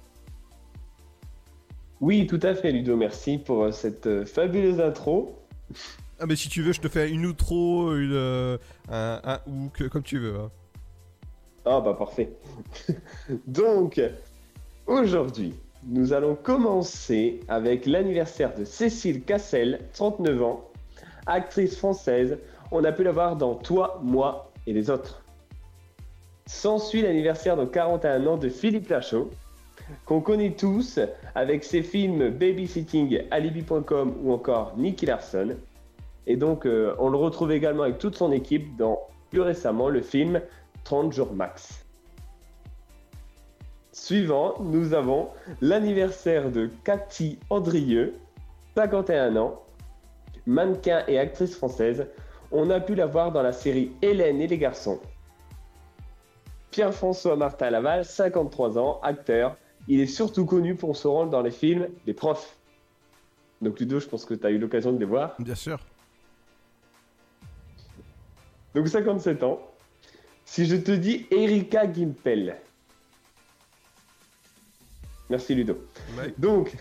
Oui, 2.01 2.27
tout 2.27 2.41
à 2.43 2.55
fait, 2.55 2.73
Ludo. 2.73 2.97
Merci 2.97 3.39
pour 3.39 3.64
euh, 3.64 3.73
cette 3.73 4.07
euh, 4.07 4.27
fabuleuse 4.27 4.81
intro. 4.81 5.39
Ah 6.19 6.27
mais 6.27 6.37
si 6.37 6.49
tu 6.49 6.62
veux, 6.62 6.73
je 6.73 6.81
te 6.81 6.89
fais 6.89 7.11
une 7.11 7.27
outro, 7.27 7.95
une, 7.95 8.12
euh, 8.12 8.59
un, 8.91 9.21
un 9.25 9.41
hook, 9.47 9.89
comme 9.89 10.03
tu 10.03 10.19
veux. 10.19 10.37
hein. 10.37 10.51
Ah 11.64 11.81
bah 11.81 11.95
parfait. 11.95 12.31
Donc, 13.47 14.01
aujourd'hui, 14.87 15.55
nous 15.87 16.12
allons 16.12 16.35
commencer 16.37 17.41
avec 17.49 17.87
l'anniversaire 17.87 18.55
de 18.55 18.64
Cécile 18.64 19.23
Cassel, 19.25 19.81
39 19.95 20.43
ans, 20.43 20.71
actrice 21.27 21.77
française. 21.77 22.39
On 22.73 22.83
a 22.85 22.93
pu 22.93 23.05
la 23.05 23.12
voir 23.12 23.37
dans 23.37 23.55
Toi, 23.55 24.01
moi 24.03 24.51
et 24.67 24.73
les 24.73 24.91
autres. 24.91 25.23
S'ensuit 26.47 27.03
l'anniversaire 27.03 27.57
de 27.57 27.64
41 27.64 28.27
ans 28.27 28.37
de 28.37 28.49
Philippe 28.49 28.89
Lachaud, 28.89 29.31
qu'on 30.05 30.21
connaît 30.21 30.53
tous 30.53 30.99
avec 31.35 31.64
ses 31.64 31.83
films 31.83 32.31
Babysitting, 32.31 33.23
Alibi.com 33.31 34.14
ou 34.23 34.33
encore 34.33 34.75
Nicky 34.77 35.07
Larson. 35.07 35.57
Et 36.27 36.37
donc, 36.37 36.67
euh, 36.67 36.95
on 36.99 37.09
le 37.09 37.17
retrouve 37.17 37.53
également 37.53 37.85
avec 37.85 37.99
toute 37.99 38.17
son 38.17 38.33
équipe 38.33 38.77
dans, 38.77 38.99
plus 39.31 39.41
récemment, 39.41 39.89
le 39.89 40.03
film 40.03 40.41
30 40.85 41.12
jours 41.12 41.33
max. 41.33 41.85
Suivant, 43.93 44.55
nous 44.61 44.93
avons 44.93 45.29
l'anniversaire 45.61 46.51
de 46.51 46.69
Cathy 46.85 47.39
Andrieux, 47.49 48.14
51 48.77 49.37
ans, 49.37 49.62
mannequin 50.47 51.03
et 51.09 51.19
actrice 51.19 51.57
française. 51.57 52.07
On 52.59 52.71
a 52.71 52.81
pu 52.81 52.95
la 52.95 53.05
voir 53.05 53.33
dans 53.33 53.43
la 53.43 53.53
série 53.53 53.93
Hélène 54.01 54.41
et 54.41 54.47
les 54.47 54.57
garçons. 54.57 54.99
Pierre-François 56.71 57.37
Martin 57.37 57.69
Laval, 57.69 58.03
53 58.03 58.79
ans, 58.79 58.99
acteur. 59.03 59.59
Il 59.89 60.01
est 60.01 60.07
surtout 60.07 60.47
connu 60.47 60.75
pour 60.75 60.97
son 60.97 61.13
rôle 61.13 61.29
dans 61.29 61.43
les 61.43 61.51
films 61.51 61.89
Les 62.07 62.15
Profs. 62.15 62.57
Donc 63.61 63.79
Ludo, 63.79 64.01
je 64.01 64.07
pense 64.07 64.25
que 64.25 64.33
tu 64.33 64.47
as 64.47 64.51
eu 64.51 64.57
l'occasion 64.57 64.91
de 64.91 64.99
les 64.99 65.05
voir. 65.05 65.35
Bien 65.39 65.55
sûr. 65.55 65.79
Donc 68.75 68.89
57 68.89 69.43
ans. 69.43 69.61
Si 70.47 70.65
je 70.65 70.77
te 70.77 70.93
dis 70.93 71.27
Erika 71.31 71.93
Gimpel. 71.93 72.57
Merci 75.29 75.55
Ludo. 75.55 75.77
Donc, 76.39 76.75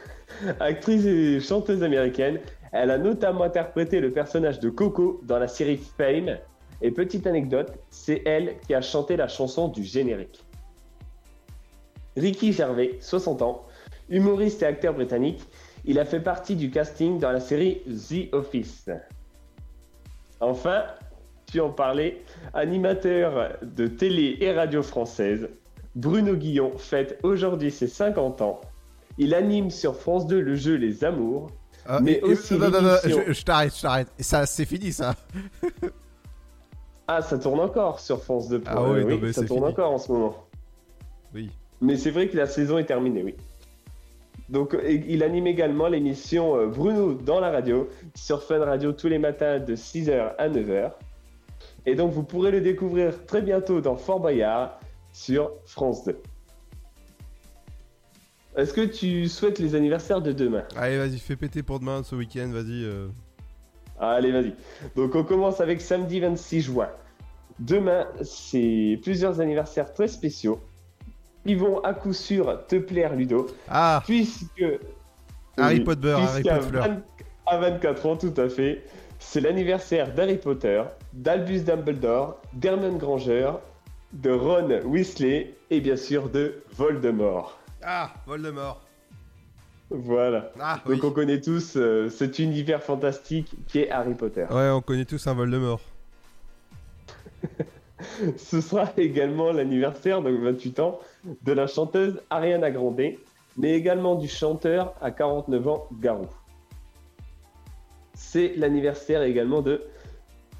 actrice 0.60 1.04
et 1.04 1.40
chanteuse 1.40 1.82
américaine, 1.82 2.40
elle 2.72 2.90
a 2.90 2.98
notamment 2.98 3.44
interprété 3.44 4.00
le 4.00 4.12
personnage 4.12 4.60
de 4.60 4.70
Coco 4.70 5.20
dans 5.24 5.38
la 5.38 5.48
série 5.48 5.76
Fame. 5.76 6.38
Et 6.82 6.90
petite 6.90 7.26
anecdote, 7.26 7.72
c'est 7.90 8.22
elle 8.24 8.58
qui 8.66 8.74
a 8.74 8.80
chanté 8.80 9.16
la 9.16 9.28
chanson 9.28 9.68
du 9.68 9.84
générique. 9.84 10.44
Ricky 12.16 12.52
Gervais, 12.52 12.96
60 13.00 13.42
ans, 13.42 13.66
humoriste 14.08 14.62
et 14.62 14.66
acteur 14.66 14.94
britannique, 14.94 15.42
il 15.84 15.98
a 15.98 16.04
fait 16.04 16.20
partie 16.20 16.56
du 16.56 16.70
casting 16.70 17.18
dans 17.18 17.32
la 17.32 17.40
série 17.40 17.82
The 17.86 18.32
Office. 18.32 18.90
Enfin, 20.40 20.84
tu 21.46 21.60
en 21.60 21.70
parlais, 21.70 22.22
animateur 22.54 23.58
de 23.62 23.86
télé 23.86 24.38
et 24.40 24.52
radio 24.52 24.82
française, 24.82 25.48
Bruno 25.94 26.34
Guillon 26.34 26.78
fête 26.78 27.18
aujourd'hui 27.22 27.70
ses 27.70 27.88
50 27.88 28.42
ans. 28.42 28.60
Il 29.18 29.34
anime 29.34 29.70
sur 29.70 29.96
France 29.96 30.26
2 30.26 30.40
le 30.40 30.54
jeu 30.54 30.76
Les 30.76 31.04
Amours, 31.04 31.48
Mais 32.00 32.12
et- 32.12 32.18
et- 32.18 32.22
aussi 32.24 32.54
non, 32.54 32.70
non, 32.70 32.82
non, 32.82 32.88
l'émission- 33.02 33.24
je, 33.26 33.32
je 33.32 33.42
t'arrête, 33.44 33.74
je 33.76 33.82
t'arrête. 33.82 34.08
Et 34.18 34.22
Ça, 34.22 34.46
c'est 34.46 34.64
fini 34.64 34.92
ça. 34.92 35.14
Ah, 37.08 37.22
ça 37.22 37.38
tourne 37.38 37.58
encore 37.60 37.98
sur 38.00 38.22
France 38.22 38.48
2. 38.48 38.62
Ah 38.66 38.82
oui, 38.82 39.04
mais 39.20 39.32
ça 39.32 39.42
tourne 39.44 39.60
fini. 39.60 39.70
encore 39.72 39.90
en 39.92 39.98
ce 39.98 40.12
moment. 40.12 40.36
Oui. 41.34 41.50
Mais 41.80 41.96
c'est 41.96 42.10
vrai 42.10 42.28
que 42.28 42.36
la 42.36 42.46
saison 42.46 42.78
est 42.78 42.84
terminée, 42.84 43.22
oui. 43.24 43.34
Donc, 44.48 44.74
euh, 44.74 44.82
il 44.90 45.22
anime 45.22 45.46
également 45.46 45.88
l'émission 45.88 46.56
euh, 46.56 46.66
Bruno 46.66 47.14
dans 47.14 47.40
la 47.40 47.50
radio 47.50 47.88
sur 48.14 48.42
Fun 48.42 48.58
Radio 48.64 48.92
tous 48.92 49.08
les 49.08 49.18
matins 49.18 49.58
de 49.58 49.74
6h 49.76 50.34
à 50.38 50.48
9h. 50.48 50.92
Et 51.86 51.94
donc, 51.94 52.12
vous 52.12 52.22
pourrez 52.22 52.50
le 52.50 52.60
découvrir 52.60 53.24
très 53.26 53.42
bientôt 53.42 53.80
dans 53.80 53.96
Fort 53.96 54.20
Boyard 54.20 54.78
sur 55.12 55.50
France 55.66 56.04
2. 56.04 56.16
Est-ce 58.60 58.74
que 58.74 58.82
tu 58.82 59.26
souhaites 59.26 59.58
les 59.58 59.74
anniversaires 59.74 60.20
de 60.20 60.32
demain 60.32 60.64
Allez, 60.76 60.98
vas-y, 60.98 61.18
fais 61.18 61.34
péter 61.34 61.62
pour 61.62 61.80
demain, 61.80 62.02
ce 62.02 62.14
week-end, 62.14 62.50
vas-y. 62.52 62.84
euh. 62.84 63.08
Allez, 63.98 64.30
vas-y. 64.32 64.52
Donc, 64.96 65.14
on 65.14 65.24
commence 65.24 65.62
avec 65.62 65.80
samedi 65.80 66.20
26 66.20 66.60
juin. 66.60 66.90
Demain, 67.58 68.06
c'est 68.20 69.00
plusieurs 69.02 69.40
anniversaires 69.40 69.94
très 69.94 70.08
spéciaux 70.08 70.60
qui 71.46 71.54
vont 71.54 71.80
à 71.80 71.94
coup 71.94 72.12
sûr 72.12 72.60
te 72.68 72.76
plaire, 72.76 73.16
Ludo. 73.16 73.46
Ah 73.66 74.02
Puisque. 74.04 74.62
Harry 75.56 75.78
Oui, 75.78 75.80
Potter, 75.80 76.16
Harry 76.18 76.42
Potter. 76.42 76.78
20 76.78 77.02
À 77.46 77.58
24 77.58 78.06
ans, 78.06 78.16
tout 78.16 78.34
à 78.36 78.50
fait. 78.50 78.84
C'est 79.18 79.40
l'anniversaire 79.40 80.12
d'Harry 80.12 80.36
Potter, 80.36 80.82
d'Albus 81.14 81.60
Dumbledore, 81.60 82.40
d'Hermione 82.52 82.98
Granger, 82.98 83.52
de 84.12 84.30
Ron 84.32 84.80
Weasley 84.84 85.54
et 85.70 85.80
bien 85.80 85.96
sûr 85.96 86.28
de 86.28 86.62
Voldemort. 86.76 87.59
Ah, 87.82 88.12
Voldemort. 88.26 88.80
Voilà. 89.90 90.52
Ah, 90.60 90.80
Donc 90.86 90.94
oui. 90.94 91.00
on 91.02 91.10
connaît 91.10 91.40
tous 91.40 91.76
euh, 91.76 92.08
cet 92.08 92.38
univers 92.38 92.82
fantastique 92.82 93.52
qui 93.66 93.80
est 93.80 93.90
Harry 93.90 94.14
Potter. 94.14 94.46
Ouais, 94.50 94.70
on 94.70 94.80
connaît 94.80 95.04
tous 95.04 95.26
un 95.26 95.34
Voldemort. 95.34 95.80
Ce 98.36 98.60
sera 98.60 98.90
également 98.96 99.52
l'anniversaire, 99.52 100.22
donc 100.22 100.38
28 100.40 100.80
ans, 100.80 100.98
de 101.42 101.52
la 101.52 101.66
chanteuse 101.66 102.20
Ariana 102.30 102.70
Grande, 102.70 103.00
mais 103.56 103.72
également 103.74 104.14
du 104.14 104.28
chanteur 104.28 104.94
à 105.02 105.10
49 105.10 105.68
ans, 105.68 105.86
Garou. 106.00 106.26
C'est 108.14 108.54
l'anniversaire 108.56 109.22
également 109.22 109.60
de 109.60 109.82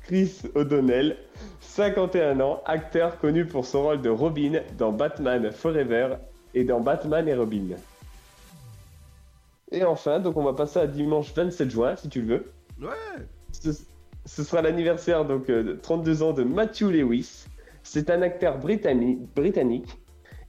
Chris 0.03 0.43
O'Donnell, 0.55 1.17
51 1.61 2.41
ans, 2.41 2.63
acteur 2.67 3.19
connu 3.19 3.47
pour 3.47 3.65
son 3.65 3.83
rôle 3.85 4.03
de 4.03 4.11
Robin 4.11 4.61
dans 4.77 4.93
Batman 4.93 5.51
Forever 5.53 6.17
et 6.55 6.65
dans 6.65 6.81
Batman 6.81 7.27
et 7.29 7.35
Robin. 7.35 7.77
Et 9.73 9.85
enfin, 9.85 10.19
donc 10.19 10.37
on 10.37 10.45
va 10.45 10.53
passer 10.53 10.81
à 10.81 10.87
dimanche 10.87 11.33
27 11.35 11.71
juin, 11.71 11.97
si 11.97 12.09
tu 12.09 12.23
le 12.23 12.35
veux. 12.35 12.53
Ouais. 12.81 13.25
Ce, 13.53 13.71
ce 14.27 14.43
sera 14.43 14.63
l'anniversaire 14.63 15.25
donc 15.25 15.49
euh, 15.49 15.63
de 15.63 15.73
32 15.75 16.23
ans 16.23 16.33
de 16.33 16.43
Matthew 16.43 16.91
Lewis. 16.91 17.45
C'est 17.83 18.11
un 18.11 18.23
acteur 18.23 18.59
britannique, 18.59 19.21
britannique 19.35 19.99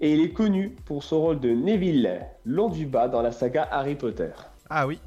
et 0.01 0.13
il 0.13 0.21
est 0.21 0.33
connu 0.33 0.75
pour 0.85 1.03
son 1.03 1.21
rôle 1.21 1.39
de 1.39 1.49
Neville 1.49 2.25
Londubat 2.45 3.07
dans 3.07 3.21
la 3.21 3.31
saga 3.31 3.67
Harry 3.71 3.95
Potter. 3.95 4.31
Ah 4.69 4.87
oui. 4.87 4.99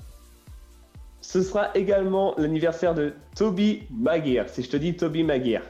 Ce 1.21 1.43
sera 1.43 1.77
également 1.77 2.35
l'anniversaire 2.39 2.95
de 2.95 3.15
Toby 3.35 3.83
Maguire. 3.91 4.49
Si 4.49 4.63
je 4.63 4.71
te 4.71 4.77
dis 4.77 4.95
Toby 4.95 5.25
Maguire. 5.25 5.63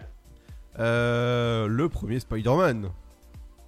Euh, 0.79 1.67
le 1.69 1.89
premier 1.89 2.21
Spider-Man. 2.21 2.91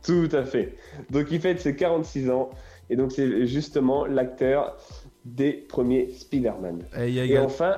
Tout 0.07 0.29
à 0.33 0.45
fait. 0.45 0.77
Donc 1.11 1.27
il 1.31 1.41
fête 1.41 1.61
ses 1.61 1.75
46 1.77 2.31
ans 2.31 2.51
et 2.89 2.97
donc 2.97 3.13
c'est 3.13 3.47
justement 3.47 4.07
l'acteur 4.07 4.77
des 5.25 5.53
premiers 5.53 6.11
Spider-Man. 6.13 6.85
Et, 6.99 7.09
il 7.09 7.15
y 7.15 7.21
a 7.21 7.25
Et 7.25 7.27
également- 7.27 7.47
enfin, 7.47 7.77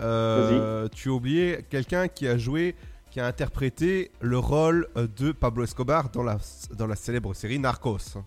Euh, 0.00 0.88
tu 0.94 1.08
as 1.10 1.12
oublié 1.12 1.58
quelqu'un 1.70 2.08
qui 2.08 2.26
a 2.26 2.36
joué, 2.36 2.74
qui 3.10 3.20
a 3.20 3.26
interprété 3.26 4.10
le 4.20 4.38
rôle 4.38 4.88
de 4.96 5.32
Pablo 5.32 5.64
Escobar 5.64 6.10
dans 6.10 6.22
la, 6.22 6.38
dans 6.76 6.86
la 6.86 6.96
célèbre 6.96 7.34
série 7.34 7.58
Narcos. 7.58 8.18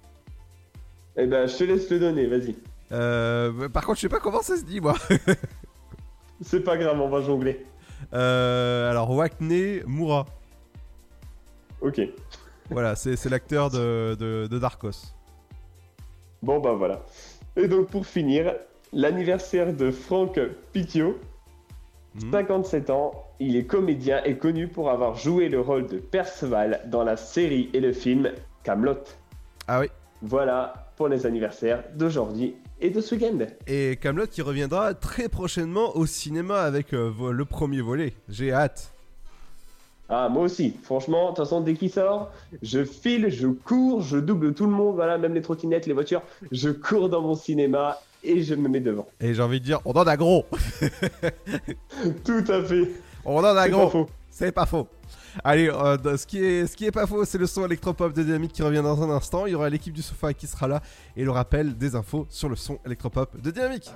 eh 1.17 1.25
ben, 1.27 1.47
je 1.47 1.57
te 1.57 1.63
laisse 1.65 1.89
le 1.89 1.99
donner, 1.99 2.27
vas-y. 2.27 2.55
Euh, 2.91 3.67
par 3.69 3.83
contre, 3.85 3.97
je 3.97 4.01
sais 4.03 4.09
pas 4.09 4.19
comment 4.19 4.41
ça 4.41 4.55
se 4.57 4.63
dit, 4.63 4.79
moi. 4.79 4.95
C'est 6.41 6.61
pas 6.61 6.77
grave, 6.77 6.99
on 6.99 7.09
va 7.09 7.21
jongler. 7.21 7.65
Euh, 8.13 8.89
alors, 8.91 9.09
Wakne 9.11 9.81
Moura. 9.85 10.25
Ok. 11.81 12.01
Voilà, 12.69 12.95
c'est 12.95 13.29
l'acteur 13.29 13.69
de, 13.69 14.15
de, 14.19 14.47
de 14.47 14.59
Narcos. 14.59 15.13
Bon 16.41 16.59
bah 16.59 16.73
voilà. 16.73 17.05
Et 17.55 17.67
donc 17.67 17.87
pour 17.87 18.05
finir, 18.05 18.53
l'anniversaire 18.91 19.73
de 19.73 19.91
Franck 19.91 20.39
Pitio, 20.73 21.17
57 22.31 22.89
ans, 22.89 23.11
il 23.39 23.55
est 23.55 23.65
comédien 23.65 24.23
et 24.23 24.37
connu 24.37 24.67
pour 24.67 24.89
avoir 24.89 25.15
joué 25.15 25.49
le 25.49 25.59
rôle 25.59 25.87
de 25.87 25.97
Perceval 25.97 26.81
dans 26.87 27.03
la 27.03 27.17
série 27.17 27.69
et 27.73 27.79
le 27.79 27.91
film 27.91 28.31
Camelot. 28.63 29.03
Ah 29.67 29.81
oui. 29.81 29.87
Voilà 30.21 30.91
pour 30.95 31.09
les 31.09 31.25
anniversaires 31.25 31.83
d'aujourd'hui 31.95 32.55
et 32.79 32.89
de 32.89 33.01
ce 33.01 33.15
week-end. 33.15 33.37
Et 33.67 33.97
Camelot 34.01 34.27
qui 34.27 34.41
reviendra 34.41 34.93
très 34.93 35.27
prochainement 35.27 35.95
au 35.97 36.05
cinéma 36.05 36.61
avec 36.61 36.93
euh, 36.93 37.31
le 37.31 37.45
premier 37.45 37.81
volet. 37.81 38.13
J'ai 38.29 38.53
hâte. 38.53 38.94
Ah, 40.09 40.29
moi 40.29 40.43
aussi. 40.43 40.75
Franchement, 40.83 41.23
de 41.31 41.35
toute 41.35 41.45
façon, 41.45 41.61
dès 41.61 41.73
qu'il 41.73 41.89
sort, 41.89 42.31
je 42.61 42.83
file, 42.83 43.29
je 43.29 43.47
cours, 43.47 44.01
je 44.01 44.17
double 44.17 44.53
tout 44.53 44.65
le 44.65 44.71
monde, 44.71 44.95
voilà, 44.95 45.17
même 45.17 45.33
les 45.33 45.41
trottinettes, 45.41 45.87
les 45.87 45.93
voitures. 45.93 46.21
Je 46.51 46.69
cours 46.69 47.09
dans 47.09 47.21
mon 47.21 47.35
cinéma 47.35 47.99
et 48.23 48.43
je 48.43 48.53
me 48.55 48.69
mets 48.69 48.79
devant. 48.81 49.07
Et 49.19 49.33
j'ai 49.33 49.41
envie 49.41 49.59
de 49.59 49.65
dire, 49.65 49.79
on 49.85 49.93
en 49.93 50.03
a 50.05 50.15
gros. 50.17 50.45
Tout 52.23 52.43
à 52.47 52.63
fait. 52.63 52.91
On 53.25 53.37
en 53.37 53.43
a 53.43 53.63
C'est 53.63 53.69
gros. 53.71 53.85
pas 53.85 53.89
faux. 53.89 54.09
C'est 54.29 54.51
pas 54.51 54.65
faux. 54.65 54.87
Allez, 55.43 55.69
euh, 55.69 56.17
ce, 56.17 56.25
qui 56.25 56.43
est, 56.43 56.67
ce 56.67 56.77
qui 56.77 56.85
est 56.85 56.91
pas 56.91 57.07
faux, 57.07 57.25
c'est 57.25 57.37
le 57.37 57.47
son 57.47 57.65
électropop 57.65 58.13
de 58.13 58.23
Dynamique 58.23 58.53
qui 58.53 58.63
revient 58.63 58.81
dans 58.83 59.01
un 59.01 59.09
instant. 59.09 59.45
Il 59.47 59.51
y 59.51 59.55
aura 59.55 59.69
l'équipe 59.69 59.93
du 59.93 60.01
sofa 60.01 60.33
qui 60.33 60.47
sera 60.47 60.67
là 60.67 60.81
et 61.17 61.23
le 61.23 61.31
rappel 61.31 61.77
des 61.77 61.95
infos 61.95 62.25
sur 62.29 62.47
le 62.49 62.55
son 62.55 62.77
électropop 62.85 63.39
de 63.41 63.51
Dynamique. 63.51 63.91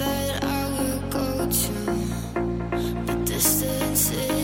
That 0.00 0.44
I 0.44 0.66
will 0.76 1.00
go 1.10 1.46
to, 1.46 1.72
the 3.06 3.22
distance 3.24 4.12
in 4.12 4.39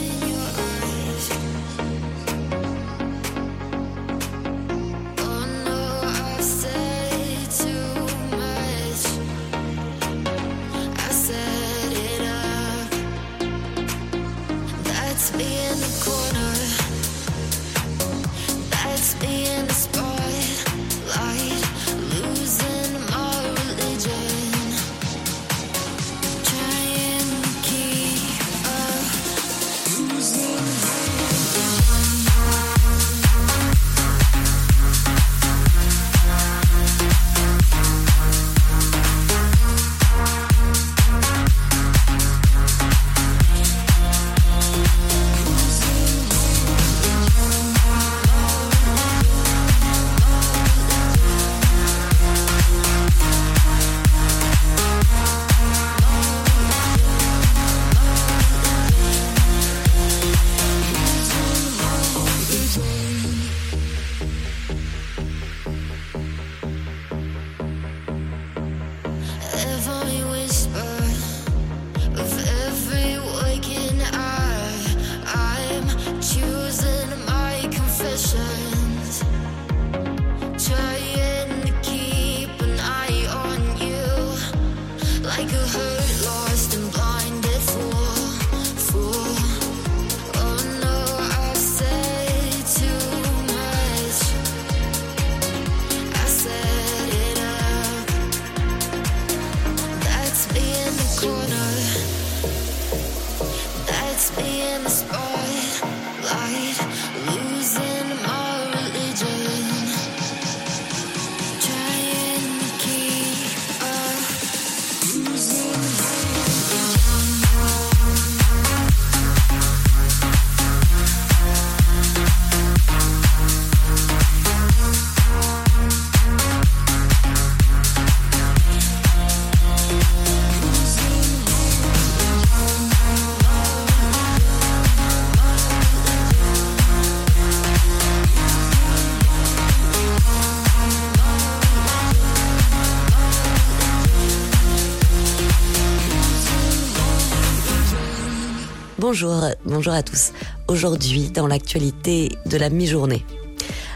Bonjour, 149.09 149.41
bonjour 149.65 149.93
à 149.93 150.03
tous. 150.03 150.33
Aujourd'hui, 150.67 151.31
dans 151.31 151.47
l'actualité 151.47 152.33
de 152.45 152.57
la 152.57 152.71
mi-journée. 152.71 153.25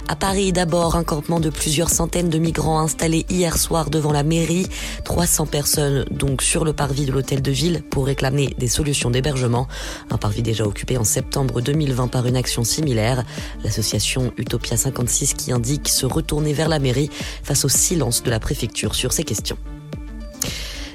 À 0.07 0.15
Paris, 0.15 0.53
d'abord, 0.53 0.95
un 0.95 1.03
campement 1.03 1.41
de 1.41 1.51
plusieurs 1.51 1.91
centaines 1.91 2.29
de 2.29 2.39
migrants 2.39 2.79
installés 2.79 3.27
hier 3.29 3.59
soir 3.59 3.91
devant 3.91 4.13
la 4.13 4.23
mairie. 4.23 4.69
300 5.03 5.47
personnes 5.47 6.05
donc 6.13 6.43
sur 6.43 6.65
le 6.65 6.73
parvis 6.73 7.07
de 7.07 7.11
l'hôtel 7.11 7.43
de 7.43 7.51
ville 7.51 7.83
pour 7.91 8.07
réclamer 8.07 8.55
des 8.57 8.69
solutions 8.69 9.11
d'hébergement. 9.11 9.67
Un 10.11 10.17
parvis 10.17 10.43
déjà 10.43 10.65
occupé 10.65 10.97
en 10.97 11.03
septembre 11.05 11.61
2020 11.61 12.07
par 12.07 12.27
une 12.27 12.37
action 12.37 12.63
similaire. 12.63 13.25
L'association 13.65 14.33
Utopia 14.37 14.77
56 14.77 15.35
qui 15.35 15.51
indique 15.51 15.89
se 15.89 16.07
retourner 16.07 16.53
vers 16.53 16.69
la 16.69 16.79
mairie 16.79 17.11
face 17.43 17.65
au 17.65 17.69
silence 17.69 18.23
de 18.23 18.31
la 18.31 18.39
préfecture 18.39 18.95
sur 18.95 19.13
ces 19.13 19.25
questions. 19.25 19.59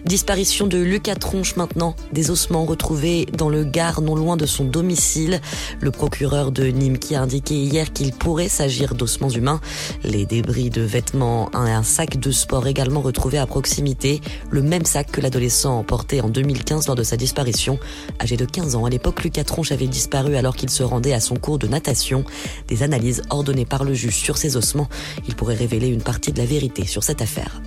Disparition 0.05 0.67
de 0.67 0.77
Lucas 0.77 1.15
Tronche 1.15 1.55
maintenant, 1.55 1.95
des 2.13 2.29
ossements 2.29 2.63
retrouvés 2.63 3.25
dans 3.35 3.49
le 3.49 3.63
Gard 3.63 4.01
non 4.01 4.15
loin 4.15 4.37
de 4.37 4.45
son 4.45 4.63
domicile. 4.63 5.41
Le 5.81 5.89
procureur 5.89 6.51
de 6.51 6.67
Nîmes 6.67 6.99
qui 6.99 7.15
a 7.15 7.23
indiqué 7.23 7.55
hier 7.55 7.91
qu'il 7.91 8.13
pourrait 8.13 8.47
s'agir 8.47 8.93
d'ossements 8.93 9.31
humains. 9.31 9.59
Les 10.03 10.27
débris 10.27 10.69
de 10.69 10.83
vêtements 10.83 11.49
un 11.55 11.81
sac 11.81 12.19
de 12.19 12.29
sport 12.29 12.67
également 12.67 13.01
retrouvé 13.01 13.39
à 13.39 13.47
proximité. 13.47 14.21
Le 14.51 14.61
même 14.61 14.85
sac 14.85 15.11
que 15.11 15.21
l'adolescent 15.21 15.79
emporté 15.79 16.21
en 16.21 16.29
2015 16.29 16.85
lors 16.85 16.95
de 16.95 17.01
sa 17.01 17.17
disparition. 17.17 17.79
Âgé 18.21 18.37
de 18.37 18.45
15 18.45 18.75
ans, 18.75 18.85
à 18.85 18.91
l'époque, 18.91 19.23
Lucas 19.23 19.43
Tronche 19.43 19.71
avait 19.71 19.87
disparu 19.87 20.35
alors 20.35 20.55
qu'il 20.55 20.69
se 20.69 20.83
rendait 20.83 21.13
à 21.13 21.19
son 21.19 21.35
cours 21.35 21.57
de 21.57 21.67
natation. 21.67 22.25
Des 22.67 22.83
analyses 22.83 23.23
ordonnées 23.31 23.65
par 23.65 23.83
le 23.83 23.95
juge 23.95 24.17
sur 24.17 24.37
ces 24.37 24.55
ossements, 24.55 24.87
il 25.27 25.35
pourrait 25.35 25.55
révéler 25.55 25.87
une 25.87 26.03
partie 26.03 26.31
de 26.31 26.37
la 26.37 26.45
vérité 26.45 26.85
sur 26.85 27.03
cette 27.03 27.23
affaire. 27.23 27.59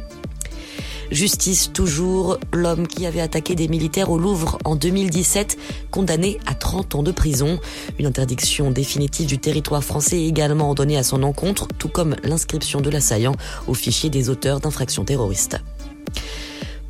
Justice 1.11 1.73
toujours, 1.73 2.39
l'homme 2.53 2.87
qui 2.87 3.07
avait 3.07 3.21
attaqué 3.21 3.55
des 3.55 3.69
militaires 3.69 4.11
au 4.11 4.19
Louvre 4.19 4.59
en 4.65 4.77
2017, 4.77 5.57
condamné 5.91 6.39
à 6.47 6.55
30 6.55 6.97
ans 6.97 7.03
de 7.03 7.13
prison. 7.13 7.59
Une 7.99 8.07
interdiction 8.07 8.71
définitive 8.71 9.27
du 9.27 9.39
territoire 9.39 9.83
français 9.83 10.23
également 10.23 10.69
ordonnée 10.69 10.99
à 10.99 11.03
son 11.03 11.23
encontre, 11.23 11.69
tout 11.79 11.89
comme 11.89 12.17
l'inscription 12.25 12.81
de 12.81 12.91
l'assaillant 12.91 13.35
au 13.67 13.75
fichier 13.75 14.11
des 14.11 14.29
auteurs 14.29 14.61
d'infractions 14.61 15.05
terroristes. 15.05 15.59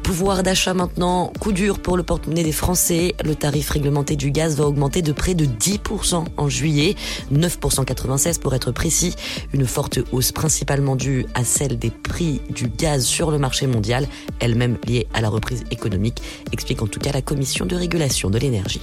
Pouvoir 0.09 0.42
d'achat 0.42 0.72
maintenant, 0.72 1.30
coup 1.38 1.52
dur 1.52 1.80
pour 1.80 1.98
le 1.98 2.02
porte-monnaie 2.02 2.42
des 2.42 2.50
Français. 2.50 3.14
Le 3.22 3.34
tarif 3.34 3.68
réglementé 3.68 4.16
du 4.16 4.30
gaz 4.30 4.56
va 4.56 4.64
augmenter 4.64 5.02
de 5.02 5.12
près 5.12 5.34
de 5.34 5.44
10% 5.44 6.24
en 6.34 6.48
juillet, 6.48 6.96
9,96% 7.30 8.40
pour 8.40 8.54
être 8.54 8.72
précis. 8.72 9.14
Une 9.52 9.66
forte 9.66 9.98
hausse 10.11 10.32
principalement 10.32 10.96
due 10.96 11.26
à 11.34 11.44
celle 11.44 11.78
des 11.78 11.90
prix 11.90 12.40
du 12.48 12.68
gaz 12.68 13.04
sur 13.04 13.30
le 13.30 13.36
marché 13.36 13.66
mondial, 13.66 14.09
elle-même 14.40 14.78
liée 14.86 15.06
à 15.12 15.20
la 15.20 15.28
reprise 15.28 15.64
économique, 15.70 16.22
explique 16.52 16.80
en 16.80 16.86
tout 16.86 17.00
cas 17.00 17.12
la 17.12 17.20
Commission 17.20 17.66
de 17.66 17.76
régulation 17.76 18.30
de 18.30 18.38
l'énergie. 18.38 18.80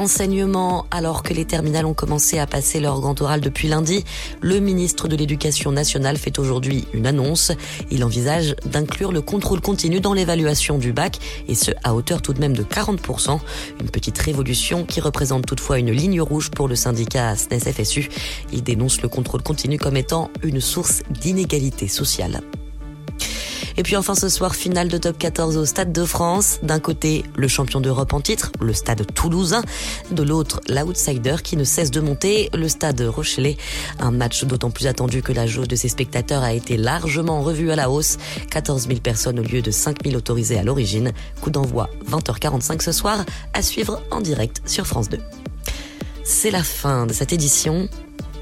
Enseignement, 0.00 0.86
alors 0.90 1.22
que 1.22 1.34
les 1.34 1.44
terminales 1.44 1.84
ont 1.84 1.94
commencé 1.94 2.38
à 2.38 2.46
passer 2.46 2.80
leur 2.80 3.00
grand 3.00 3.20
oral 3.20 3.40
depuis 3.40 3.68
lundi, 3.68 4.04
le 4.40 4.58
ministre 4.58 5.08
de 5.08 5.14
l'Éducation 5.16 5.72
nationale 5.72 6.16
fait 6.16 6.38
aujourd'hui 6.38 6.86
une 6.94 7.06
annonce. 7.06 7.52
Il 7.90 8.02
envisage 8.02 8.56
d'inclure 8.64 9.12
le 9.12 9.20
contrôle 9.20 9.60
continu 9.60 10.00
dans 10.00 10.14
l'évaluation 10.14 10.78
du 10.78 10.92
bac, 10.92 11.18
et 11.48 11.54
ce 11.54 11.70
à 11.84 11.94
hauteur 11.94 12.22
tout 12.22 12.32
de 12.32 12.40
même 12.40 12.56
de 12.56 12.62
40%. 12.62 13.38
Une 13.80 13.90
petite 13.90 14.18
révolution 14.18 14.84
qui 14.84 15.00
représente 15.00 15.46
toutefois 15.46 15.78
une 15.78 15.90
ligne 15.90 16.22
rouge 16.22 16.50
pour 16.50 16.66
le 16.66 16.76
syndicat 16.76 17.36
SNES-FSU. 17.36 18.08
Il 18.52 18.62
dénonce 18.62 19.02
le 19.02 19.08
contrôle 19.08 19.42
continu 19.42 19.78
comme 19.78 19.96
étant 19.96 20.30
une 20.42 20.60
source 20.60 21.02
d'inégalité 21.10 21.88
sociale. 21.88 22.40
Et 23.80 23.82
puis 23.82 23.96
enfin 23.96 24.14
ce 24.14 24.28
soir, 24.28 24.54
finale 24.54 24.88
de 24.88 24.98
top 24.98 25.16
14 25.16 25.56
au 25.56 25.64
Stade 25.64 25.90
de 25.90 26.04
France. 26.04 26.58
D'un 26.62 26.80
côté, 26.80 27.24
le 27.34 27.48
champion 27.48 27.80
d'Europe 27.80 28.12
en 28.12 28.20
titre, 28.20 28.52
le 28.60 28.74
Stade 28.74 29.06
toulousain. 29.14 29.62
De 30.10 30.22
l'autre, 30.22 30.60
l'outsider 30.68 31.36
qui 31.42 31.56
ne 31.56 31.64
cesse 31.64 31.90
de 31.90 32.00
monter, 32.00 32.50
le 32.52 32.68
Stade 32.68 33.00
Rochelet. 33.00 33.56
Un 33.98 34.10
match 34.10 34.44
d'autant 34.44 34.70
plus 34.70 34.86
attendu 34.86 35.22
que 35.22 35.32
la 35.32 35.46
jauge 35.46 35.66
de 35.66 35.76
ses 35.76 35.88
spectateurs 35.88 36.42
a 36.42 36.52
été 36.52 36.76
largement 36.76 37.40
revue 37.40 37.70
à 37.70 37.76
la 37.76 37.88
hausse. 37.88 38.18
14 38.50 38.86
000 38.86 39.00
personnes 39.00 39.40
au 39.40 39.44
lieu 39.44 39.62
de 39.62 39.70
5 39.70 40.04
000 40.04 40.14
autorisées 40.14 40.58
à 40.58 40.62
l'origine. 40.62 41.12
Coup 41.40 41.48
d'envoi 41.48 41.88
20h45 42.06 42.82
ce 42.82 42.92
soir, 42.92 43.24
à 43.54 43.62
suivre 43.62 44.02
en 44.10 44.20
direct 44.20 44.60
sur 44.66 44.86
France 44.86 45.08
2. 45.08 45.20
C'est 46.22 46.50
la 46.50 46.62
fin 46.62 47.06
de 47.06 47.14
cette 47.14 47.32
édition. 47.32 47.88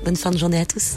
Bonne 0.04 0.16
fin 0.16 0.32
de 0.32 0.36
journée 0.36 0.58
à 0.58 0.66
tous. 0.66 0.96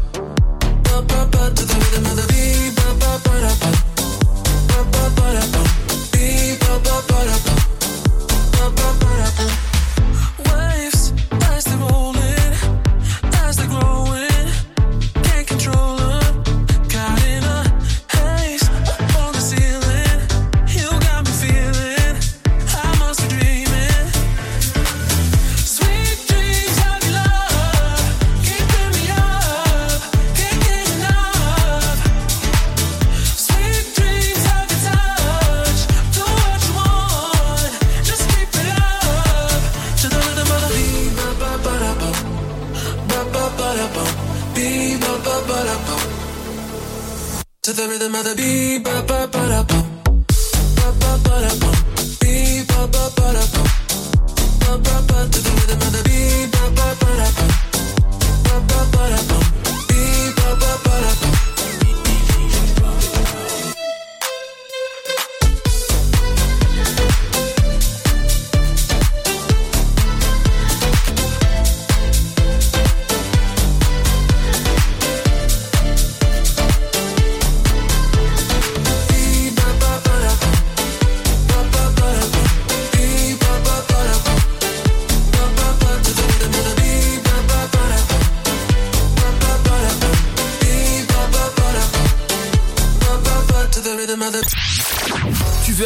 Waves 10.49 11.13
as 11.49 11.63
they're 11.65 11.77
rolling, 11.77 12.53
as 13.45 13.57
they're 13.57 13.67
growing, 13.67 14.30
the 47.75 47.87
rhythm 47.87 48.15
of 48.15 48.23
the 48.25 48.35
beat, 48.35 48.83
ba 48.83 49.03
ba 49.07 49.27
ba 49.31 49.47
da 49.47 49.63
ba, 49.63 49.80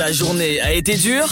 Ta 0.00 0.12
journée 0.12 0.58
a 0.62 0.72
été 0.72 0.96
dure 0.96 1.28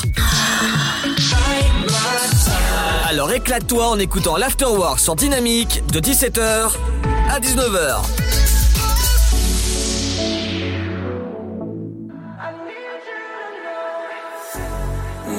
Alors 3.09 3.33
éclate-toi 3.33 3.89
en 3.89 3.99
écoutant 3.99 4.37
l'Afterwork 4.37 5.01
sur 5.01 5.17
Dynamique 5.17 5.83
de 5.91 6.01
17h 6.01 6.73
à 7.31 7.41
19h. 7.41 8.03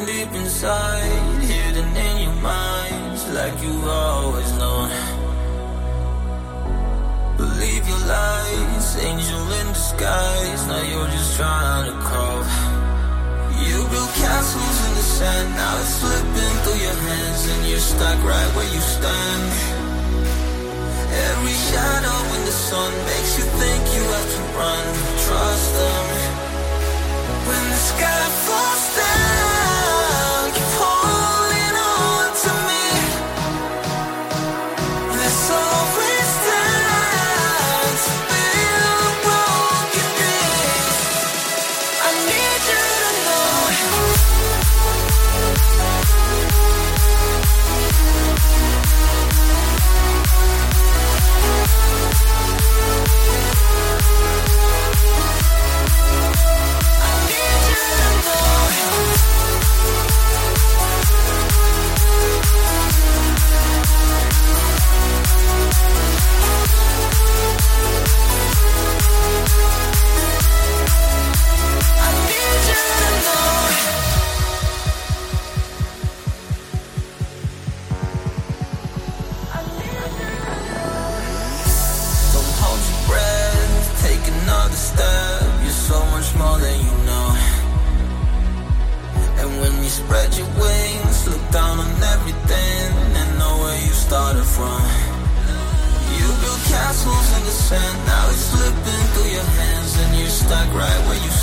Deep 0.08 0.34
inside, 0.34 0.72
hidden 1.44 1.86
in 1.96 2.24
your 2.24 2.34
minds, 2.42 3.28
like 3.32 3.54
you've 3.62 3.88
always 3.88 4.52
known. 4.54 4.90
Believe 7.38 7.88
your 7.88 8.00
lies, 8.08 8.98
angel 9.06 9.54
in 9.62 9.72
disguise. 9.72 10.66
Now 10.68 10.82
you're 10.82 11.08
just 11.12 11.38
trying 11.38 11.92
to 11.92 12.00
crawl. 12.00 12.69
You 13.80 13.88
built 13.88 14.12
castles 14.12 14.78
in 14.88 14.94
the 15.00 15.08
sand, 15.18 15.56
now 15.56 15.80
it's 15.80 15.94
slipping 16.04 16.56
through 16.64 16.82
your 16.84 17.00
hands, 17.00 17.48
and 17.48 17.66
you're 17.70 17.80
stuck 17.80 18.20
right 18.26 18.52
where 18.54 18.68
you 18.76 18.82
stand. 18.82 19.52
Every 21.32 21.58
shadow 21.72 22.18
in 22.36 22.42
the 22.44 22.52
sun 22.52 22.92
makes 23.08 23.38
you 23.40 23.46
think 23.56 23.82
you 23.96 24.04
have 24.04 24.30
to 24.36 24.42
run. 24.60 24.86
Trust 25.24 25.68
them. 25.80 26.06
When 27.48 27.64
the 27.72 27.82
sky 27.92 28.24
falls 28.44 28.86
down, 29.00 29.29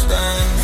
understand 0.08 0.55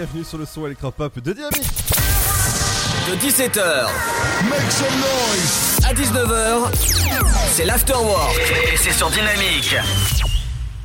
bienvenue 0.00 0.24
sur 0.24 0.38
le 0.38 0.46
son 0.46 0.64
électropop 0.64 1.18
de 1.20 1.32
Dynamique. 1.34 1.60
De 3.06 3.16
17h 3.16 3.86
à 5.86 5.92
19h, 5.92 6.70
c'est 7.50 7.66
l'Afterwork 7.66 8.34
et 8.72 8.78
c'est 8.78 8.92
sur 8.92 9.10
Dynamique. 9.10 9.74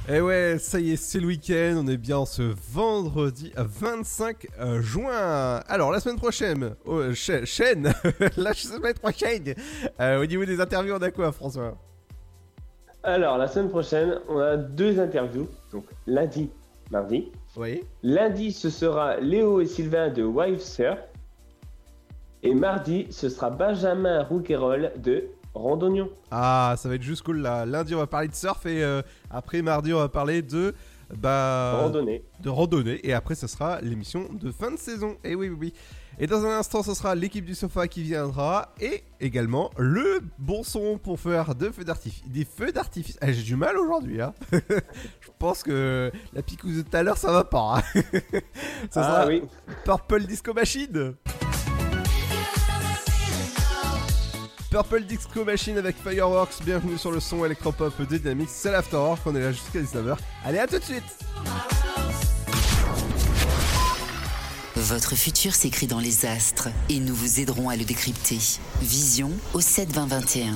Et 0.09 0.15
Eh 0.17 0.19
ouais, 0.19 0.57
ça 0.59 0.81
y 0.81 0.91
est, 0.91 0.95
c'est 0.97 1.21
le 1.21 1.27
week-end, 1.27 1.81
on 1.81 1.87
est 1.87 1.95
bien 1.95 2.25
ce 2.25 2.53
vendredi 2.73 3.53
25 3.55 4.47
euh, 4.59 4.81
juin. 4.81 5.61
Alors, 5.69 5.93
la 5.93 6.01
semaine 6.01 6.17
prochaine, 6.17 6.75
oh, 6.83 7.13
cha- 7.13 7.45
chaîne, 7.45 7.93
la 8.35 8.53
semaine 8.53 8.95
prochaine, 8.95 9.55
euh, 10.01 10.21
au 10.21 10.25
niveau 10.25 10.43
des 10.43 10.59
interviews, 10.59 10.93
on 10.93 11.01
a 11.01 11.11
quoi, 11.11 11.31
François? 11.31 11.77
Alors, 13.01 13.37
la 13.37 13.47
semaine 13.47 13.69
prochaine, 13.69 14.19
on 14.27 14.39
a 14.39 14.57
deux 14.57 14.99
interviews. 14.99 15.47
Donc, 15.71 15.85
lundi, 16.05 16.49
mardi. 16.91 17.31
Oui. 17.57 17.83
Lundi, 18.03 18.51
ce 18.51 18.69
sera 18.69 19.17
Léo 19.17 19.61
et 19.61 19.65
Sylvain 19.65 20.09
de 20.09 20.23
Wife 20.23 20.61
Surf. 20.61 20.99
Et 22.43 22.53
mardi, 22.53 23.07
ce 23.09 23.29
sera 23.29 23.49
Benjamin 23.49 24.23
Rouquayrol 24.23 24.91
de 24.97 25.29
Randonnion. 25.53 26.09
Ah, 26.31 26.75
ça 26.77 26.89
va 26.89 26.95
être 26.95 27.01
juste 27.01 27.23
cool 27.23 27.39
là. 27.39 27.65
Lundi, 27.65 27.95
on 27.95 27.99
va 27.99 28.07
parler 28.07 28.27
de 28.27 28.35
surf 28.35 28.65
et 28.65 28.83
euh, 28.83 29.01
après, 29.31 29.61
mardi, 29.61 29.93
on 29.93 29.99
va 29.99 30.09
parler 30.09 30.41
de. 30.41 30.75
Bah, 31.17 31.77
Randonnée. 31.81 32.23
De 32.41 32.49
randonnée. 32.49 32.99
Et 33.03 33.13
après, 33.13 33.35
ce 33.35 33.47
sera 33.47 33.79
l'émission 33.81 34.27
de 34.33 34.51
fin 34.51 34.71
de 34.71 34.77
saison. 34.77 35.17
Et 35.23 35.35
oui, 35.35 35.49
oui, 35.49 35.57
oui. 35.59 35.73
Et 36.17 36.27
dans 36.27 36.45
un 36.45 36.57
instant, 36.59 36.81
ce 36.81 36.93
sera 36.93 37.13
l'équipe 37.13 37.43
du 37.45 37.55
sofa 37.55 37.87
qui 37.87 38.01
viendra. 38.03 38.73
Et 38.79 39.03
également 39.19 39.69
le 39.77 40.21
bon 40.39 40.63
son 40.63 40.97
pour 40.97 41.19
faire 41.19 41.53
de 41.55 41.69
feux 41.69 41.83
d'artifice. 41.83 42.23
Des 42.27 42.45
feux 42.45 42.71
d'artifice. 42.71 43.17
Ah, 43.21 43.31
J'ai 43.31 43.43
du 43.43 43.55
mal 43.55 43.77
aujourd'hui. 43.77 44.21
Hein. 44.21 44.33
Je 44.51 45.29
pense 45.37 45.61
que 45.63 46.11
la 46.33 46.41
picouse 46.41 46.77
de 46.77 46.81
tout 46.83 46.95
à 46.97 47.03
l'heure, 47.03 47.17
ça 47.17 47.31
va 47.31 47.43
pas. 47.43 47.81
hein. 47.95 48.01
ça 48.89 49.01
Ah 49.01 49.03
sera 49.23 49.27
oui. 49.27 49.43
Purple 49.83 50.23
Disco 50.25 50.53
Machine. 50.53 51.15
Purple 54.75 55.03
Disco 55.05 55.45
Machine 55.45 55.77
avec 55.77 55.95
Fireworks, 55.95 56.61
bienvenue 56.65 56.97
sur 56.97 57.09
le 57.09 57.21
son 57.21 57.45
électropop 57.45 57.97
de 57.97 58.17
Dynamics, 58.17 58.49
c'est 58.51 58.71
l'Afterwork, 58.71 59.21
on 59.25 59.33
est 59.33 59.39
là 59.39 59.53
jusqu'à 59.53 59.79
19h. 59.79 60.17
Allez, 60.43 60.59
à 60.59 60.67
tout 60.67 60.77
de 60.77 60.83
suite 60.83 61.01
Votre 64.75 65.15
futur 65.15 65.55
s'écrit 65.55 65.87
dans 65.87 66.01
les 66.01 66.25
astres 66.25 66.67
et 66.89 66.99
nous 66.99 67.15
vous 67.15 67.39
aiderons 67.39 67.69
à 67.69 67.77
le 67.77 67.85
décrypter. 67.85 68.39
Vision 68.81 69.31
au 69.53 69.61
7 69.61 69.93
20 69.93 70.07
21. 70.07 70.55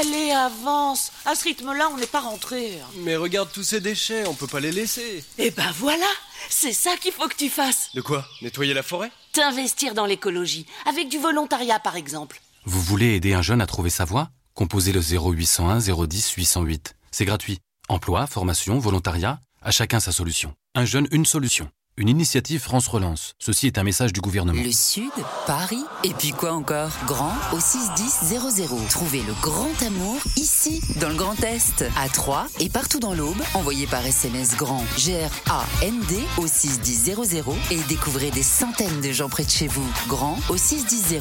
Allez, 0.00 0.30
avance 0.30 1.12
À 1.24 1.34
ce 1.34 1.44
rythme-là, 1.44 1.88
on 1.92 1.96
n'est 1.96 2.06
pas 2.06 2.20
rentré. 2.20 2.78
Mais 2.98 3.16
regarde 3.16 3.50
tous 3.52 3.62
ces 3.62 3.80
déchets, 3.80 4.26
on 4.26 4.34
peut 4.34 4.46
pas 4.46 4.60
les 4.60 4.72
laisser. 4.72 5.24
Eh 5.38 5.50
ben 5.50 5.70
voilà 5.76 6.06
C'est 6.48 6.72
ça 6.72 6.96
qu'il 6.96 7.12
faut 7.12 7.28
que 7.28 7.34
tu 7.36 7.48
fasses 7.48 7.90
De 7.94 8.00
quoi? 8.00 8.26
Nettoyer 8.42 8.74
la 8.74 8.82
forêt? 8.82 9.10
T'investir 9.32 9.94
dans 9.94 10.06
l'écologie, 10.06 10.66
avec 10.86 11.08
du 11.08 11.18
volontariat 11.18 11.78
par 11.78 11.96
exemple. 11.96 12.40
Vous 12.64 12.80
voulez 12.80 13.14
aider 13.16 13.34
un 13.34 13.42
jeune 13.42 13.60
à 13.60 13.66
trouver 13.66 13.90
sa 13.90 14.04
voie? 14.04 14.28
Composez 14.54 14.92
le 14.92 15.00
0801 15.00 15.78
010 16.06 16.30
808. 16.32 16.94
C'est 17.10 17.24
gratuit. 17.24 17.58
Emploi, 17.88 18.26
formation, 18.26 18.78
volontariat, 18.78 19.40
à 19.62 19.70
chacun 19.70 20.00
sa 20.00 20.12
solution. 20.12 20.54
Un 20.74 20.84
jeune, 20.84 21.08
une 21.10 21.26
solution. 21.26 21.70
Une 21.98 22.08
initiative 22.08 22.58
France 22.62 22.88
Relance. 22.88 23.34
Ceci 23.38 23.66
est 23.66 23.76
un 23.76 23.82
message 23.82 24.14
du 24.14 24.22
gouvernement. 24.22 24.62
Le 24.62 24.72
Sud, 24.72 25.10
Paris, 25.46 25.84
et 26.04 26.14
puis 26.14 26.30
quoi 26.30 26.54
encore? 26.54 26.88
Grand 27.06 27.34
au 27.52 27.60
61000. 27.60 28.88
Trouvez 28.88 29.20
le 29.20 29.34
grand 29.42 29.70
amour 29.82 30.16
ici, 30.38 30.80
dans 31.00 31.10
le 31.10 31.16
Grand 31.16 31.38
Est, 31.44 31.84
à 31.98 32.08
Troyes 32.08 32.46
et 32.60 32.70
partout 32.70 32.98
dans 32.98 33.12
l'Aube. 33.12 33.42
Envoyez 33.52 33.86
par 33.86 34.06
SMS 34.06 34.56
grand 34.56 34.82
G-R-A-N-D 34.96 36.18
au 36.38 36.46
61000 36.46 37.44
et 37.70 37.78
découvrez 37.82 38.30
des 38.30 38.42
centaines 38.42 39.02
de 39.02 39.12
gens 39.12 39.28
près 39.28 39.44
de 39.44 39.50
chez 39.50 39.66
vous. 39.66 39.86
Grand 40.08 40.38
au 40.48 40.56
61000. 40.56 41.20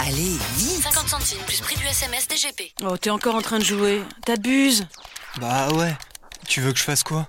Allez, 0.00 0.36
vite 0.56 0.82
50 0.82 1.08
centimes 1.10 1.44
plus 1.46 1.60
prix 1.60 1.76
du 1.76 1.86
SMS 1.86 2.26
DGP. 2.26 2.72
Oh, 2.82 2.96
t'es 2.96 3.10
encore 3.10 3.36
en 3.36 3.42
train 3.42 3.60
de 3.60 3.64
jouer. 3.64 4.02
T'abuses. 4.26 4.84
Bah 5.40 5.68
ouais. 5.74 5.96
Tu 6.48 6.60
veux 6.60 6.72
que 6.72 6.78
je 6.80 6.84
fasse 6.84 7.04
quoi? 7.04 7.28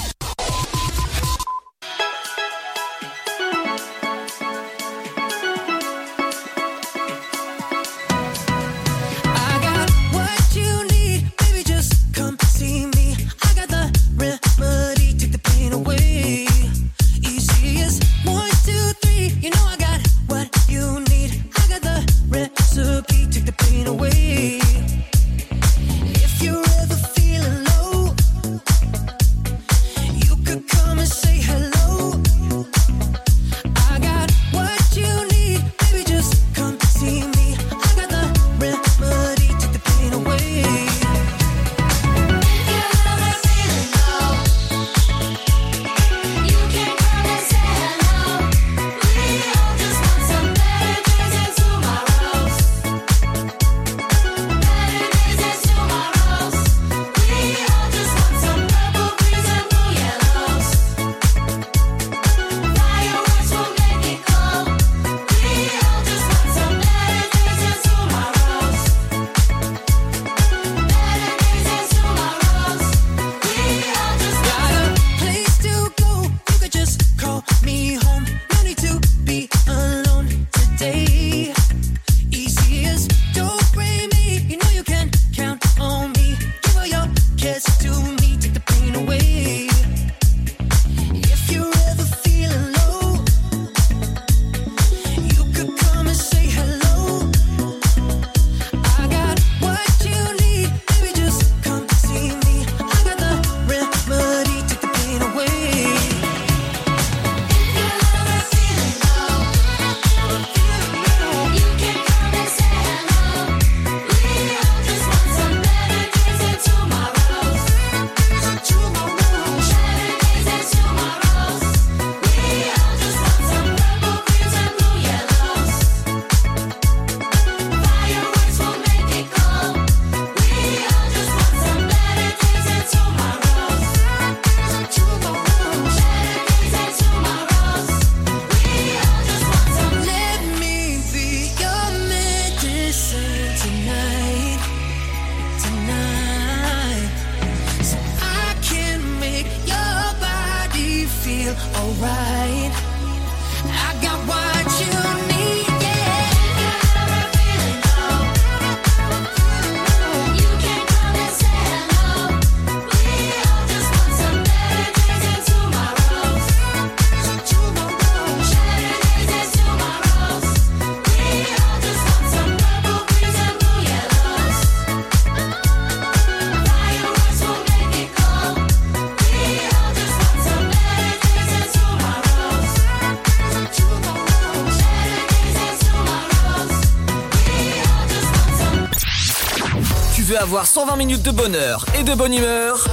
Avoir 190.51 190.65
120 190.65 190.97
minutes 190.97 191.23
de 191.23 191.31
bonheur 191.31 191.85
et 191.97 192.03
de 192.03 192.13
bonne 192.13 192.33
humeur 192.33 192.85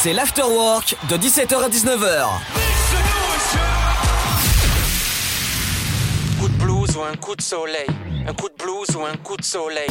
C'est 0.00 0.14
l'afterwork 0.14 0.96
de 1.10 1.18
17h 1.18 1.64
à 1.64 1.68
19h. 1.68 2.28
coup 6.40 6.48
de 6.48 6.54
blues 6.54 6.96
ou 6.96 7.02
un 7.02 7.14
coup 7.16 7.36
de 7.36 7.42
soleil. 7.42 7.86
Un 8.26 8.32
coup 8.32 8.48
de 8.48 8.64
blues 8.64 8.96
ou 8.96 9.04
un 9.04 9.16
coup 9.18 9.36
de 9.36 9.44
soleil. 9.44 9.90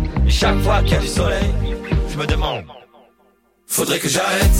Chaque 0.31 0.59
fois 0.61 0.81
qu'il 0.81 0.93
y 0.93 0.95
a 0.95 0.99
du 0.99 1.07
soleil, 1.07 1.53
je 2.09 2.17
me 2.17 2.25
demande. 2.25 2.63
Faudrait 3.67 3.99
que 3.99 4.09
j'arrête. 4.09 4.57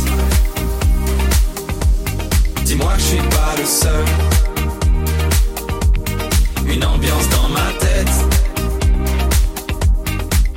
Dis-moi 2.65 2.93
que 2.93 2.99
je 2.99 3.05
suis 3.05 3.17
pas 3.17 3.55
le 3.57 3.65
seul. 3.65 4.05
Une 6.67 6.85
ambiance 6.85 7.29
dans 7.29 7.49
ma 7.49 7.71
tête. 7.79 8.13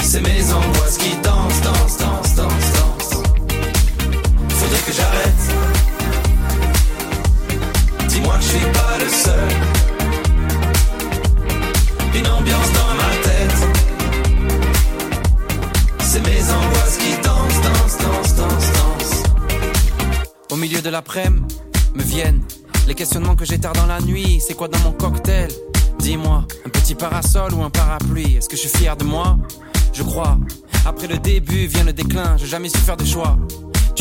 C'est 0.03 0.21
mes 0.21 0.53
angoisses 0.53 0.99
qui 0.99 1.17
dansent, 1.23 1.63
dansent, 1.63 1.99
dansent, 1.99 2.35
dansent, 2.35 2.73
dansent. 2.73 3.23
Faudrait 4.51 4.83
que 4.87 4.93
j'arrête. 4.93 5.45
Dis-moi 8.09 8.35
que 8.35 8.43
je 8.43 8.49
suis 8.49 8.67
pas 8.73 8.99
le 8.99 9.09
seul. 9.09 9.74
Milieu 20.65 20.81
de 20.81 20.89
l'après-midi, 20.89 21.45
me 21.95 22.03
viennent 22.03 22.43
les 22.89 22.95
questionnements 22.95 23.37
que 23.37 23.45
j'ai 23.45 23.59
tard 23.59 23.75
dans 23.75 23.85
la 23.85 24.01
nuit. 24.01 24.41
C'est 24.41 24.55
quoi 24.55 24.67
dans 24.67 24.79
mon 24.79 24.93
cocktail? 24.93 25.51
Dis-moi, 25.99 26.47
un 26.65 26.71
petit 26.71 26.95
parasol 26.95 27.53
ou 27.53 27.63
un 27.63 27.69
parapluie? 27.69 28.37
Est-ce 28.37 28.49
que 28.49 28.57
je 28.57 28.63
suis 28.63 28.71
fier 28.71 28.97
de 28.97 29.05
moi? 29.05 29.37
Je 29.93 30.03
crois. 30.03 30.39
Après 30.87 31.07
le 31.07 31.19
début 31.19 31.67
vient 31.67 31.85
le 31.85 31.93
déclin, 31.93 32.39
j'ai 32.39 32.47
jamais 32.47 32.71
su 32.71 32.79
faire 32.79 32.97
de 32.97 33.05
choix. 33.05 33.37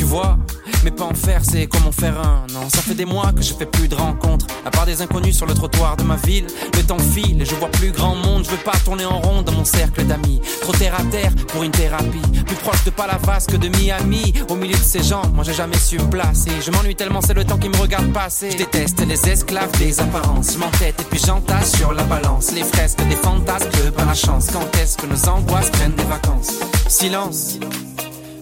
Tu 0.03 0.09
vois, 0.09 0.38
mais 0.84 0.91
pas 0.91 1.05
en 1.05 1.13
faire, 1.13 1.39
c'est 1.45 1.65
comme 1.65 1.88
en 1.88 1.93
faire 1.93 2.19
un. 2.19 2.45
Non, 2.53 2.67
ça 2.67 2.81
fait 2.81 2.93
des 2.93 3.05
mois 3.05 3.31
que 3.31 3.41
je 3.41 3.53
fais 3.53 3.65
plus 3.65 3.88
de 3.88 3.95
rencontres. 3.95 4.47
À 4.65 4.69
part 4.69 4.85
des 4.85 5.01
inconnus 5.01 5.38
sur 5.38 5.45
le 5.45 5.53
trottoir 5.53 5.95
de 5.95 6.03
ma 6.03 6.17
ville, 6.17 6.45
le 6.75 6.84
temps 6.84 6.99
file 6.99 7.41
et 7.41 7.45
je 7.45 7.55
vois 7.55 7.69
plus 7.69 7.91
grand 7.91 8.13
monde. 8.13 8.43
Je 8.43 8.49
veux 8.49 8.57
pas 8.57 8.73
tourner 8.84 9.05
en 9.05 9.21
rond 9.21 9.43
dans 9.43 9.53
mon 9.53 9.63
cercle 9.63 10.03
d'amis. 10.03 10.41
Trop 10.59 10.73
terre 10.73 10.93
à 10.99 11.03
terre 11.03 11.31
pour 11.47 11.63
une 11.63 11.71
thérapie. 11.71 12.19
Plus 12.45 12.55
proche 12.57 12.84
de 12.84 12.89
Palavas 12.89 13.45
que 13.47 13.55
de 13.55 13.69
Miami. 13.69 14.34
Au 14.49 14.55
milieu 14.55 14.75
de 14.75 14.84
ces 14.84 15.01
gens, 15.01 15.21
moi 15.34 15.45
j'ai 15.45 15.53
jamais 15.53 15.77
su 15.77 15.97
me 15.97 16.09
placer. 16.09 16.51
Je 16.61 16.69
m'ennuie 16.71 16.97
tellement, 16.97 17.21
c'est 17.21 17.34
le 17.34 17.45
temps 17.45 17.57
qui 17.57 17.69
me 17.69 17.77
regarde 17.77 18.11
passer. 18.11 18.51
Je 18.51 18.57
déteste 18.57 19.07
les 19.07 19.30
esclaves 19.30 19.71
des 19.80 20.01
apparences. 20.01 20.51
Je 20.51 20.57
m'entête 20.57 20.99
et 20.99 21.05
puis 21.05 21.21
j'entasse 21.25 21.77
sur 21.77 21.93
la 21.93 22.03
balance. 22.03 22.51
Les 22.51 22.65
fresques 22.65 23.07
des 23.07 23.15
fantasmes, 23.15 23.69
que 23.69 23.89
par 23.89 24.07
la 24.07 24.15
chance. 24.15 24.47
Quand 24.51 24.67
est-ce 24.81 24.97
que 24.97 25.05
nos 25.05 25.30
angoisses 25.30 25.69
prennent 25.69 25.95
des 25.95 26.03
vacances? 26.03 26.59
Silence. 26.89 27.57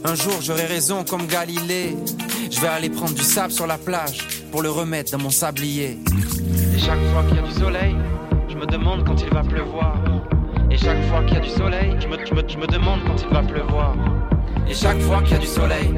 Un 0.04 0.16
jour 0.16 0.34
j'aurai 0.42 0.66
raison 0.66 1.04
comme 1.04 1.28
Galilée. 1.28 1.96
Je 2.50 2.60
vais 2.60 2.68
aller 2.68 2.90
prendre 2.90 3.14
du 3.14 3.24
sable 3.24 3.52
sur 3.54 3.68
la 3.68 3.78
plage 3.78 4.28
pour 4.52 4.62
le 4.62 4.70
remettre 4.70 5.12
dans 5.12 5.20
mon 5.20 5.30
sablier. 5.30 5.98
Et 6.76 6.80
chaque 6.80 7.00
fois 7.14 7.24
qu'il 7.28 7.38
y 7.38 7.40
a 7.40 7.44
du 7.44 7.54
soleil, 7.54 7.96
je 8.50 8.56
me 8.56 8.66
demande 8.66 9.06
quand 9.06 9.22
il 9.22 9.30
va 9.34 9.42
pleuvoir. 9.44 9.96
Et 10.70 10.78
chaque 10.78 11.02
fois 11.10 11.24
qu'il 11.24 11.36
y 11.36 11.38
a 11.38 11.42
du 11.42 11.50
soleil, 11.50 11.96
je 12.00 12.08
me, 12.08 12.18
je 12.26 12.34
me- 12.34 12.48
je 12.48 12.58
me 12.58 12.68
demande 12.68 13.02
quand 13.06 13.22
il 13.22 13.34
va 13.34 13.44
pleuvoir. 13.44 13.96
Et 14.70 14.74
chaque 14.74 15.00
fois 15.02 15.22
qu'il 15.22 15.34
y 15.34 15.36
a 15.36 15.40
du 15.40 15.48
soleil, 15.48 15.94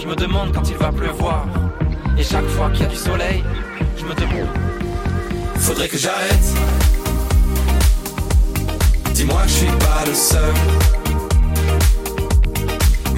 je 0.00 0.06
me 0.06 0.14
demande 0.14 0.52
quand 0.54 0.68
il 0.68 0.76
va 0.76 0.92
pleuvoir. 0.92 1.46
Et 2.18 2.22
chaque 2.22 2.46
fois 2.48 2.70
qu'il 2.70 2.82
y 2.82 2.84
a 2.84 2.88
du 2.88 2.96
soleil, 2.96 3.42
je 3.98 4.04
me 4.04 4.14
demande. 4.14 4.48
Faudrait 5.56 5.88
que 5.88 5.96
j'arrête. 5.98 6.54
Dis-moi 9.14 9.42
que 9.42 9.48
je 9.48 9.54
suis 9.54 9.66
pas 9.66 10.04
le 10.06 10.14
seul. 10.14 10.54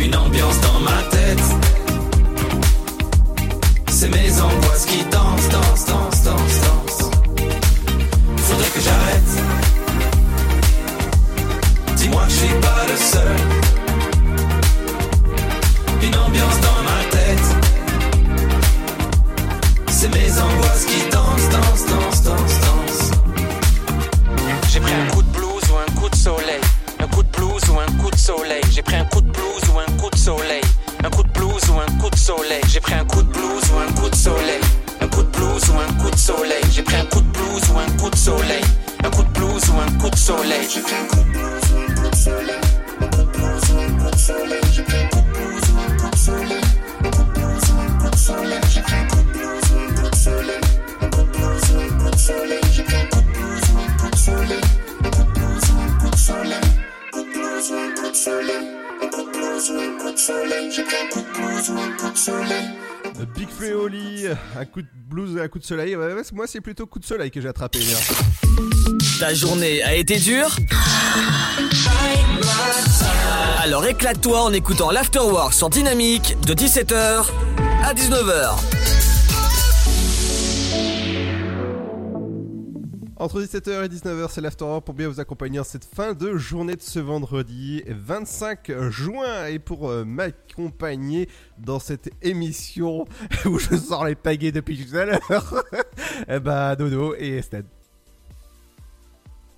Une 0.05 0.16
ambiance 0.16 0.61
dans 0.61 0.81
ma 0.81 1.01
tête. 1.11 1.45
C'est 3.89 4.09
mes 4.09 4.41
angoisses 4.41 4.85
qui 4.85 5.05
dansent, 5.05 5.49
dansent, 5.49 5.85
dansent, 5.87 6.23
dansent, 6.24 6.61
dansent. 6.66 7.11
Faudrait 8.37 8.70
que 8.74 8.81
j'arrête. 8.81 9.33
Dis-moi 11.95 12.23
que 12.24 12.31
je 12.31 12.37
suis 12.37 12.55
pas 12.61 12.85
le 12.89 12.97
seul. 12.97 13.37
Une 16.03 16.16
ambiance 16.16 16.61
dans 16.66 16.83
ma 16.83 17.05
tête. 17.12 17.49
C'est 19.89 20.09
mes 20.09 20.33
angoisses 20.41 20.85
qui 20.85 21.11
dansent, 21.12 21.49
dansent, 21.49 21.87
dansent, 21.87 21.91
J'ai 28.70 28.83
pris 28.83 28.97
un 28.97 29.05
coup 29.05 29.20
de 29.20 29.31
blues 29.31 29.62
ou 29.73 29.79
un 29.79 29.97
coup 29.97 30.11
de 30.11 30.16
soleil. 30.16 30.62
Un 31.05 31.11
coup 31.11 31.23
de 31.23 31.29
blues 31.29 31.62
ou 31.70 31.79
un 31.79 31.99
coup 32.01 32.11
de 32.11 32.16
soleil. 32.16 32.61
J'ai 32.69 32.81
pris 32.81 32.95
un 32.95 33.05
coup 33.05 33.23
de 33.23 33.29
blues 33.29 33.62
ou 33.73 33.79
un 33.79 33.93
coup 33.93 34.09
de 34.09 34.15
soleil. 34.15 34.61
Un 35.01 35.09
coup 35.09 35.23
de 35.23 35.29
blues 35.29 35.69
ou 35.70 35.79
un 35.79 36.03
coup 36.03 36.11
de 36.11 36.16
soleil. 36.16 36.62
J'ai 36.73 36.83
pris 36.83 36.97
un 36.97 37.05
coup 37.05 37.20
de 37.20 37.29
blues 37.29 37.62
ou 37.70 37.79
un 37.79 37.99
coup 38.01 38.11
de 38.11 38.16
soleil. 38.16 38.65
Un 39.05 39.11
coup 39.11 39.23
de 39.23 39.29
blues 39.29 39.62
ou 39.70 39.81
un 39.81 39.99
coup 40.01 40.11
de 40.11 40.16
soleil. 40.16 40.66
Un 64.62 64.64
coup 64.64 64.82
de 64.82 64.89
blues 64.94 65.36
et 65.36 65.40
un 65.40 65.48
coup 65.48 65.59
de 65.59 65.64
soleil. 65.64 65.97
Moi, 66.32 66.47
c'est 66.47 66.60
plutôt 66.60 66.86
coup 66.86 67.01
de 67.01 67.05
soleil 67.05 67.32
que 67.32 67.40
j'ai 67.40 67.48
attrapé. 67.48 67.80
Ta 69.18 69.34
journée 69.34 69.82
a 69.82 69.94
été 69.97 70.18
dure 70.18 70.55
Alors 73.60 73.84
éclate-toi 73.86 74.40
en 74.40 74.52
écoutant 74.52 74.93
l'Afterwork 74.93 75.52
sur 75.52 75.68
Dynamique 75.68 76.36
de 76.47 76.55
17h 76.55 77.26
à 77.84 77.93
19h. 77.93 79.02
Entre 83.23 83.40
17h 83.40 83.85
et 83.85 83.89
19h, 83.89 84.31
c'est 84.31 84.40
l'Afterwork 84.40 84.85
pour 84.85 84.94
bien 84.94 85.07
vous 85.09 85.20
accompagner 85.20 85.61
en 85.61 85.65
cette 85.65 85.85
fin 85.85 86.12
de 86.12 86.36
journée 86.36 86.74
de 86.74 86.81
ce 86.81 86.99
vendredi 86.99 87.85
25 87.86 88.73
juin. 88.90 89.47
Et 89.47 89.61
pour 89.61 89.89
euh, 89.89 90.05
m'accompagner 90.05 91.28
dans 91.57 91.78
cette 91.78 92.11
émission 92.20 93.05
où 93.44 93.61
je 93.61 93.77
sors 93.77 94.07
les 94.07 94.16
pagaies 94.16 94.51
depuis 94.51 94.85
tout 94.85 94.97
à 94.97 95.05
l'heure, 95.05 95.65
bah 96.43 96.74
Dodo 96.77 97.15
et 97.16 97.36
Estelle. 97.36 97.66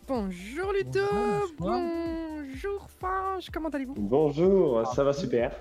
Bonjour 0.07 0.70
Ludo, 0.74 1.01
bonjour 1.59 2.86
Fange, 3.01 3.49
comment 3.51 3.70
allez-vous? 3.70 3.95
Bonjour, 3.97 4.86
ça 4.95 5.03
va 5.05 5.15
super. 5.15 5.53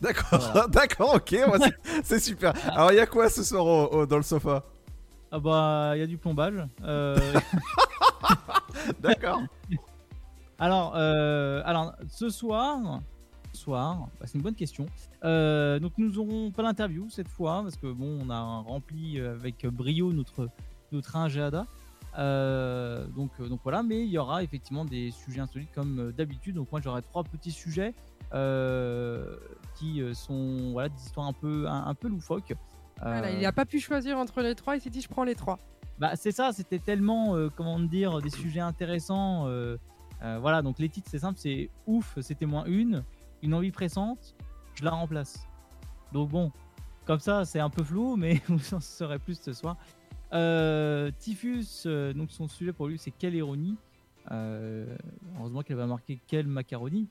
D'accord, 0.00 0.68
d'accord, 0.68 1.14
ok, 1.16 1.30
c'est- 1.60 2.02
c'est 2.04 2.20
super. 2.20 2.52
Alors 2.72 2.92
il 2.92 2.98
y 2.98 3.00
a 3.00 3.06
quoi 3.06 3.28
ce 3.28 3.42
soir 3.42 3.66
au- 3.66 3.88
au- 4.02 4.06
dans 4.06 4.18
le 4.18 4.22
sofa? 4.22 4.62
Ah 5.30 5.38
bah, 5.38 5.92
il 5.94 6.00
y 6.00 6.02
a 6.02 6.06
du 6.06 6.16
plombage. 6.16 6.66
Euh, 6.82 7.16
D'accord. 9.00 9.42
alors, 10.58 10.94
euh, 10.96 11.62
alors, 11.64 11.94
ce 12.08 12.30
soir, 12.30 13.00
soir, 13.52 14.08
bah, 14.18 14.26
c'est 14.26 14.36
une 14.36 14.42
bonne 14.42 14.54
question. 14.54 14.86
Euh, 15.24 15.78
donc, 15.78 15.92
nous 15.98 16.18
aurons 16.18 16.50
pas 16.50 16.62
d'interview 16.62 17.08
cette 17.10 17.28
fois 17.28 17.62
parce 17.62 17.76
que 17.76 17.92
bon, 17.92 18.18
on 18.22 18.30
a 18.30 18.40
rempli 18.40 19.20
avec 19.20 19.66
brio 19.66 20.12
notre 20.12 20.48
notre. 20.92 21.18
Euh, 22.18 23.06
donc, 23.08 23.30
donc 23.46 23.60
voilà, 23.62 23.82
mais 23.82 24.02
il 24.02 24.08
y 24.10 24.16
aura 24.16 24.42
effectivement 24.42 24.86
des 24.86 25.10
sujets 25.10 25.40
insolites 25.40 25.72
comme 25.74 26.12
d'habitude. 26.12 26.56
Donc 26.56 26.72
moi, 26.72 26.80
j'aurai 26.82 27.02
trois 27.02 27.22
petits 27.22 27.50
sujets 27.50 27.94
qui 29.74 30.02
sont 30.14 30.70
voilà 30.72 30.88
des 30.88 31.00
histoires 31.02 31.26
un 31.26 31.34
peu 31.34 31.68
un, 31.68 31.86
un 31.86 31.94
peu 31.94 32.08
loufoques. 32.08 32.54
Voilà, 33.00 33.28
Euh, 33.28 33.30
Il 33.32 33.40
n'a 33.40 33.52
pas 33.52 33.64
pu 33.66 33.80
choisir 33.80 34.18
entre 34.18 34.40
les 34.42 34.54
trois, 34.54 34.76
il 34.76 34.80
s'est 34.80 34.90
dit 34.90 35.00
je 35.00 35.08
prends 35.08 35.24
les 35.24 35.34
trois. 35.34 35.58
bah, 35.98 36.14
c'est 36.16 36.30
ça, 36.32 36.52
c'était 36.52 36.78
tellement, 36.78 37.34
euh, 37.36 37.48
comment 37.54 37.78
dire, 37.80 38.20
des 38.22 38.30
sujets 38.30 38.60
intéressants. 38.60 39.46
euh, 39.48 39.76
euh, 40.22 40.38
voilà, 40.40 40.62
donc 40.62 40.78
les 40.78 40.88
titres, 40.88 41.08
c'est 41.10 41.18
simple, 41.20 41.38
c'est 41.38 41.70
ouf, 41.86 42.18
c'était 42.20 42.46
moins 42.46 42.64
une, 42.66 43.04
une 43.42 43.54
envie 43.54 43.70
pressante, 43.72 44.34
je 44.74 44.84
la 44.84 44.90
remplace. 44.90 45.46
Donc 46.12 46.28
bon, 46.30 46.50
comme 47.04 47.20
ça, 47.20 47.44
c'est 47.44 47.60
un 47.60 47.70
peu 47.70 47.82
flou, 47.84 48.16
mais 48.16 48.40
vous 48.48 48.74
en 48.74 48.80
saurez 48.80 49.18
plus 49.18 49.38
ce 49.40 49.52
soir. 49.52 49.76
Euh, 50.32 51.10
Typhus, 51.18 51.64
euh, 51.86 52.12
donc 52.12 52.30
son 52.32 52.48
sujet 52.48 52.72
pour 52.72 52.86
lui, 52.88 52.98
c'est 52.98 53.10
quelle 53.12 53.34
ironie. 53.34 53.76
Euh, 54.30 54.96
heureusement 55.38 55.62
qu'elle 55.62 55.76
va 55.78 55.86
marquer 55.86 56.20
quelle 56.26 56.46
macaroni. 56.46 57.08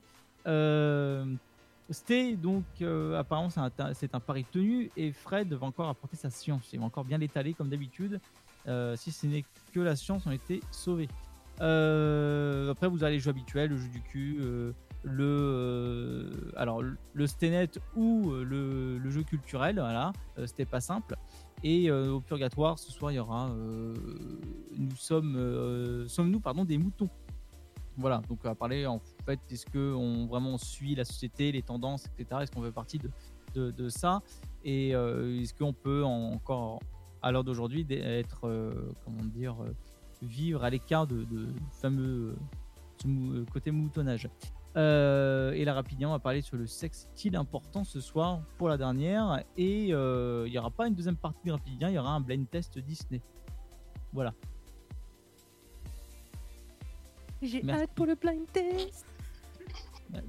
Sté, 1.90 2.36
donc 2.36 2.66
euh, 2.82 3.18
apparemment 3.18 3.50
c'est 3.50 3.62
un, 3.62 4.18
un 4.18 4.20
pari 4.20 4.44
tenu 4.44 4.92
et 4.98 5.14
Fred 5.14 5.54
va 5.54 5.66
encore 5.66 5.88
apporter 5.88 6.18
sa 6.18 6.30
science. 6.30 6.70
Il 6.74 6.80
va 6.80 6.86
encore 6.86 7.06
bien 7.06 7.18
l'étaler 7.18 7.54
comme 7.54 7.70
d'habitude. 7.70 8.20
Euh, 8.68 8.98
si 8.98 9.12
ce 9.12 9.26
n'est 9.26 9.46
que 9.72 9.80
la 9.80 9.96
science 9.96 10.28
en 10.28 10.32
était 10.32 10.60
sauvée. 10.72 11.08
Euh, 11.62 12.70
après 12.72 12.90
vous 12.90 13.04
avez 13.04 13.14
les 13.14 13.20
jeux 13.20 13.30
habituels, 13.30 13.70
le 13.70 13.78
jeu 13.78 13.88
du 13.88 14.02
cul, 14.02 14.40
le 15.04 16.32
alors 16.58 16.82
le- 16.82 17.28
Stenet 17.28 17.70
ou 17.96 18.32
le, 18.32 18.98
le 18.98 19.10
jeu 19.10 19.24
culturel. 19.24 19.76
Voilà, 19.76 20.12
c'était 20.46 20.66
pas 20.66 20.82
simple. 20.82 21.16
Et 21.64 21.90
au 21.90 22.20
purgatoire 22.20 22.78
ce 22.78 22.92
soir 22.92 23.12
il 23.14 23.16
y 23.16 23.20
aura 23.20 23.50
nous 24.78 24.96
sommes 24.98 26.06
sommes-nous 26.10 26.42
pardon 26.42 26.66
des 26.66 26.78
moutons. 26.78 27.10
Voilà, 27.98 28.22
donc 28.30 28.40
on 28.44 28.48
va 28.48 28.54
parler 28.56 28.86
en 28.86 29.00
fait, 29.26 29.40
est-ce 29.50 29.66
qu'on 29.66 30.28
vraiment 30.28 30.58
suit 30.60 30.94
la 30.94 31.04
société, 31.04 31.52
les 31.52 31.64
tendances, 31.64 32.06
etc. 32.06 32.42
Est-ce 32.44 32.52
qu'on 32.52 32.62
fait 32.62 32.72
partie 32.72 33.00
de, 33.00 33.10
de, 33.56 33.72
ça? 33.90 34.22
Et 34.64 34.94
euh, 34.96 35.42
est-ce 35.42 35.54
qu'on 35.54 35.74
peut 35.74 36.04
en- 36.04 36.34
encore, 36.34 36.80
à 37.24 37.32
l'heure 37.32 37.44
d'aujourd'hui, 37.44 37.86
être, 37.90 38.48
euh, 38.48 38.94
comment 39.04 39.24
dire, 39.26 39.56
euh, 39.64 39.74
vivre 40.22 40.64
à 40.64 40.70
l'écart 40.70 41.08
de, 41.08 41.24
de 41.24 41.48
fameux 41.72 42.36
côté 43.52 43.72
moutonnage? 43.72 44.30
Et 44.76 45.64
la 45.66 45.74
Rapidien, 45.74 46.10
on 46.10 46.12
va 46.12 46.20
parler 46.20 46.42
sur 46.42 46.56
le 46.56 46.68
sexe 46.68 47.10
est-il 47.16 47.36
important 47.36 47.84
ce 47.84 48.00
soir 48.00 48.42
pour 48.60 48.70
la 48.70 48.78
dernière? 48.78 49.44
Et 49.58 49.88
il 49.88 50.52
n'y 50.52 50.58
aura 50.60 50.70
pas 50.70 50.88
une 50.88 50.94
deuxième 50.94 51.16
partie 51.18 51.48
de 51.48 51.52
Rapidien, 51.52 51.90
il 51.90 51.96
y 51.96 51.98
aura 51.98 52.12
un 52.14 52.22
blind 52.22 52.48
test 52.48 52.78
Disney. 52.78 53.22
Voilà. 54.14 54.36
J'ai 57.42 57.62
Merci. 57.64 57.84
hâte 57.84 57.90
pour 57.96 58.06
le 58.06 58.16
blind 58.16 58.46
test. 58.52 59.06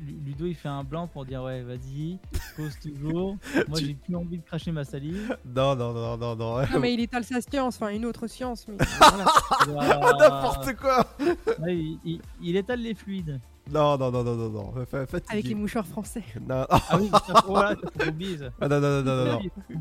Lu- 0.00 0.18
Ludo 0.26 0.44
il 0.46 0.56
fait 0.56 0.68
un 0.68 0.82
blanc 0.82 1.06
pour 1.06 1.24
dire 1.24 1.40
ouais 1.44 1.62
vas-y 1.62 2.18
pose 2.56 2.76
toujours 2.80 3.36
moi 3.68 3.78
Tu- 3.78 3.86
j'ai 3.86 3.94
plus 3.94 4.16
envie 4.16 4.38
de 4.38 4.42
cracher 4.42 4.72
ma 4.72 4.82
salive 4.84 5.38
Non, 5.44 5.76
non, 5.76 5.92
non, 5.92 6.16
non, 6.16 6.34
non. 6.34 6.62
Non 6.66 6.80
mais 6.80 6.92
il 6.94 7.00
étale 7.00 7.22
sa 7.22 7.40
science, 7.40 7.76
enfin 7.76 7.90
une 7.90 8.04
autre 8.04 8.26
science. 8.26 8.66
Mais 8.66 8.76
Voilà. 9.68 10.00
N'importe 10.18 10.74
quoi 10.74 11.06
Ouais, 11.60 11.76
il, 11.76 11.98
il- 12.04 12.20
il 12.42 12.56
étale 12.56 12.80
les 12.80 12.94
fluides 12.94 13.40
Non, 13.70 13.96
non, 13.96 14.10
non, 14.10 14.24
non, 14.24 14.34
non, 14.34 14.50
non. 14.50 14.72
fa- 14.84 15.06
fatigué. 15.06 15.32
Avec 15.32 15.44
les 15.46 15.54
mouchoirs 15.54 15.86
français. 15.86 16.24
Non. 16.46 16.66
ah 16.68 16.98
oui 16.98 17.08
ça, 17.26 17.42
voilà, 17.46 17.76
oublier 18.08 18.38
ça. 18.38 18.46
Ah, 18.60 18.66
non, 18.68 18.80
non, 18.80 19.02
non, 19.02 19.02
non, 19.04 19.24
non, 19.24 19.40
non. 19.70 19.80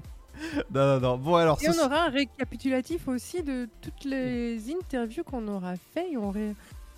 Non, 0.71 0.99
non. 0.99 1.17
Bon, 1.17 1.35
alors, 1.37 1.57
Et 1.59 1.65
ce- 1.65 1.71
on 1.81 1.83
aura 1.85 2.03
un 2.05 2.09
récapitulatif 2.09 3.07
aussi 3.07 3.41
de 3.41 3.67
toutes 3.81 4.05
les 4.05 4.61
interviews 4.71 5.23
qu'on 5.23 5.47
aura 5.47 5.75
fait 5.75 6.11
et 6.11 6.17
on, 6.17 6.29
ré- 6.29 6.53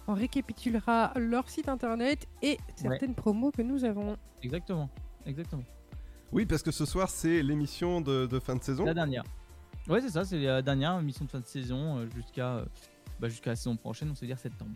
on 0.10 0.16
récapitulera 0.16 1.14
leur 1.18 1.48
site 1.50 1.70
internet 1.70 2.28
et 2.42 2.58
certaines 2.76 3.14
promos 3.14 3.52
que 3.52 3.62
nous 3.62 3.86
avons. 3.86 4.18
exactement 4.42 4.90
exactement. 5.26 5.64
Oui, 6.32 6.46
parce 6.46 6.62
que 6.64 6.72
ce 6.72 6.86
soir, 6.86 7.10
c'est 7.10 7.42
l'émission 7.44 8.02
de, 8.02 8.26
de 8.28 8.40
fin 8.40 8.56
de 8.56 8.64
saison. 8.64 8.86
la 8.86 8.94
dernière. 8.94 9.24
Ouais 9.88 10.02
c'est 10.02 10.10
ça 10.10 10.24
c'est 10.26 10.40
la 10.40 10.62
dernière 10.62 11.00
mission 11.02 11.26
de 11.26 11.30
fin 11.30 11.40
de 11.40 11.46
saison 11.48 11.98
euh, 12.00 12.06
jusqu'à 12.16 12.56
euh, 12.58 12.66
bah, 13.20 13.30
jusqu'à 13.30 13.52
la 13.52 13.56
saison 13.56 13.76
prochaine 13.76 14.10
on 14.12 14.16
se 14.16 14.26
dire 14.26 14.38
septembre. 14.38 14.72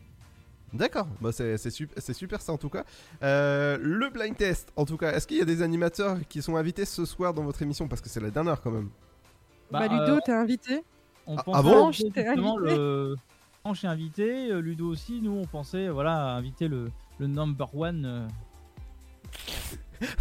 D'accord, 0.74 1.08
bah, 1.22 1.32
c'est 1.32 1.58
c'est 1.58 1.70
sup- 1.72 1.94
c'est 1.98 2.14
super 2.14 2.42
ça 2.42 2.52
en 2.54 2.58
tout 2.58 2.70
cas. 2.70 2.84
Euh, 3.24 3.78
le 3.80 4.10
blind 4.10 4.36
test, 4.36 4.72
en 4.76 4.86
tout 4.86 4.98
cas, 4.98 5.12
est-ce 5.14 5.28
qu'il 5.28 5.38
y 5.38 5.42
a 5.42 5.46
des 5.46 5.62
animateurs 5.62 6.18
qui 6.30 6.42
sont 6.42 6.56
invités 6.56 6.86
ce 6.86 7.06
soir 7.06 7.34
dans 7.34 7.44
votre 7.44 7.62
émission? 7.62 7.88
Parce 7.88 8.02
que 8.02 8.10
c'est 8.10 8.20
la 8.22 8.32
dernière 8.32 8.60
quand 8.62 8.72
même. 8.72 8.90
Bah, 9.72 9.88
Ludo, 9.88 10.20
t'es 10.26 10.32
invité. 10.34 10.84
on 11.28 11.38
Ah- 11.38 11.44
pensait 11.44 11.60
ah 11.60 11.64
bon? 11.64 11.92
Justement 11.92 12.58
le 12.58 13.16
Franche 13.65 13.85
est 13.85 13.88
invité 13.88 14.52
euh, 14.52 14.60
Ludo 14.60 14.90
aussi 14.91 15.22
nous 15.22 15.31
on 15.31 15.45
pensait 15.45 15.88
voilà 15.88 16.35
inviter 16.35 16.68
le, 16.68 16.91
le 17.18 17.27
number 17.27 17.73
one 17.73 18.03
euh, 18.06 18.27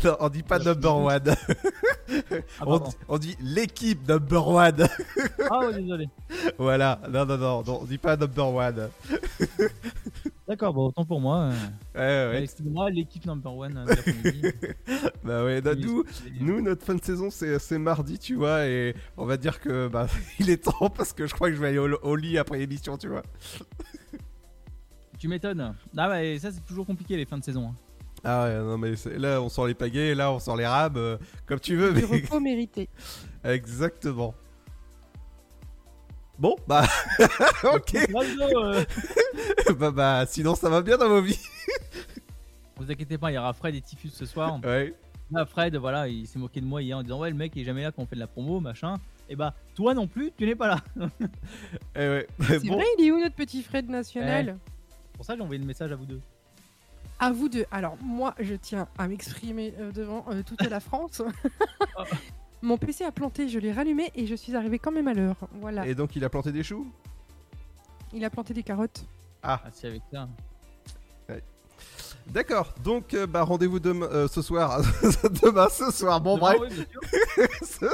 Non, 0.04 0.16
on 0.20 0.28
dit 0.28 0.44
pas 0.44 0.60
number 0.60 0.96
one. 0.96 1.34
Ah, 2.60 2.64
on, 2.66 2.78
dit, 2.78 2.96
on 3.08 3.18
dit 3.18 3.36
l'équipe 3.40 4.06
number 4.06 4.46
one. 4.46 4.86
ah 5.50 5.58
ouais 5.60 5.72
désolé 5.80 6.08
voilà, 6.58 7.00
non, 7.10 7.24
non, 7.24 7.38
non, 7.38 7.62
non, 7.64 7.78
on 7.80 7.84
dit 7.84 7.96
pas 7.98 8.16
number 8.16 8.46
one. 8.48 8.90
D'accord, 10.52 10.74
bon, 10.74 10.86
autant 10.88 11.06
pour 11.06 11.18
moi. 11.18 11.50
euh. 11.94 12.28
Ouais, 12.30 12.34
ouais. 12.34 12.42
Excusez-moi, 12.44 12.90
l'équipe 12.90 13.24
number 13.24 13.56
one 13.56 13.74
euh, 13.78 13.84
de 13.84 13.88
l'après-midi. 13.88 14.42
bah 15.24 15.44
ouais, 15.44 15.62
bah, 15.62 15.70
Oui, 15.74 16.02
nous, 16.40 16.60
notre 16.60 16.84
fin 16.84 16.94
de 16.94 17.02
saison, 17.02 17.30
c'est 17.30 17.58
c'est 17.58 17.78
mardi, 17.78 18.18
tu 18.18 18.34
vois, 18.34 18.66
et 18.66 18.94
on 19.16 19.24
va 19.24 19.38
dire 19.38 19.60
que 19.60 19.88
bah, 19.88 20.06
il 20.38 20.50
est 20.50 20.62
temps 20.62 20.90
parce 20.90 21.14
que 21.14 21.26
je 21.26 21.32
crois 21.32 21.48
que 21.48 21.56
je 21.56 21.60
vais 21.62 21.68
aller 21.68 21.78
au, 21.78 21.88
au 22.02 22.16
lit 22.16 22.36
après 22.36 22.58
l'émission, 22.58 22.98
tu 22.98 23.08
vois. 23.08 23.22
Tu 25.18 25.28
m'étonnes. 25.28 25.74
Ah 25.96 26.08
ouais, 26.10 26.36
ça 26.40 26.50
c'est 26.50 26.64
toujours 26.66 26.84
compliqué 26.84 27.16
les 27.16 27.24
fins 27.24 27.38
de 27.38 27.44
saison. 27.44 27.68
hein. 27.68 27.74
Ah 28.24 28.44
ouais, 28.44 28.58
non, 28.58 28.76
mais 28.76 28.92
là, 29.18 29.40
on 29.40 29.48
sort 29.48 29.66
les 29.68 29.74
pagaies, 29.74 30.14
là, 30.14 30.32
on 30.32 30.38
sort 30.38 30.56
les 30.56 30.66
rames, 30.66 30.96
euh, 30.96 31.16
comme 31.46 31.60
tu 31.60 31.76
veux. 31.76 31.92
Du 31.94 32.04
Mais... 32.10 32.20
repos 32.20 32.40
mérité. 32.40 32.88
Exactement. 33.44 34.34
Bon, 36.42 36.56
bah, 36.66 36.82
ok. 37.72 37.94
euh. 37.94 38.84
bah, 39.78 39.92
bah, 39.92 40.24
sinon, 40.26 40.56
ça 40.56 40.68
va 40.68 40.82
bien 40.82 40.98
dans 40.98 41.08
vos 41.08 41.22
vies. 41.22 41.38
Vous 42.76 42.90
inquiétez 42.90 43.16
pas, 43.16 43.30
il 43.30 43.34
y 43.36 43.38
aura 43.38 43.52
Fred 43.52 43.76
et 43.76 43.80
Typhus 43.80 44.08
ce 44.08 44.26
soir. 44.26 44.58
Ouais. 44.64 44.92
Là, 45.30 45.46
Fred, 45.46 45.76
voilà, 45.76 46.08
il 46.08 46.26
s'est 46.26 46.40
moqué 46.40 46.60
de 46.60 46.66
moi 46.66 46.82
hier 46.82 46.98
en 46.98 47.04
disant 47.04 47.20
Ouais, 47.20 47.30
le 47.30 47.36
mec 47.36 47.52
il 47.54 47.62
est 47.62 47.64
jamais 47.64 47.84
là 47.84 47.92
quand 47.92 48.02
on 48.02 48.06
fait 48.06 48.16
de 48.16 48.20
la 48.20 48.26
promo, 48.26 48.58
machin. 48.58 48.96
Et 49.28 49.36
bah, 49.36 49.54
toi 49.76 49.94
non 49.94 50.08
plus, 50.08 50.32
tu 50.36 50.44
n'es 50.44 50.56
pas 50.56 50.66
là. 50.66 50.80
Eh 51.94 52.08
ouais. 52.08 52.26
C'est 52.40 52.66
vrai, 52.66 52.86
il 52.98 53.06
est 53.06 53.12
où 53.12 53.20
notre 53.20 53.36
petit 53.36 53.62
Fred 53.62 53.88
national 53.88 54.58
Pour 55.12 55.24
ça, 55.24 55.36
j'ai 55.36 55.42
envoyé 55.42 55.60
le 55.60 55.66
message 55.66 55.92
à 55.92 55.94
vous 55.94 56.06
deux. 56.06 56.20
À 57.20 57.30
vous 57.30 57.48
deux. 57.48 57.66
Alors, 57.70 57.96
moi, 58.02 58.34
je 58.40 58.56
tiens 58.56 58.88
à 58.98 59.06
m'exprimer 59.06 59.74
euh, 59.78 59.92
devant 59.92 60.24
euh, 60.28 60.42
toute 60.44 60.68
la 60.68 60.80
France. 60.80 61.22
Mon 62.62 62.76
PC 62.78 63.04
a 63.04 63.10
planté, 63.12 63.48
je 63.48 63.58
l'ai 63.58 63.72
rallumé 63.72 64.12
et 64.14 64.26
je 64.26 64.34
suis 64.36 64.54
arrivé 64.54 64.78
quand 64.78 64.92
même 64.92 65.08
à 65.08 65.14
l'heure. 65.14 65.36
Voilà. 65.60 65.84
Et 65.86 65.94
donc, 65.94 66.14
il 66.16 66.24
a 66.24 66.28
planté 66.28 66.52
des 66.52 66.62
choux? 66.62 66.86
Il 68.12 68.24
a 68.24 68.30
planté 68.30 68.54
des 68.54 68.62
carottes. 68.62 69.04
Ah. 69.42 69.60
c'est 69.72 69.88
avec 69.88 70.02
ça. 70.12 70.28
D'accord, 72.28 72.72
donc 72.84 73.14
euh, 73.14 73.26
bah, 73.26 73.42
rendez-vous 73.42 73.80
demain, 73.80 74.06
euh, 74.06 74.28
ce 74.28 74.42
soir. 74.42 74.80
demain, 75.42 75.66
ce 75.68 75.90
soir, 75.90 76.20
bon 76.20 76.36
Demain, 76.36 76.54
bref. 76.56 76.86
oui, 77.82 77.88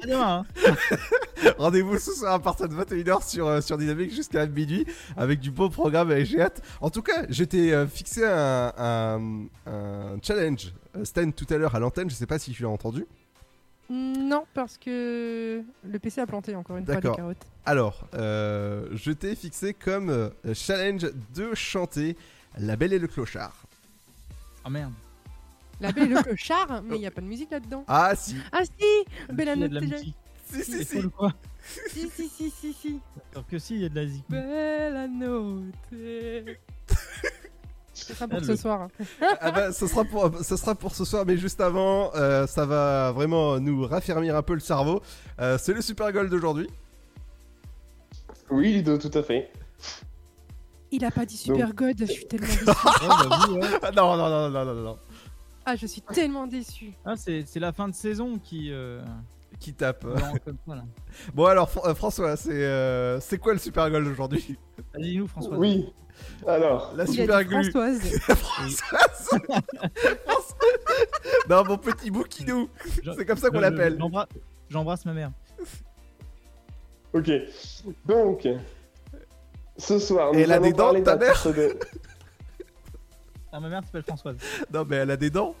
à 0.00 0.06
demain. 0.06 0.46
hein. 0.66 0.74
Rendez-vous 1.58 1.98
ce 1.98 2.12
soir 2.12 2.32
à 2.32 2.38
partir 2.38 2.70
de 2.70 2.74
21h 2.74 3.28
sur, 3.28 3.46
euh, 3.46 3.60
sur 3.60 3.76
Dynamique 3.76 4.14
jusqu'à 4.14 4.46
minuit 4.46 4.86
avec 5.14 5.40
du 5.40 5.50
beau 5.50 5.68
programme 5.68 6.10
et 6.10 6.24
j'ai 6.24 6.40
hâte. 6.40 6.62
En 6.80 6.88
tout 6.88 7.02
cas, 7.02 7.26
j'étais 7.28 7.72
euh, 7.72 7.86
fixé 7.86 8.24
un, 8.24 8.72
un, 8.78 9.44
un 9.66 10.16
challenge 10.22 10.72
Stan 11.04 11.30
tout 11.30 11.46
à 11.50 11.58
l'heure 11.58 11.74
à 11.74 11.78
l'antenne, 11.78 12.08
je 12.08 12.14
sais 12.14 12.26
pas 12.26 12.38
si 12.38 12.52
tu 12.52 12.62
l'as 12.62 12.70
entendu. 12.70 13.04
Non, 13.88 14.44
parce 14.52 14.78
que 14.78 15.62
le 15.84 15.98
PC 15.98 16.20
a 16.20 16.26
planté 16.26 16.56
encore 16.56 16.76
une 16.76 16.84
fois 16.84 16.96
les 16.96 17.00
carottes. 17.00 17.46
Alors, 17.64 18.06
euh, 18.14 18.88
je 18.92 19.12
t'ai 19.12 19.34
fixé 19.36 19.74
comme 19.74 20.10
euh, 20.10 20.30
challenge 20.54 21.06
de 21.34 21.54
chanter 21.54 22.16
La 22.58 22.76
Belle 22.76 22.92
et 22.92 22.98
le 22.98 23.06
Clochard. 23.06 23.66
Ah 24.64 24.70
merde. 24.70 24.92
La 25.80 25.92
belle 25.92 26.10
et 26.10 26.14
le 26.14 26.22
clochard, 26.24 26.82
mais 26.82 26.96
il 26.96 27.00
n'y 27.00 27.06
a 27.06 27.10
pas 27.10 27.20
de 27.20 27.26
musique 27.26 27.50
là-dedans. 27.50 27.84
Ah 27.86 28.16
si 28.16 28.36
Ah 28.50 28.62
si 28.64 29.04
Belle 29.32 29.50
Annette 29.50 29.72
musique. 29.72 30.16
Si, 30.46 30.64
si, 30.64 30.84
C'est 30.84 31.00
si. 31.02 31.10
quoi. 31.10 31.32
Si, 31.88 32.08
si, 32.08 32.28
si, 32.28 32.48
si, 32.50 32.72
si. 32.72 33.00
Alors 33.32 33.44
que 33.48 33.58
si, 33.58 33.74
il 33.74 33.80
y 33.82 33.84
a 33.86 33.88
de 33.88 33.94
la 33.96 34.04
musique. 34.04 34.24
Belle 34.28 35.10
note. 35.12 35.64
C'est 37.98 38.14
ça 38.14 38.28
pour 38.28 38.38
Ah, 38.40 38.44
ce 38.44 38.48
le- 38.50 38.56
soir. 38.56 38.88
Ah 39.40 39.50
bah, 39.50 39.72
ce, 39.72 39.86
sera 39.86 40.04
pour, 40.04 40.30
ce 40.44 40.56
sera 40.56 40.74
pour 40.74 40.94
ce 40.94 41.04
soir, 41.04 41.24
mais 41.26 41.36
juste 41.38 41.60
avant, 41.60 42.12
euh, 42.14 42.46
ça 42.46 42.66
va 42.66 43.10
vraiment 43.12 43.58
nous 43.58 43.86
raffermir 43.86 44.36
un 44.36 44.42
peu 44.42 44.54
le 44.54 44.60
cerveau. 44.60 45.00
Euh, 45.40 45.56
C'est 45.58 45.72
le 45.72 45.80
Super 45.80 46.12
Gold 46.12 46.30
d'aujourd'hui. 46.30 46.68
Oui, 48.50 48.72
Ludo, 48.74 48.98
tout 48.98 49.10
à 49.14 49.22
fait. 49.22 49.50
Il 50.92 51.04
a 51.04 51.10
pas 51.10 51.24
dit 51.26 51.36
Super 51.36 51.72
God, 51.74 51.96
je 51.98 52.04
suis 52.04 52.26
tellement 52.26 52.46
déçue. 52.48 52.64
Ah, 53.82 53.90
non, 53.94 54.16
non, 54.16 54.28
non, 54.28 54.50
non, 54.50 54.64
non, 54.64 54.74
non. 54.82 54.98
Ah, 55.64 55.74
je 55.74 55.86
suis 55.86 56.00
tellement 56.00 56.46
déçue. 56.46 56.92
Ah, 57.04 57.14
c'est 57.16 57.44
c'est 57.46 57.58
la 57.60 57.72
fin 57.72 57.88
de 57.88 57.94
saison 57.94 58.38
qui. 58.38 58.70
euh, 58.70 59.02
Qui 59.58 59.72
tape. 59.74 60.06
Bon 61.34 61.46
alors, 61.46 61.68
Fr- 61.68 61.92
François, 61.94 62.36
c'est 62.36 62.52
euh, 62.52 63.18
c'est 63.20 63.38
quoi 63.38 63.52
le 63.52 63.58
Super 63.58 63.90
Gold 63.90 64.06
aujourd'hui? 64.06 64.56
Vas-y, 64.94 65.16
nous, 65.16 65.26
François. 65.26 65.56
Oui. 65.58 65.92
Alors, 66.46 66.92
La 66.96 67.06
Super 67.06 67.44
Glue. 67.44 67.70
Françoise. 67.70 68.00
Françoise 68.26 69.40
Non, 71.48 71.64
mon 71.64 71.78
petit 71.78 72.10
bouquinou 72.10 72.68
C'est 73.16 73.24
comme 73.26 73.38
ça 73.38 73.50
qu'on 73.50 73.60
l'appelle. 73.60 73.98
j'embrasse- 74.70 75.04
ma 75.06 75.12
mère. 75.12 75.30
ok. 77.12 77.30
Donc, 78.04 78.46
ce 79.76 79.98
soir, 79.98 80.32
nous 80.32 80.38
Et 80.38 80.42
elle 80.42 80.52
a 80.52 80.58
des 80.58 80.72
dents, 80.72 80.92
ta 81.02 81.16
mère 81.16 81.42
de- 81.52 81.78
Ah, 83.52 83.60
ma 83.60 83.68
mère 83.68 83.82
s'appelle 83.84 84.02
Françoise. 84.02 84.36
Non, 84.72 84.84
mais 84.88 84.96
elle 84.96 85.10
a 85.10 85.16
des 85.16 85.30
dents. 85.30 85.54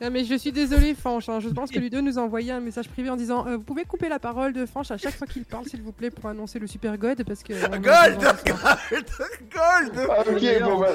Non 0.00 0.10
mais 0.10 0.24
je 0.24 0.34
suis 0.36 0.52
désolée 0.52 0.94
Fanche, 0.94 1.28
hein. 1.28 1.40
je 1.40 1.48
pense 1.48 1.70
que 1.72 1.78
Ludo 1.80 2.00
nous 2.00 2.18
a 2.18 2.22
envoyé 2.22 2.52
un 2.52 2.60
message 2.60 2.88
privé 2.88 3.10
en 3.10 3.16
disant 3.16 3.46
euh, 3.48 3.56
Vous 3.56 3.62
pouvez 3.64 3.84
couper 3.84 4.08
la 4.08 4.18
parole 4.20 4.52
de 4.52 4.64
Fanche 4.64 4.90
à 4.92 4.96
chaque 4.96 5.14
fois 5.16 5.26
qu'il 5.26 5.44
parle 5.44 5.66
s'il 5.66 5.82
vous 5.82 5.90
plaît 5.92 6.10
pour 6.10 6.26
annoncer 6.26 6.58
le 6.60 6.66
Super 6.68 6.96
God 6.98 7.24
parce 7.24 7.42
que... 7.42 7.52
Gold. 7.52 8.20
Gold 9.50 10.08
Ah, 10.08 10.20
ok, 10.20 10.62
bon, 10.62 10.78
bah, 10.80 10.88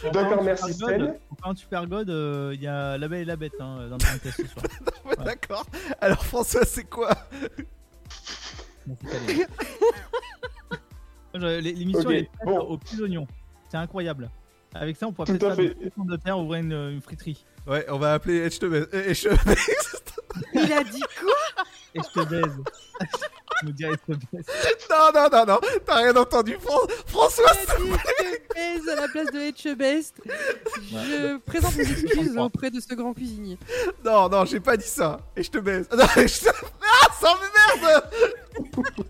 Pour 0.00 0.10
D'accord, 0.12 0.42
merci, 0.42 0.72
Super 0.72 0.88
God, 0.98 1.06
Sven. 1.08 1.14
pour 1.28 1.36
parler 1.36 1.54
de 1.54 1.58
Super 1.60 1.86
God, 1.86 2.08
euh, 2.10 2.52
il 2.54 2.62
y 2.62 2.66
a 2.66 2.96
La 2.96 3.08
Belle 3.08 3.20
et 3.22 3.24
la 3.26 3.36
Bête 3.36 3.52
hein, 3.60 3.88
dans 3.90 3.96
le 3.96 4.12
podcast 4.12 4.36
ce 4.40 4.46
soir. 4.46 4.64
Ouais, 5.04 5.24
D'accord. 5.24 5.64
Alors 6.02 6.22
François, 6.24 6.64
c'est 6.66 6.84
quoi 6.84 7.10
Bon, 8.86 8.96
L'émission 11.60 12.10
est 12.10 12.28
bon. 12.44 12.58
aux 12.60 12.78
petits 12.78 13.00
oignons. 13.02 13.26
C'est 13.70 13.76
incroyable. 13.76 14.30
Avec 14.74 14.96
ça, 14.96 15.06
on 15.06 15.12
pourrait 15.12 15.32
peut-être 15.32 15.54
faire 15.54 16.04
de 16.04 16.16
terre, 16.16 16.38
ouvrir 16.38 16.62
une, 16.62 16.72
une 16.72 17.00
friterie. 17.00 17.44
Ouais, 17.68 17.84
on 17.88 17.98
va 17.98 18.14
appeler 18.14 18.38
Edge 18.46 18.58
Il 20.54 20.72
a 20.72 20.84
dit 20.84 21.02
quoi? 21.20 21.64
Et 21.94 22.00
je 22.00 22.20
te 22.20 22.24
baise. 22.28 22.56
je 23.60 23.66
me 23.66 23.72
dirais, 23.72 23.92
je 24.08 24.14
te 24.14 24.18
baise. 24.32 24.46
Non, 24.90 25.10
non, 25.14 25.28
non, 25.30 25.44
non, 25.46 25.60
t'as 25.84 25.96
rien 25.96 26.16
entendu. 26.16 26.56
Fran- 26.60 26.86
François, 27.06 27.52
Il 27.78 27.92
a 27.92 27.96
dit 27.96 28.00
Je 28.14 28.54
baise 28.54 28.88
à 28.88 28.94
la 29.02 29.08
place 29.08 29.26
de 29.32 29.38
Etche 29.40 29.76
Best. 29.76 30.14
Je 30.90 31.36
présente 31.38 31.76
mes 31.76 31.90
excuses 31.90 32.36
auprès 32.38 32.70
de 32.70 32.80
ce 32.80 32.94
grand 32.94 33.12
cuisinier. 33.12 33.58
Non, 34.04 34.28
non, 34.28 34.44
j'ai 34.46 34.60
pas 34.60 34.76
dit 34.76 34.86
ça. 34.86 35.20
Et 35.36 35.42
je 35.42 35.50
te 35.50 35.58
baise. 35.58 35.88
Non, 35.92 36.06
je 36.16 36.40
te... 36.44 36.48
Ah, 36.50 37.08
ça 37.20 37.34
m'emmerde 37.34 38.04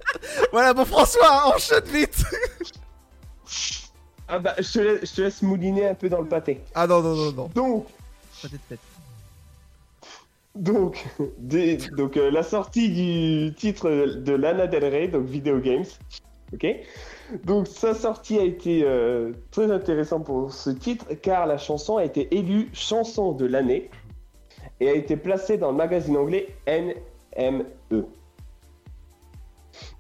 Voilà, 0.52 0.74
bon 0.74 0.84
François, 0.84 1.54
enchaîne 1.54 1.84
vite 1.84 2.24
Ah 4.26 4.38
bah, 4.38 4.54
je 4.58 4.72
te, 4.72 4.78
laisse, 4.80 5.10
je 5.10 5.14
te 5.16 5.20
laisse 5.22 5.42
mouliner 5.42 5.88
un 5.88 5.94
peu 5.94 6.08
dans 6.08 6.20
le 6.20 6.28
pâté. 6.28 6.60
Ah 6.74 6.86
non, 6.86 7.00
non, 7.02 7.14
non, 7.14 7.32
non. 7.32 7.50
Donc, 7.54 7.86
Pâté 8.42 8.56
de 8.56 8.62
tête. 8.68 8.80
donc, 10.54 11.04
des- 11.38 11.76
donc 11.96 12.16
euh, 12.16 12.30
la 12.30 12.42
sortie 12.42 12.88
du 12.90 13.54
titre 13.54 13.88
de 14.16 14.32
Lana 14.32 14.66
Del 14.66 14.84
Rey, 14.84 15.08
donc 15.08 15.26
Video 15.26 15.58
Games. 15.58 15.84
Ok? 16.52 16.66
Donc 17.44 17.66
sa 17.66 17.92
sortie 17.94 18.38
a 18.38 18.42
été 18.42 18.82
euh, 18.82 19.32
très 19.50 19.70
intéressante 19.70 20.24
pour 20.24 20.50
ce 20.52 20.70
titre 20.70 21.06
car 21.20 21.46
la 21.46 21.58
chanson 21.58 21.98
a 21.98 22.04
été 22.04 22.34
élue 22.34 22.70
chanson 22.72 23.32
de 23.32 23.44
l'année 23.44 23.90
et 24.80 24.88
a 24.88 24.94
été 24.94 25.16
placée 25.18 25.58
dans 25.58 25.70
le 25.72 25.76
magazine 25.76 26.16
anglais 26.16 26.48
NME. 26.66 27.66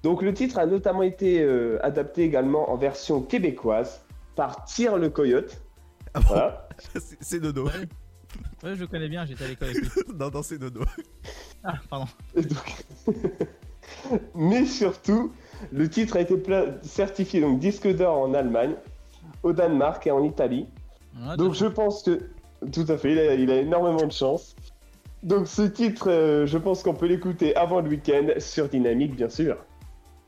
Donc 0.02 0.22
le 0.22 0.32
titre 0.32 0.58
a 0.58 0.64
notamment 0.64 1.02
été 1.02 1.42
euh, 1.42 1.78
adapté 1.84 2.22
également 2.22 2.70
en 2.70 2.76
version 2.76 3.20
québécoise 3.20 4.00
par 4.34 4.64
Tire 4.64 4.96
le 4.96 5.10
Coyote. 5.10 5.60
Ah 6.14 6.20
bon? 6.20 6.26
Voilà. 6.28 6.68
C'est 7.20 7.40
Dodo. 7.40 7.68
Ouais, 8.62 8.74
je 8.74 8.80
le 8.80 8.86
connais 8.86 9.08
bien, 9.08 9.24
j'étais 9.24 9.44
à 9.44 9.48
l'école 9.48 9.68
avec 9.68 9.82
lui. 9.82 9.90
non, 10.14 10.30
non, 10.32 10.42
c'est 10.42 10.58
Dodo. 10.58 10.82
Ah, 11.64 11.74
pardon. 11.88 12.06
Donc- 12.36 12.84
Mais 14.34 14.64
surtout, 14.66 15.32
le 15.72 15.88
titre 15.88 16.16
a 16.16 16.20
été 16.20 16.36
pla- 16.36 16.82
certifié 16.82 17.40
donc 17.40 17.58
disque 17.58 17.88
d'or 17.94 18.18
en 18.18 18.34
Allemagne, 18.34 18.74
au 19.42 19.52
Danemark 19.52 20.06
et 20.06 20.10
en 20.10 20.22
Italie. 20.24 20.66
Ah, 21.24 21.36
donc 21.36 21.54
je 21.54 21.66
pense 21.66 22.02
que 22.02 22.18
tout 22.72 22.84
à 22.88 22.96
fait, 22.98 23.12
il 23.12 23.18
a, 23.18 23.34
il 23.34 23.50
a 23.50 23.56
énormément 23.56 24.06
de 24.06 24.12
chance. 24.12 24.54
Donc 25.22 25.48
ce 25.48 25.62
titre, 25.62 26.10
euh, 26.10 26.46
je 26.46 26.58
pense 26.58 26.82
qu'on 26.82 26.94
peut 26.94 27.06
l'écouter 27.06 27.56
avant 27.56 27.80
le 27.80 27.88
week-end 27.88 28.28
sur 28.38 28.68
Dynamique, 28.68 29.16
bien 29.16 29.28
sûr. 29.28 29.56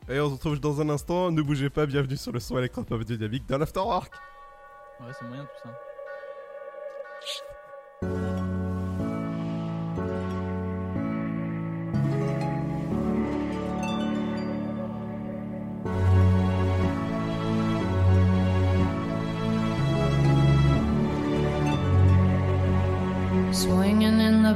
Et 0.09 0.19
on 0.19 0.27
se 0.27 0.33
retrouve 0.33 0.59
dans 0.59 0.81
un 0.81 0.89
instant. 0.89 1.31
Ne 1.31 1.41
bougez 1.41 1.69
pas, 1.69 1.85
bienvenue 1.85 2.17
sur 2.17 2.31
le 2.33 2.39
son 2.39 2.57
électropop 2.57 3.03
dynamique 3.03 3.47
dans 3.47 3.57
l'Afterwork. 3.57 4.11
Ouais, 4.99 5.11
c'est 5.17 5.25
moyen 5.27 5.43
tout 5.43 5.49
ça. 5.63 5.69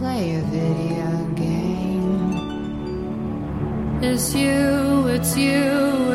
play 0.00 0.36
a 0.36 0.40
video 0.56 1.10
game. 1.34 2.32
It's 4.00 4.34
you, 4.34 5.08
it's 5.14 5.36
you, 5.36 5.68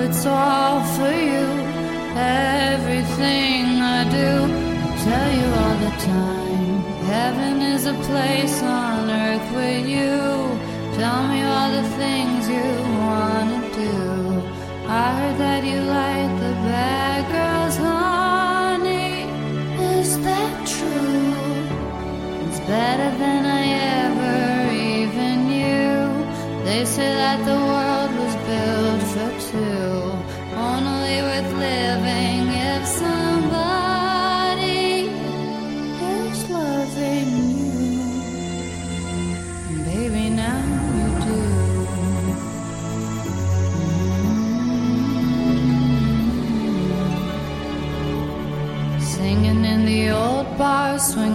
it's 0.05 0.25
all 0.25 0.81
for 0.95 1.13
you. 1.31 1.45
Everything 2.71 3.61
I 3.97 4.01
do, 4.19 4.31
I 4.85 4.91
tell 5.07 5.29
you 5.39 5.47
all 5.61 5.77
the 5.87 5.93
time. 6.17 6.77
Heaven 7.13 7.55
is 7.73 7.85
a 7.85 7.95
place 8.09 8.57
on 8.63 9.07
earth 9.23 9.47
with 9.59 9.85
you. 9.95 10.17
Tell 10.99 11.21
me 11.31 11.39
all 11.53 11.69
the 11.79 11.87
things 12.01 12.41
you 12.55 12.69
wanna 13.05 13.61
do. 13.83 13.97
I 15.03 15.05
heard 15.17 15.37
that 15.45 15.63
you 15.63 15.79
like 15.99 16.31
the 16.43 16.53
bad 16.69 17.21
girls, 17.35 17.77
honey. 17.77 19.13
Is 19.99 20.19
that 20.25 20.53
true? 20.73 21.24
better 22.67 23.11
than 23.17 23.45
I 23.45 23.63
ever 24.05 24.71
even 24.73 25.47
knew. 25.47 26.01
They 26.65 26.83
say 26.85 27.13
that 27.13 27.39
the 27.45 27.57
world 27.71 28.11
was 28.21 28.35
built 28.47 29.01
for 29.13 29.31
two, 29.49 29.93
only 30.57 31.17
worth 31.27 31.51
living 31.67 32.43
if 32.73 32.83
somebody 32.87 34.73
is 36.17 36.39
loving 36.49 37.31
you. 37.53 38.09
Baby, 39.85 40.25
now 40.29 40.61
you 40.97 41.07
do. 41.25 41.39
Mm-hmm. 48.35 48.99
Singing 48.99 49.61
in 49.65 49.79
the 49.85 50.01
old 50.09 50.47
bar, 50.57 50.97
swing 50.99 51.34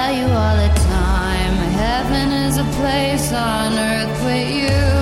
tell 0.00 0.14
you 0.14 0.24
all 0.24 0.56
the 0.56 0.72
time. 0.88 1.56
Heaven 1.84 2.32
is 2.32 2.56
a 2.56 2.64
place 2.78 3.32
on 3.32 3.72
earth 3.74 4.24
with 4.24 4.50
you. 4.50 4.99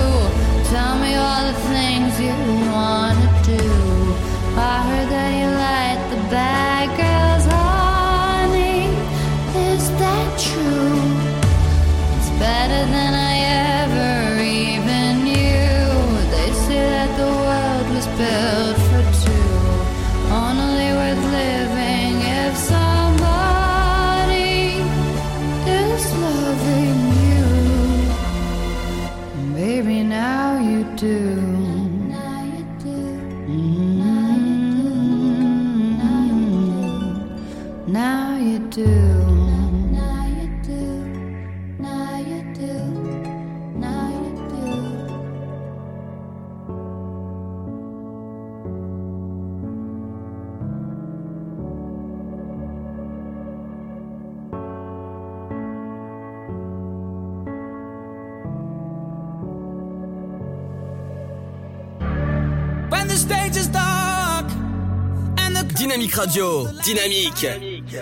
Radio, 66.19 66.67
dynamique. 66.83 67.47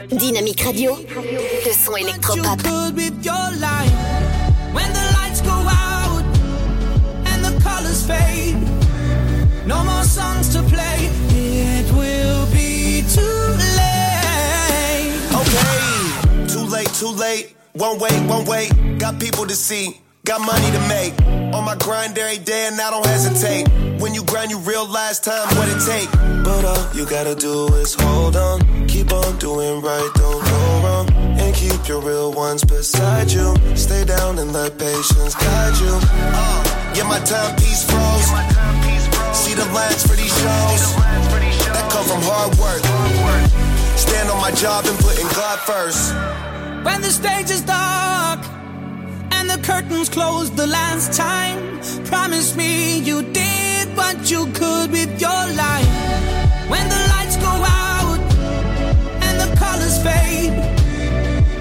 Dynamique 0.09 0.61
Radio, 0.61 0.97
le 0.97 1.71
son 1.71 1.95
électropop. 1.97 2.57
good 2.63 2.95
with 2.95 3.23
your 3.23 3.51
life. 3.59 3.93
When 4.73 4.91
the 4.91 5.05
lights 5.19 5.41
go 5.41 5.51
out 5.51 6.23
and 7.27 7.45
the 7.45 7.63
colors 7.63 8.07
fade, 8.07 8.57
no 9.67 9.83
more 9.83 10.03
songs 10.03 10.51
to 10.53 10.63
play. 10.63 11.11
It 11.29 11.91
will 11.93 12.47
be 12.47 13.03
too 13.13 13.21
late. 13.77 15.13
Okay, 15.35 16.47
too 16.47 16.65
late, 16.65 16.91
too 16.95 17.11
late. 17.11 17.55
One 17.73 17.99
way, 17.99 18.09
one 18.25 18.45
way. 18.45 18.69
Got 18.97 19.19
people 19.19 19.45
to 19.45 19.55
see, 19.55 20.01
got 20.25 20.41
money 20.41 20.71
to 20.71 20.79
make. 20.87 21.13
On 21.53 21.63
my 21.63 21.75
grind 21.75 22.17
every 22.17 22.43
day 22.43 22.65
and 22.65 22.81
I 22.81 22.89
don't 22.89 23.05
hesitate. 23.05 23.86
When 23.99 24.13
you 24.13 24.23
grind, 24.23 24.51
you 24.51 24.59
realize 24.59 25.19
time 25.19 25.47
what 25.57 25.67
it 25.69 25.81
take. 25.83 26.11
But 26.43 26.63
all 26.65 26.95
you 26.95 27.05
gotta 27.05 27.33
do 27.33 27.67
is 27.75 27.95
hold 27.95 28.35
on, 28.35 28.87
keep 28.87 29.11
on 29.11 29.37
doing 29.39 29.81
right, 29.81 30.11
don't 30.13 30.43
go 30.45 30.61
wrong, 30.83 31.09
and 31.41 31.55
keep 31.55 31.87
your 31.87 32.01
real 32.01 32.31
ones 32.31 32.63
beside 32.63 33.31
you. 33.31 33.55
Stay 33.75 34.05
down 34.05 34.37
and 34.37 34.53
let 34.53 34.77
patience 34.77 35.33
guide 35.33 35.77
you. 35.79 35.99
Uh, 36.03 36.93
get 36.93 37.07
my 37.07 37.19
timepiece 37.19 37.83
froze. 37.89 38.29
See 39.35 39.55
the 39.55 39.65
lines 39.73 40.03
for 40.05 40.15
these 40.15 40.35
shows 40.41 40.95
that 41.73 41.89
come 41.91 42.05
from 42.05 42.21
hard 42.21 42.53
work. 42.61 42.81
Stand 43.97 44.29
on 44.29 44.39
my 44.39 44.51
job 44.51 44.85
and 44.85 44.97
putting 44.99 45.27
God 45.29 45.59
first. 45.59 46.13
When 46.85 47.01
the 47.01 47.09
stage 47.09 47.49
is 47.49 47.61
dark 47.61 48.45
and 49.31 49.49
the 49.49 49.59
curtains 49.63 50.07
close 50.07 50.51
the 50.51 50.67
last 50.67 51.13
time, 51.13 51.79
promise 52.05 52.55
me 52.55 52.99
you 52.99 53.23
did 53.33 53.56
what 53.97 54.29
you 54.29 54.45
could 54.53 54.91
with 54.91 55.19
your 55.19 55.43
life. 55.65 55.93
When 56.71 56.85
the 56.93 57.01
lights 57.13 57.37
go 57.37 57.53
out 57.81 58.19
and 59.25 59.35
the 59.43 59.49
colors 59.57 59.97
fade, 60.05 60.53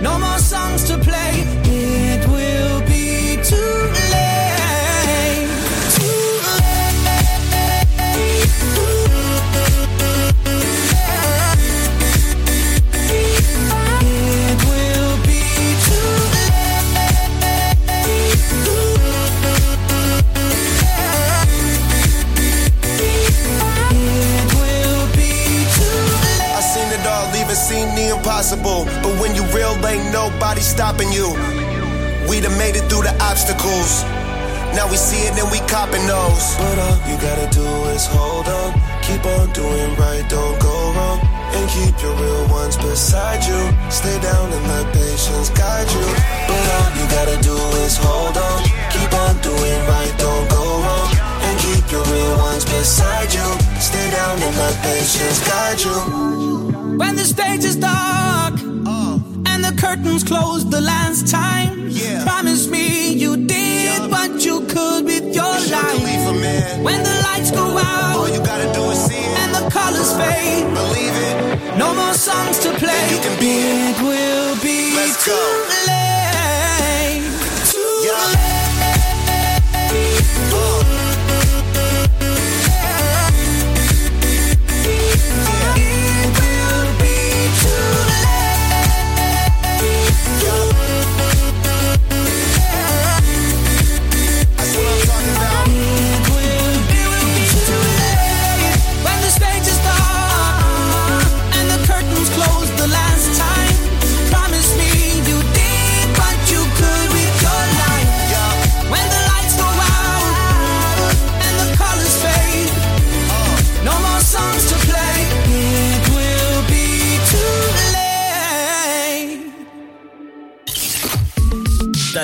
no 0.02 0.18
more 0.18 0.38
songs 0.38 0.84
to 0.88 0.98
play. 0.98 1.25
Impossible. 28.36 28.84
But 29.02 29.18
when 29.18 29.34
you 29.34 29.42
real, 29.56 29.72
ain't 29.86 30.12
nobody 30.12 30.60
stopping 30.60 31.10
you. 31.10 31.32
We 32.28 32.40
done 32.40 32.58
made 32.58 32.76
it 32.76 32.84
through 32.90 33.08
the 33.08 33.16
obstacles. 33.24 34.04
Now 34.76 34.84
we 34.90 34.96
see 35.00 35.24
it 35.24 35.32
and 35.40 35.48
we 35.50 35.58
copping 35.64 36.04
those. 36.04 36.44
But 36.60 36.76
all 36.84 37.00
you 37.08 37.16
gotta 37.16 37.48
do 37.48 37.64
is 37.96 38.04
hold 38.04 38.46
on. 38.46 38.76
Keep 39.00 39.24
on 39.24 39.48
doing 39.56 39.90
right, 39.96 40.24
don't 40.28 40.60
go 40.60 40.74
wrong. 40.92 41.18
And 41.56 41.64
keep 41.70 41.96
your 42.02 42.12
real 42.12 42.44
ones 42.52 42.76
beside 42.76 43.40
you. 43.48 43.60
Stay 43.88 44.20
down 44.20 44.52
and 44.52 44.64
let 44.68 44.84
patience 44.92 45.48
guide 45.56 45.88
you. 45.96 46.06
But 46.44 46.64
all 46.76 46.90
you 46.92 47.06
gotta 47.08 47.38
do 47.40 47.56
is 47.88 47.96
hold 47.96 48.36
on. 48.36 48.58
Keep 48.92 49.12
on 49.16 49.40
doing 49.40 49.80
right, 49.88 50.12
don't 50.18 50.35
your 51.97 52.05
real 52.14 52.36
ones 52.39 52.64
beside 52.64 53.32
you. 53.32 53.48
Stay 53.81 54.10
down 54.10 54.36
and 54.47 54.56
let 54.62 54.74
patience 54.82 55.39
guide 55.48 55.81
you. 55.86 55.97
When 57.01 57.14
the 57.16 57.24
stage 57.24 57.64
is 57.64 57.77
dark 57.77 58.55
and 59.52 59.60
the 59.66 59.74
curtains 59.81 60.23
close 60.24 60.68
the 60.68 60.81
last 60.81 61.28
time, 61.31 61.90
promise 62.24 62.68
me 62.68 63.12
you 63.14 63.36
did 63.47 64.10
what 64.10 64.31
yeah. 64.44 64.56
When 66.86 67.01
the 67.09 67.16
lights 67.28 67.51
go 67.51 67.64
out, 67.78 68.16
All 68.16 68.28
you 68.28 68.40
gotta 68.51 68.70
do 68.73 68.82
is 68.90 68.98
see 69.06 69.16
it. 69.16 69.39
and 69.43 69.51
the 69.59 69.64
colors 69.70 70.12
fade, 70.20 70.64
Believe 70.81 71.16
it. 71.31 71.36
no 71.78 71.94
more 71.94 72.14
songs 72.14 72.59
to 72.64 72.70
play. 72.82 73.02
You 73.12 73.18
can 73.24 73.36
be 73.40 73.52
it 73.90 73.98
will 74.09 74.55
be 74.62 74.78
Let's 74.97 75.24
too 75.24 75.31
go. 75.31 75.36
late. 75.89 77.24
Too 77.70 77.94
Yeah. 78.06 78.28
Uh. 78.28 78.31
It 79.93 80.95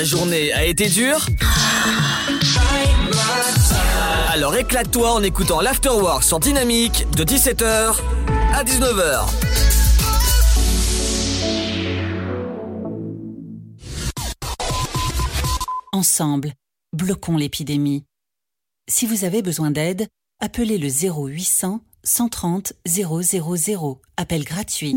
Ta 0.02 0.08
journée 0.08 0.52
a 0.52 0.64
été 0.64 0.88
dure 0.88 1.24
Alors 4.32 4.56
éclate-toi 4.56 5.12
en 5.12 5.22
écoutant 5.22 5.60
l'Afterwork 5.60 6.24
sur 6.24 6.40
Dynamique 6.40 7.06
de 7.16 7.22
17h 7.22 8.00
à 8.52 8.64
19h. 8.64 9.28
Ensemble, 15.92 16.52
bloquons 16.92 17.36
l'épidémie. 17.36 18.02
Si 18.88 19.06
vous 19.06 19.24
avez 19.24 19.40
besoin 19.40 19.70
d'aide, 19.70 20.08
appelez 20.40 20.78
le 20.78 20.88
0800 20.88 21.80
130 22.02 22.72
000. 22.88 24.00
Appel 24.16 24.42
gratuit. 24.42 24.96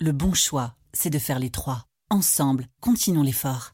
Le 0.00 0.10
bon 0.10 0.34
choix, 0.34 0.74
c'est 0.92 1.08
de 1.08 1.20
faire 1.20 1.38
les 1.38 1.50
trois. 1.50 1.86
Ensemble, 2.10 2.66
continuons 2.80 3.22
l'effort. 3.22 3.73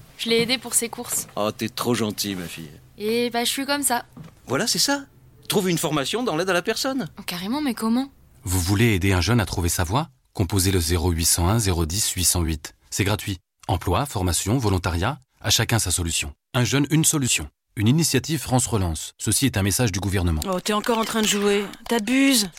Je 0.23 0.29
l'ai 0.29 0.41
aidé 0.41 0.59
pour 0.59 0.75
ses 0.75 0.87
courses. 0.87 1.27
Oh, 1.35 1.51
t'es 1.51 1.67
trop 1.67 1.95
gentil, 1.95 2.35
ma 2.35 2.45
fille. 2.45 2.69
Et 2.99 3.31
bah, 3.31 3.43
je 3.43 3.49
suis 3.49 3.65
comme 3.65 3.81
ça. 3.81 4.05
Voilà, 4.45 4.67
c'est 4.67 4.77
ça. 4.77 5.05
Trouve 5.49 5.67
une 5.67 5.79
formation 5.79 6.21
dans 6.21 6.35
l'aide 6.35 6.51
à 6.51 6.53
la 6.53 6.61
personne. 6.61 7.09
Oh, 7.19 7.23
carrément, 7.23 7.59
mais 7.59 7.73
comment? 7.73 8.11
Vous 8.43 8.59
voulez 8.59 8.93
aider 8.93 9.13
un 9.13 9.21
jeune 9.21 9.39
à 9.39 9.47
trouver 9.47 9.67
sa 9.67 9.83
voie? 9.83 10.09
Composez 10.33 10.71
le 10.71 10.79
0801 10.79 11.57
010 11.57 12.11
808. 12.11 12.75
C'est 12.91 13.03
gratuit. 13.03 13.39
Emploi, 13.67 14.05
formation, 14.05 14.59
volontariat, 14.59 15.17
à 15.41 15.49
chacun 15.49 15.79
sa 15.79 15.89
solution. 15.89 16.33
Un 16.53 16.65
jeune, 16.65 16.85
une 16.91 17.03
solution. 17.03 17.49
Une 17.75 17.87
initiative 17.87 18.41
France 18.41 18.67
Relance. 18.67 19.13
Ceci 19.17 19.47
est 19.47 19.57
un 19.57 19.63
message 19.63 19.91
du 19.91 19.99
gouvernement. 19.99 20.41
Oh, 20.47 20.59
t'es 20.59 20.73
encore 20.73 20.99
en 20.99 21.05
train 21.05 21.23
de 21.23 21.27
jouer. 21.27 21.65
T'abuses. 21.89 22.51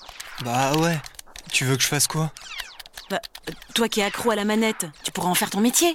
Bah 0.44 0.76
ouais. 0.78 1.00
Tu 1.52 1.64
veux 1.64 1.76
que 1.76 1.82
je 1.84 1.88
fasse 1.88 2.08
quoi? 2.08 2.32
Bah, 3.08 3.20
toi 3.72 3.88
qui 3.88 4.00
es 4.00 4.02
accro 4.02 4.32
à 4.32 4.34
la 4.34 4.44
manette, 4.44 4.86
tu 5.04 5.12
pourras 5.12 5.28
en 5.28 5.34
faire 5.36 5.50
ton 5.50 5.60
métier. 5.60 5.94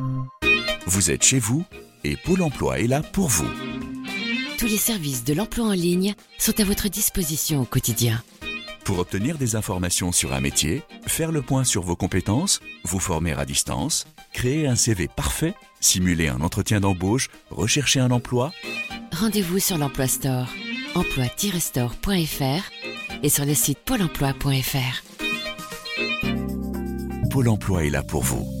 Vous 0.85 1.11
êtes 1.11 1.23
chez 1.23 1.39
vous 1.39 1.63
et 2.03 2.15
Pôle 2.15 2.41
emploi 2.41 2.79
est 2.79 2.87
là 2.87 3.01
pour 3.01 3.27
vous. 3.27 3.49
Tous 4.57 4.67
les 4.67 4.77
services 4.77 5.23
de 5.23 5.33
l'emploi 5.33 5.65
en 5.65 5.73
ligne 5.73 6.15
sont 6.37 6.59
à 6.59 6.63
votre 6.63 6.87
disposition 6.87 7.61
au 7.61 7.65
quotidien. 7.65 8.23
Pour 8.83 8.99
obtenir 8.99 9.37
des 9.37 9.55
informations 9.55 10.11
sur 10.11 10.33
un 10.33 10.41
métier, 10.41 10.83
faire 11.05 11.31
le 11.31 11.41
point 11.41 11.63
sur 11.63 11.83
vos 11.83 11.95
compétences, 11.95 12.59
vous 12.83 12.99
former 12.99 13.33
à 13.33 13.45
distance, 13.45 14.05
créer 14.33 14.67
un 14.67 14.75
CV 14.75 15.07
parfait, 15.07 15.53
simuler 15.79 16.27
un 16.27 16.41
entretien 16.41 16.79
d'embauche, 16.79 17.29
rechercher 17.49 17.99
un 17.99 18.11
emploi, 18.11 18.51
Rendez-vous 19.11 19.59
sur 19.59 19.77
l'Emploi 19.77 20.07
Store, 20.07 20.47
emploi-store.fr 20.95 22.71
et 23.23 23.29
sur 23.29 23.45
le 23.45 23.53
site 23.53 23.79
pôle 23.79 24.01
emploi.fr. 24.01 25.03
Pôle 27.29 27.49
emploi 27.49 27.85
est 27.85 27.89
là 27.89 28.03
pour 28.03 28.23
vous. 28.23 28.60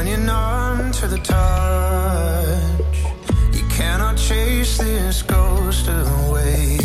when 0.00 0.08
you're 0.08 0.16
numb 0.16 0.90
to 0.92 1.06
the 1.06 1.18
touch. 1.18 2.96
You 3.52 3.68
cannot 3.68 4.16
chase 4.16 4.78
this 4.78 5.20
ghost 5.20 5.88
away. 5.88 6.78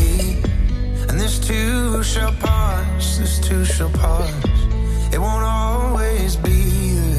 And 1.08 1.18
this 1.18 1.40
too 1.40 2.04
shall 2.04 2.34
pass, 2.34 3.18
this 3.18 3.40
too 3.40 3.64
shall 3.64 3.90
pass. 3.92 4.34
It 5.14 5.20
won't 5.20 5.46
always 5.46 6.36
be 6.36 6.62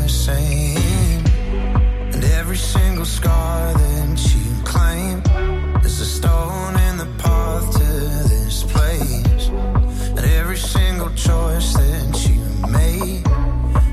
the 0.02 0.06
same. 0.06 1.24
And 2.12 2.22
every 2.40 2.58
single 2.58 3.06
scar 3.06 3.72
that 3.72 4.34
you 4.34 4.64
claim 4.64 5.22
is 5.82 5.98
a 5.98 6.04
stone 6.04 6.74
in 6.88 6.98
the 6.98 7.08
path 7.24 7.72
to 7.72 7.88
this 8.34 8.64
place. 8.64 9.48
And 10.14 10.26
every 10.40 10.58
single 10.58 11.08
choice 11.14 11.72
that 11.72 12.12
you 12.28 12.42
made 12.68 13.26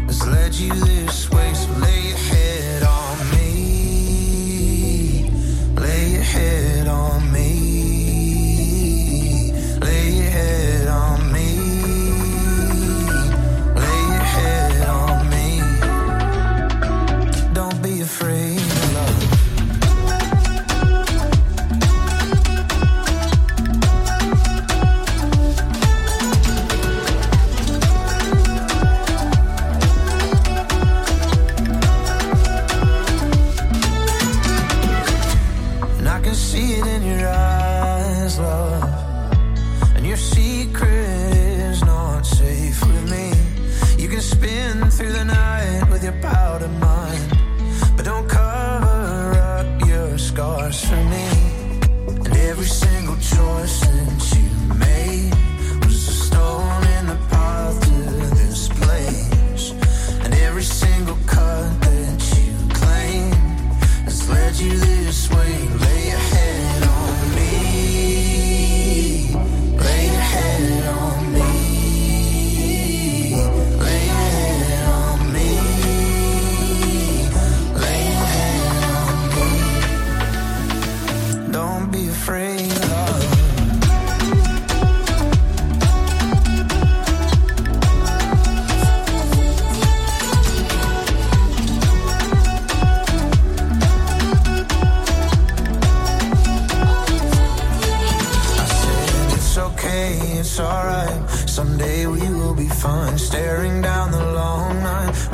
has 0.08 0.28
led 0.28 0.54
you 0.54 0.74
this 0.74 1.23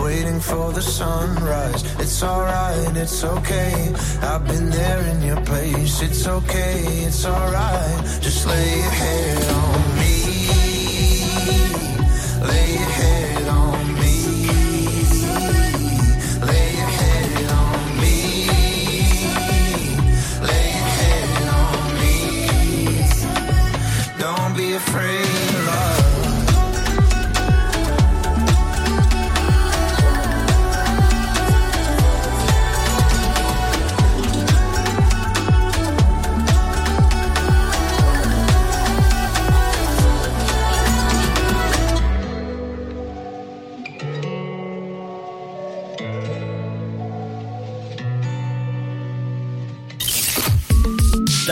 waiting 0.03 0.39
for 0.39 0.71
the 0.71 0.81
sunrise. 0.81 1.83
It's 1.99 2.23
alright, 2.23 2.95
it's 2.95 3.23
okay. 3.23 3.93
I've 4.21 4.45
been 4.47 4.69
there 4.69 5.01
in 5.11 5.21
your 5.21 5.41
place. 5.45 6.01
It's 6.01 6.27
okay, 6.27 6.81
it's 7.07 7.25
alright. 7.25 8.03
Just 8.21 8.47
lay 8.47 8.77
your 8.79 8.89
head 8.89 9.43
on. 9.51 9.88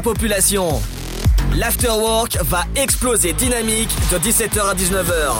La 0.00 0.02
population. 0.02 0.80
L'afterwork 1.56 2.38
va 2.44 2.64
exploser 2.74 3.34
dynamique 3.34 3.90
de 4.10 4.18
17h 4.18 4.70
à 4.70 4.74
19h. 4.74 5.34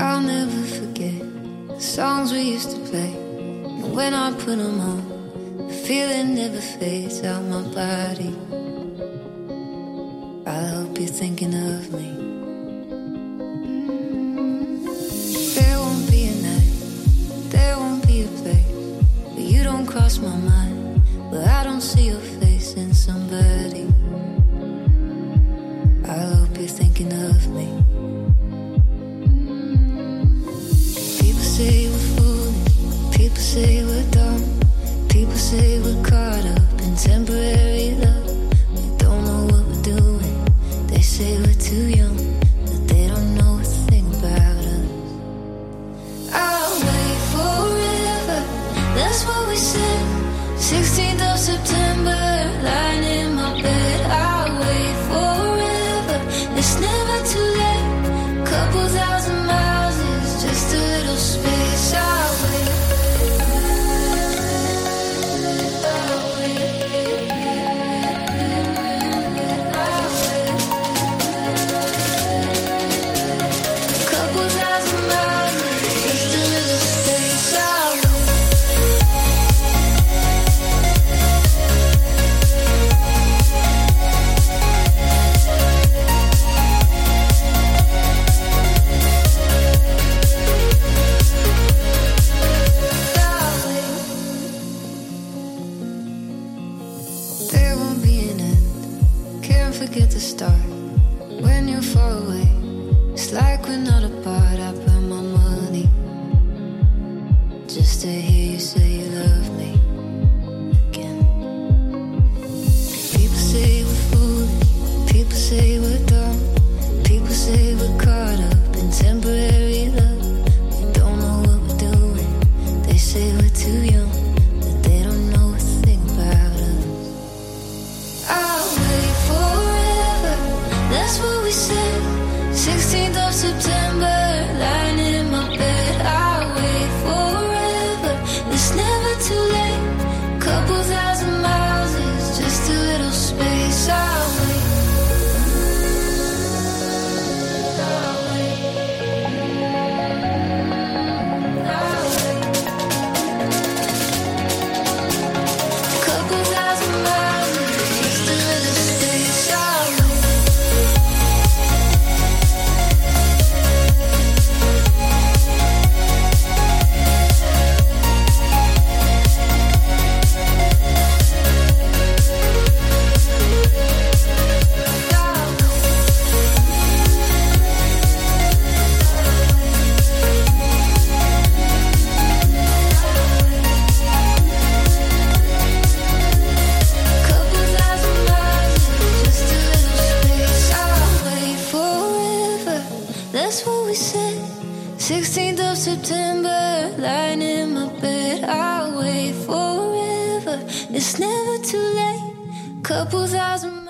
I'll 0.00 0.20
never 0.20 0.64
forget 0.64 1.22
the 1.68 1.80
songs 1.80 2.32
we 2.32 2.40
used 2.40 2.70
to 2.70 2.78
play. 2.90 3.14
And 3.66 3.94
when 3.94 4.14
I 4.14 4.32
put 4.32 4.56
them 4.56 4.80
on, 4.80 5.68
the 5.68 5.74
feeling 5.74 6.34
never 6.34 6.60
fades 6.60 7.22
out 7.24 7.44
my 7.44 7.62
body. 7.72 8.07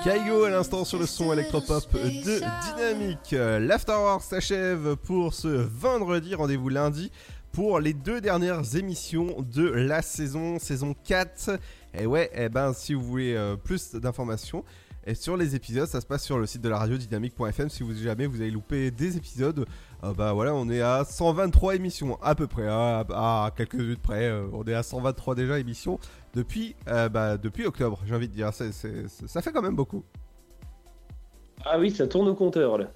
Kaigo 0.05 0.45
à 0.45 0.51
l'instant 0.51 0.85
sur 0.85 0.99
le 0.99 1.07
son 1.07 1.33
électropop 1.33 1.83
de 1.95 2.41
Dynamique. 2.77 3.31
L'Afterwork 3.33 4.23
s'achève 4.23 4.97
pour 4.97 5.33
ce 5.33 5.49
vendredi. 5.49 6.35
Rendez-vous 6.35 6.69
lundi 6.69 7.11
pour 7.53 7.81
les 7.81 7.95
deux 7.95 8.21
dernières 8.21 8.77
émissions 8.77 9.37
de 9.41 9.67
la 9.67 10.03
saison, 10.03 10.59
saison 10.59 10.95
4. 11.05 11.59
Et 11.99 12.05
ouais, 12.05 12.31
eh 12.35 12.51
ben, 12.51 12.75
si 12.75 12.93
vous 12.93 13.03
voulez 13.03 13.35
euh, 13.35 13.57
plus 13.57 13.95
d'informations 13.95 14.63
et 15.07 15.15
sur 15.15 15.39
les 15.39 15.55
épisodes, 15.55 15.89
ça 15.89 16.03
se 16.03 16.07
passe 16.07 16.23
sur 16.23 16.39
le 16.39 16.45
site 16.45 16.61
de 16.61 16.69
la 16.69 16.77
radio 16.77 16.99
dynamique.fm. 16.99 17.71
Si 17.71 17.83
vous 17.83 17.95
jamais 17.95 18.27
vous 18.27 18.43
avez 18.43 18.51
loupé 18.51 18.91
des 18.91 19.17
épisodes, 19.17 19.65
euh, 20.05 20.13
bah 20.13 20.35
voilà, 20.35 20.53
on 20.55 20.69
est 20.69 20.83
à 20.83 21.03
123 21.07 21.77
émissions 21.77 22.19
à 22.21 22.35
peu 22.35 22.47
près, 22.47 22.69
hein, 22.69 23.05
à, 23.15 23.47
à 23.47 23.51
quelques 23.57 23.77
minutes 23.77 24.03
près. 24.03 24.25
euh, 24.25 24.45
on 24.53 24.65
est 24.65 24.75
à 24.75 24.83
123 24.83 25.35
déjà 25.35 25.59
émissions 25.59 25.99
depuis, 26.35 26.77
euh, 26.89 27.09
bah, 27.09 27.37
depuis 27.37 27.67
octobre, 27.67 28.01
j'ai 28.07 28.15
envie 28.15 28.29
de 28.29 28.35
dire. 28.35 28.53
C'est- 28.53 28.73
c'est- 28.73 29.09
c'est- 29.09 29.29
ça 29.29 29.43
fait 29.43 29.53
quand 29.53 29.63
même 29.63 29.77
beaucoup. 29.77 30.05
Ah 31.65 31.79
oui, 31.79 31.91
ça 31.91 32.07
tourne 32.07 32.29
au 32.29 32.35
compteur 32.35 32.79
là. 32.79 32.87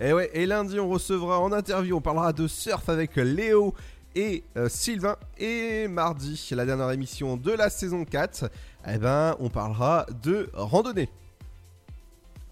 Et 0.00 0.12
ouais, 0.12 0.30
et 0.32 0.46
lundi 0.46 0.78
on 0.78 0.88
recevra 0.88 1.40
en 1.40 1.52
interview, 1.52 1.96
on 1.96 2.00
parlera 2.00 2.32
de 2.32 2.46
surf 2.46 2.88
avec 2.88 3.16
Léo 3.16 3.74
et 4.14 4.44
euh, 4.56 4.68
Sylvain. 4.68 5.16
Et 5.38 5.88
mardi, 5.88 6.48
la 6.52 6.64
dernière 6.64 6.90
émission 6.92 7.36
de 7.36 7.50
la 7.52 7.68
saison 7.68 8.04
4, 8.04 8.50
eh 8.86 8.96
ben 8.98 9.36
on 9.40 9.50
parlera 9.50 10.06
de 10.22 10.48
randonnée. 10.54 11.08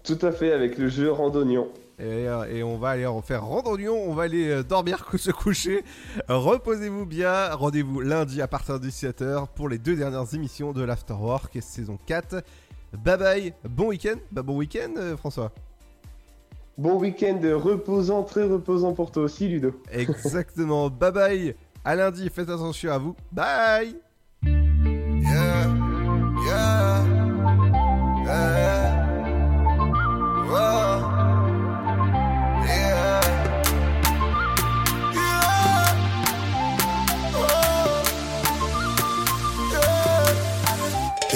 Tout 0.03 0.19
à 0.21 0.31
fait, 0.31 0.51
avec 0.51 0.77
le 0.77 0.87
jeu 0.89 1.11
randonnion. 1.11 1.69
Et, 1.99 2.27
euh, 2.27 2.45
et 2.45 2.61
on 2.61 2.77
va 2.77 2.89
aller 2.89 3.07
en 3.07 3.23
faire 3.23 3.43
randonnion, 3.43 3.95
on 3.95 4.13
va 4.13 4.23
aller 4.23 4.49
euh, 4.49 4.63
dormir, 4.63 5.03
se 5.17 5.31
coucher. 5.31 5.83
Reposez-vous 6.29 7.07
bien, 7.07 7.55
rendez-vous 7.55 8.01
lundi 8.01 8.39
à 8.39 8.47
partir 8.47 8.79
de 8.79 8.87
17h 8.87 9.47
pour 9.55 9.67
les 9.67 9.79
deux 9.79 9.95
dernières 9.95 10.31
émissions 10.35 10.73
de 10.73 10.83
l'Afterwork 10.83 11.57
saison 11.59 11.97
4. 12.05 12.43
Bye 13.03 13.17
bye, 13.17 13.53
bon 13.67 13.87
week-end, 13.87 14.17
bah 14.31 14.43
bon 14.43 14.57
week-end 14.57 14.93
euh, 14.97 15.17
François. 15.17 15.51
Bon 16.77 16.99
week-end 16.99 17.39
reposant, 17.55 18.21
très 18.21 18.43
reposant 18.43 18.93
pour 18.93 19.11
toi 19.11 19.23
aussi, 19.23 19.47
Ludo. 19.47 19.73
Exactement, 19.91 20.89
bye 20.91 21.11
bye, 21.11 21.55
à 21.83 21.95
lundi, 21.95 22.29
faites 22.29 22.49
attention 22.49 22.91
à 22.91 22.99
vous, 22.99 23.15
bye. 23.31 23.95
Yeah, 24.43 25.67
yeah, 26.45 27.05
yeah. 28.23 28.67
Whoa, 30.47 31.16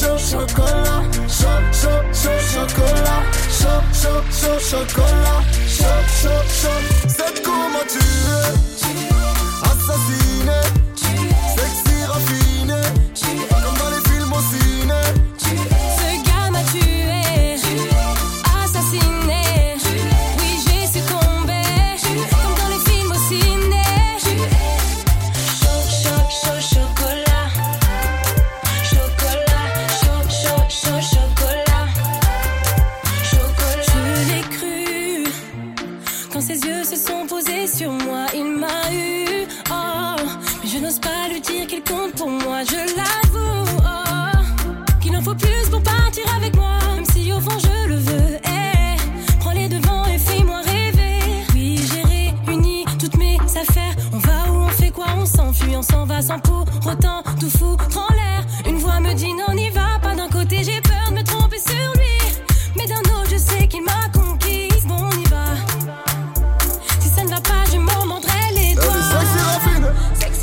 so 0.00 0.16
chocolat, 0.16 1.14
so 1.28 1.48
so 1.72 1.90
so 2.10 2.30
chocolat, 2.48 3.34
so 3.50 3.82
so 3.92 4.22
so 4.30 4.58
chocolat, 4.58 5.44
so 5.68 5.90
so 6.08 6.32
so. 6.48 6.70
C'est 7.06 7.42
comment 7.42 7.86
tu 7.86 7.98
veux 7.98 8.54
assassiner. 9.62 10.89
Sans 56.20 56.38
pour 56.38 56.66
autant 56.86 57.22
tout 57.40 57.48
fou, 57.48 57.76